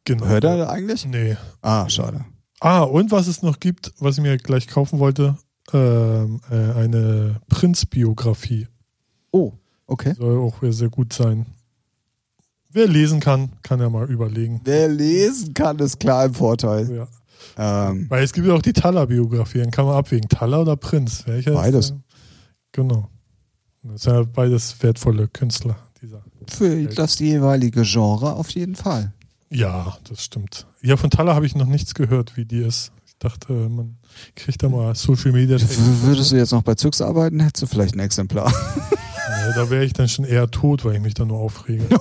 Genau. 0.05 0.25
Hört 0.25 0.43
er 0.43 0.69
eigentlich? 0.69 1.05
Nee. 1.05 1.37
Ah, 1.61 1.87
schade. 1.89 2.25
Ah, 2.59 2.81
und 2.81 3.11
was 3.11 3.27
es 3.27 3.41
noch 3.41 3.59
gibt, 3.59 3.93
was 3.99 4.17
ich 4.17 4.23
mir 4.23 4.37
gleich 4.37 4.67
kaufen 4.67 4.99
wollte, 4.99 5.37
ähm, 5.73 6.41
äh, 6.51 6.55
eine 6.55 7.41
Prinz-Biografie. 7.47 8.67
Oh, 9.31 9.53
okay. 9.85 10.13
Soll 10.17 10.39
auch 10.39 10.55
sehr 10.61 10.89
gut 10.89 11.13
sein. 11.13 11.45
Wer 12.71 12.87
lesen 12.87 13.19
kann, 13.19 13.53
kann 13.63 13.79
ja 13.79 13.89
mal 13.89 14.09
überlegen. 14.09 14.61
Wer 14.63 14.89
lesen 14.89 15.53
kann, 15.53 15.79
ist 15.79 15.99
klar 15.99 16.25
im 16.25 16.33
Vorteil. 16.33 16.89
Ja. 17.57 17.89
Ähm, 17.89 18.05
Weil 18.09 18.23
es 18.23 18.33
gibt 18.33 18.47
ja 18.47 18.53
auch 18.53 18.61
die 18.61 18.73
Taller-Biografie, 18.73 19.59
dann 19.59 19.71
kann 19.71 19.85
man 19.85 19.95
abwägen. 19.95 20.29
Taller 20.29 20.61
oder 20.61 20.75
Prinz? 20.75 21.25
Welcher 21.25 21.53
Beides. 21.53 21.87
Ist, 21.87 21.91
äh, 21.91 21.99
genau. 22.71 23.09
Das 23.83 24.03
sind 24.03 24.13
ja 24.13 24.23
beides 24.23 24.81
wertvolle 24.83 25.27
Künstler. 25.27 25.77
Dieser. 26.01 26.23
für 26.47 26.85
das 26.85 27.19
jeweilige 27.19 27.81
Genre 27.83 28.33
auf 28.33 28.49
jeden 28.51 28.75
Fall. 28.75 29.13
Ja, 29.49 29.97
das 30.07 30.23
stimmt. 30.23 30.67
Ja, 30.81 30.95
von 30.97 31.09
Taller 31.09 31.35
habe 31.35 31.45
ich 31.45 31.55
noch 31.55 31.65
nichts 31.65 31.93
gehört, 31.93 32.37
wie 32.37 32.45
die 32.45 32.59
ist. 32.59 32.91
Ich 33.07 33.17
dachte, 33.17 33.51
man 33.51 33.97
kriegt 34.35 34.61
da 34.63 34.69
mal 34.69 34.95
Social 34.95 35.31
Media. 35.31 35.57
Würdest 36.03 36.31
du 36.31 36.37
jetzt 36.37 36.51
noch 36.51 36.61
bei 36.61 36.75
Züx 36.75 37.01
arbeiten, 37.01 37.39
hättest 37.39 37.63
du 37.63 37.67
vielleicht 37.67 37.95
ein 37.95 37.99
Exemplar. 37.99 38.53
Nee, 38.91 39.53
da 39.55 39.69
wäre 39.69 39.83
ich 39.83 39.93
dann 39.93 40.07
schon 40.07 40.25
eher 40.25 40.49
tot, 40.49 40.85
weil 40.85 40.95
ich 40.95 41.01
mich 41.01 41.15
da 41.15 41.25
nur 41.25 41.39
aufrege. 41.39 41.87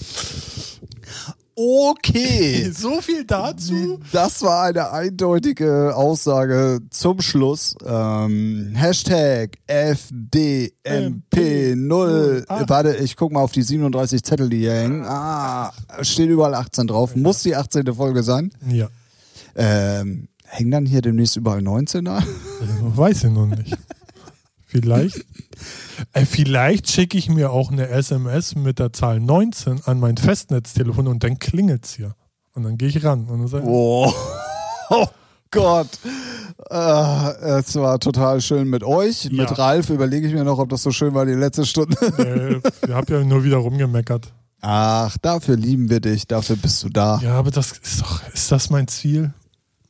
Okay. 1.62 2.70
so 2.74 3.02
viel 3.02 3.24
dazu? 3.26 4.00
Das 4.12 4.40
war 4.42 4.62
eine 4.64 4.90
eindeutige 4.92 5.94
Aussage 5.94 6.80
zum 6.88 7.20
Schluss. 7.20 7.74
Ähm, 7.84 8.72
Hashtag 8.74 9.58
FDMP0. 9.66 12.44
Ah. 12.48 12.64
Warte, 12.66 12.96
ich 12.96 13.14
guck 13.16 13.32
mal 13.32 13.42
auf 13.42 13.52
die 13.52 13.60
37 13.62 14.22
Zettel, 14.22 14.48
die 14.48 14.60
hier 14.60 14.72
hängen. 14.72 15.04
Ah, 15.04 15.70
steht 16.00 16.30
überall 16.30 16.54
18 16.54 16.86
drauf. 16.86 17.14
Muss 17.14 17.42
die 17.42 17.54
18. 17.54 17.92
Folge 17.94 18.22
sein. 18.22 18.52
Ja, 18.66 18.88
Ähm, 19.54 20.28
hängen 20.46 20.70
dann 20.70 20.86
hier 20.86 21.02
demnächst 21.02 21.36
überall 21.36 21.60
19er? 21.60 22.22
weiß 22.96 23.24
ich 23.24 23.30
noch 23.30 23.44
nicht. 23.46 23.76
Vielleicht. 24.70 25.24
Äh, 26.14 26.24
vielleicht 26.24 26.90
schicke 26.90 27.18
ich 27.18 27.28
mir 27.28 27.50
auch 27.52 27.70
eine 27.70 27.88
SMS 27.88 28.54
mit 28.54 28.78
der 28.78 28.90
Zahl 28.90 29.20
19 29.20 29.82
an 29.84 30.00
mein 30.00 30.16
Festnetztelefon 30.16 31.06
und 31.06 31.22
dann 31.22 31.38
klingelt 31.38 31.84
es 31.84 31.92
hier. 31.92 32.14
Und 32.54 32.62
dann 32.62 32.78
gehe 32.78 32.88
ich 32.88 33.04
ran 33.04 33.26
und 33.26 33.40
dann 33.40 33.48
sage 33.48 33.64
ich, 33.64 33.70
Oh, 33.70 34.10
oh 34.90 35.06
Gott. 35.50 35.88
Äh, 36.70 37.58
es 37.58 37.74
war 37.76 37.98
total 38.00 38.40
schön 38.40 38.68
mit 38.68 38.82
euch. 38.82 39.24
Ja. 39.24 39.42
Mit 39.42 39.58
Ralf 39.58 39.90
überlege 39.90 40.26
ich 40.26 40.32
mir 40.32 40.44
noch, 40.44 40.58
ob 40.58 40.70
das 40.70 40.82
so 40.82 40.90
schön 40.90 41.12
war 41.12 41.26
die 41.26 41.34
letzte 41.34 41.66
Stunde. 41.66 41.96
äh, 42.82 42.88
ihr 42.88 42.94
habt 42.94 43.10
ja 43.10 43.22
nur 43.22 43.44
wieder 43.44 43.58
rumgemeckert. 43.58 44.32
Ach, 44.62 45.16
dafür 45.18 45.56
lieben 45.56 45.90
wir 45.90 46.00
dich, 46.00 46.26
dafür 46.26 46.56
bist 46.56 46.82
du 46.82 46.88
da. 46.88 47.20
Ja, 47.22 47.34
aber 47.34 47.50
das 47.50 47.72
ist 47.72 48.00
doch, 48.00 48.26
ist 48.32 48.50
das 48.50 48.70
mein 48.70 48.88
Ziel? 48.88 49.34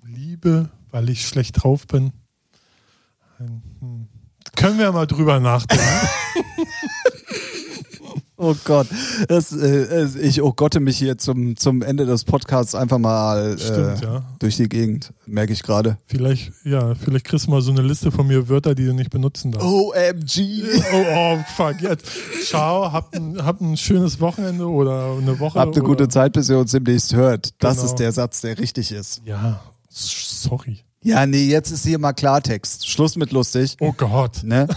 Liebe, 0.05 0.71
weil 0.91 1.09
ich 1.09 1.27
schlecht 1.27 1.63
drauf 1.63 1.87
bin? 1.87 2.13
Hm. 3.39 3.63
Können 4.57 4.79
wir 4.79 4.93
mal 4.93 5.07
drüber 5.07 5.41
nachdenken. 5.41 5.85
Oh 8.43 8.57
Gott, 8.65 8.87
das, 9.29 9.53
äh, 9.53 10.07
ich 10.19 10.41
oh 10.41 10.55
Gotte 10.55 10.81
mich 10.81 10.97
hier 10.97 11.19
zum, 11.19 11.59
zum 11.59 11.83
Ende 11.83 12.07
des 12.07 12.25
Podcasts 12.25 12.75
einfach 12.75 12.97
mal 12.97 13.59
Stimmt, 13.59 14.01
äh, 14.01 14.07
ja. 14.07 14.23
durch 14.39 14.57
die 14.57 14.67
Gegend, 14.67 15.13
merke 15.27 15.53
ich 15.53 15.63
gerade. 15.63 15.99
Vielleicht, 16.07 16.51
ja, 16.65 16.95
vielleicht 16.95 17.27
kriegst 17.27 17.49
du 17.49 17.51
mal 17.51 17.61
so 17.61 17.71
eine 17.71 17.83
Liste 17.83 18.11
von 18.11 18.27
mir 18.27 18.49
Wörter, 18.49 18.75
die 18.75 18.87
du 18.87 18.95
nicht 18.95 19.11
benutzen 19.11 19.53
darfst. 19.53 19.69
OMG. 19.69 20.63
Oh, 20.91 21.05
oh, 21.15 21.39
fuck, 21.55 21.83
jetzt. 21.83 22.07
Ciao, 22.47 22.91
habt 22.91 23.15
ein, 23.15 23.45
habt 23.45 23.61
ein 23.61 23.77
schönes 23.77 24.21
Wochenende 24.21 24.67
oder 24.67 25.19
eine 25.21 25.39
Woche. 25.39 25.59
Habt 25.61 25.75
eine 25.77 25.85
oder, 25.85 25.91
gute 25.97 26.09
Zeit, 26.09 26.33
bis 26.33 26.49
ihr 26.49 26.59
uns 26.59 26.71
demnächst 26.71 27.15
hört. 27.15 27.51
Das 27.63 27.77
Genau. 27.77 27.89
ist 27.89 27.97
der 27.97 28.13
Satz, 28.13 28.41
der 28.41 28.59
richtig 28.59 28.91
ist. 28.91 29.21
Ja, 29.27 29.61
sorry. 29.91 30.79
Ja, 31.03 31.25
nee, 31.27 31.45
jetzt 31.47 31.71
ist 31.71 31.85
hier 31.85 31.99
mal 31.99 32.13
Klartext. 32.13 32.87
Schluss 32.87 33.17
mit 33.17 33.33
lustig. 33.33 33.77
Oh 33.81 33.93
Gott. 33.93 34.43
Ne? 34.43 34.69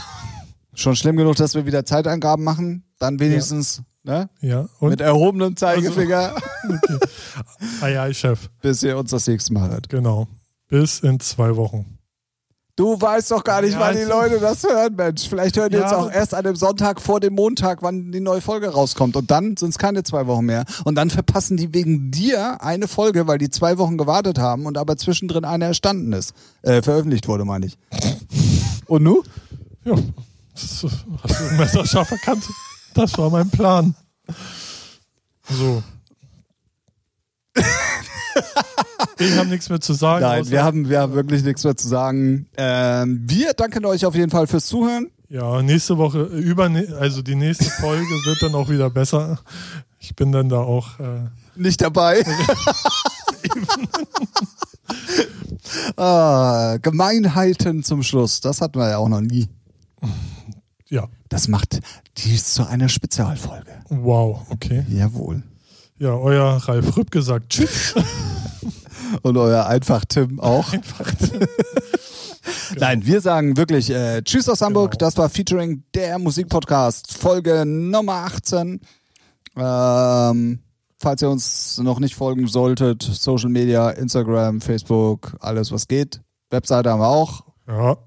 Schon 0.73 0.95
schlimm 0.95 1.17
genug, 1.17 1.35
dass 1.35 1.53
wir 1.53 1.65
wieder 1.65 1.85
Zeitangaben 1.85 2.43
machen. 2.45 2.83
Dann 2.97 3.19
wenigstens 3.19 3.81
ne? 4.03 4.29
Ja, 4.41 4.67
und? 4.79 4.91
mit 4.91 5.01
erhobenem 5.01 5.55
Zeigefinger, 5.57 6.35
Ei, 7.81 7.99
ei, 7.99 8.13
Chef. 8.13 8.49
bis 8.61 8.83
ihr 8.83 8.97
uns 8.97 9.11
das 9.11 9.27
nächste 9.27 9.53
Mal 9.53 9.69
hört. 9.69 9.89
Genau. 9.89 10.27
Bis 10.69 10.99
in 10.99 11.19
zwei 11.19 11.55
Wochen. 11.55 11.99
Du 12.75 12.99
weißt 12.99 13.29
doch 13.29 13.43
gar 13.43 13.61
nicht, 13.61 13.73
Ja, 13.73 13.79
wann 13.81 13.95
die 13.95 14.01
Leute 14.01 14.39
das 14.39 14.63
hören, 14.63 14.95
Mensch. 14.95 15.29
Vielleicht 15.29 15.55
hören 15.57 15.69
die 15.69 15.75
Ja, 15.77 15.83
jetzt 15.83 15.93
auch 15.93 16.09
erst 16.11 16.33
an 16.33 16.43
dem 16.43 16.55
Sonntag 16.55 16.99
vor 17.01 17.19
dem 17.19 17.35
Montag, 17.35 17.83
wann 17.83 18.11
die 18.11 18.19
neue 18.19 18.41
Folge 18.41 18.69
rauskommt. 18.69 19.15
Und 19.15 19.29
dann 19.29 19.55
sind 19.57 19.69
es 19.69 19.77
keine 19.77 20.01
zwei 20.01 20.25
Wochen 20.25 20.45
mehr. 20.45 20.65
Und 20.83 20.95
dann 20.95 21.11
verpassen 21.11 21.55
die 21.55 21.71
wegen 21.71 22.09
dir 22.09 22.63
eine 22.63 22.87
Folge, 22.87 23.27
weil 23.27 23.37
die 23.37 23.51
zwei 23.51 23.77
Wochen 23.77 23.95
gewartet 23.99 24.39
haben 24.39 24.65
und 24.65 24.79
aber 24.79 24.97
zwischendrin 24.97 25.45
eine 25.45 25.65
erstanden 25.65 26.13
ist. 26.13 26.33
Äh, 26.63 26.81
veröffentlicht 26.81 27.27
wurde, 27.27 27.45
meine 27.45 27.67
ich. 27.67 27.77
Und 28.87 29.03
nu? 29.03 29.21
Ja, 29.85 29.93
das 30.53 30.83
hast 30.83 31.41
du 31.41 31.55
messerscharf 31.55 32.09
erkannt. 32.09 32.43
Das 32.95 33.15
war 33.19 33.29
mein 33.29 33.49
Plan. 33.51 33.93
So. 35.47 35.83
Ich 39.19 39.37
habe 39.37 39.49
nichts 39.49 39.69
mehr 39.69 39.81
zu 39.81 39.93
sagen. 39.93 40.23
Nein, 40.23 40.49
wir 40.49 40.63
haben, 40.63 40.89
wir 40.89 40.99
haben 40.99 41.13
wirklich 41.13 41.43
nichts 41.43 41.63
mehr 41.63 41.75
zu 41.75 41.87
sagen. 41.87 42.47
Ähm, 42.57 43.21
wir 43.25 43.53
danken 43.53 43.85
euch 43.85 44.05
auf 44.05 44.15
jeden 44.15 44.31
Fall 44.31 44.47
fürs 44.47 44.65
Zuhören. 44.65 45.07
Ja, 45.29 45.61
nächste 45.61 45.97
Woche, 45.97 46.23
über, 46.23 46.69
also 46.99 47.21
die 47.21 47.35
nächste 47.35 47.65
Folge 47.65 48.05
wird 48.25 48.41
dann 48.41 48.55
auch 48.55 48.69
wieder 48.69 48.89
besser. 48.89 49.39
Ich 49.99 50.15
bin 50.15 50.31
dann 50.31 50.49
da 50.49 50.57
auch. 50.57 50.99
Äh, 50.99 51.29
Nicht 51.55 51.81
dabei. 51.81 52.23
ah, 55.97 56.77
Gemeinheiten 56.81 57.83
zum 57.83 58.03
Schluss. 58.03 58.41
Das 58.41 58.61
hatten 58.61 58.79
wir 58.79 58.89
ja 58.89 58.97
auch 58.97 59.09
noch 59.09 59.21
nie. 59.21 59.47
ja, 60.89 61.07
Das 61.29 61.47
macht 61.47 61.79
dies 62.17 62.53
zu 62.53 62.67
einer 62.67 62.89
Spezialfolge. 62.89 63.71
wow, 63.89 64.41
okay. 64.49 64.85
Jawohl. 64.89 65.43
Ja, 65.99 66.13
euer 66.15 66.57
Ralf 66.67 66.97
Rüpp 66.97 67.11
gesagt. 67.11 67.49
Tschüss. 67.49 67.95
Und 69.21 69.37
euer 69.37 69.65
einfach 69.67 70.03
Tim 70.05 70.39
auch. 70.39 70.73
Einfach. 70.73 71.13
Nein, 72.77 73.05
wir 73.05 73.21
sagen 73.21 73.55
wirklich 73.57 73.89
äh, 73.89 74.21
Tschüss 74.23 74.49
aus 74.49 74.61
Hamburg. 74.61 74.91
Genau. 74.91 75.05
Das 75.05 75.17
war 75.17 75.29
Featuring 75.29 75.83
der 75.93 76.19
Musikpodcast, 76.19 77.17
Folge 77.17 77.65
Nummer 77.65 78.25
18. 78.25 78.81
Ähm, 79.55 80.59
falls 80.99 81.21
ihr 81.21 81.29
uns 81.29 81.77
noch 81.79 81.99
nicht 81.99 82.15
folgen 82.15 82.47
solltet, 82.47 83.03
Social 83.03 83.49
Media, 83.49 83.89
Instagram, 83.91 84.61
Facebook, 84.61 85.35
alles 85.39 85.71
was 85.71 85.87
geht. 85.87 86.21
Webseite 86.49 86.89
haben 86.91 86.99
wir 87.01 87.07
auch. 87.07 87.43
Ja. 87.67 87.97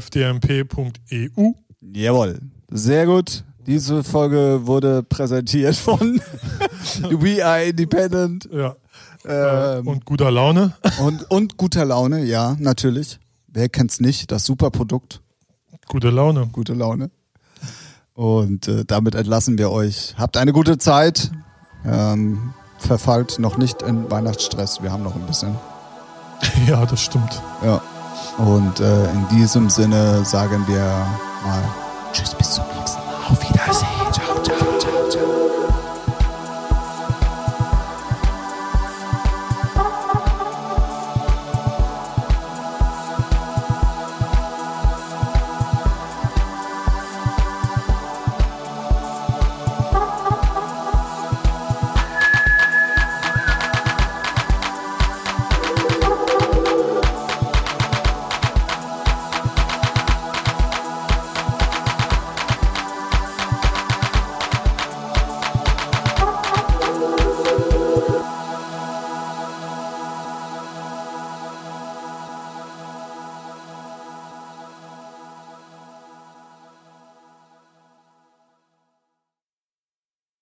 fdmp.eu. 0.00 1.52
Jawohl. 1.80 2.40
Sehr 2.70 3.06
gut. 3.06 3.44
Diese 3.66 4.04
Folge 4.04 4.60
wurde 4.66 5.02
präsentiert 5.02 5.74
von 5.74 6.20
We 7.10 7.44
Are 7.44 7.64
Independent 7.64 8.48
Ja. 8.52 8.76
Ähm, 9.28 9.86
Und 9.86 10.04
guter 10.04 10.30
Laune. 10.30 10.74
und, 11.00 11.30
und 11.30 11.56
guter 11.56 11.84
Laune, 11.84 12.24
ja, 12.24 12.56
natürlich. 12.58 13.18
Wer 13.48 13.68
kennt's 13.68 14.00
nicht? 14.00 14.30
Das 14.30 14.44
super 14.44 14.70
Produkt. 14.70 15.20
Gute 15.88 16.10
Laune. 16.10 16.48
Gute 16.52 16.74
Laune. 16.74 17.10
Und 18.14 18.66
äh, 18.68 18.84
damit 18.84 19.14
entlassen 19.14 19.58
wir 19.58 19.70
euch. 19.70 20.14
Habt 20.18 20.36
eine 20.36 20.52
gute 20.52 20.78
Zeit. 20.78 21.30
Ähm, 21.84 22.54
verfallt 22.78 23.38
noch 23.38 23.56
nicht 23.58 23.82
in 23.82 24.10
Weihnachtsstress. 24.10 24.82
Wir 24.82 24.92
haben 24.92 25.02
noch 25.02 25.14
ein 25.14 25.26
bisschen. 25.26 25.56
Ja, 26.66 26.84
das 26.84 27.00
stimmt. 27.00 27.42
Ja. 27.64 27.80
Und 28.38 28.80
äh, 28.80 29.10
in 29.10 29.28
diesem 29.28 29.70
Sinne 29.70 30.24
sagen 30.24 30.64
wir 30.66 30.82
mal 31.44 31.62
Tschüss, 32.12 32.34
bis 32.34 32.52
zum 32.54 32.64
nächsten 32.78 32.98
Mal. 33.00 33.30
Auf 33.30 33.48
Wiedersehen. 33.48 34.05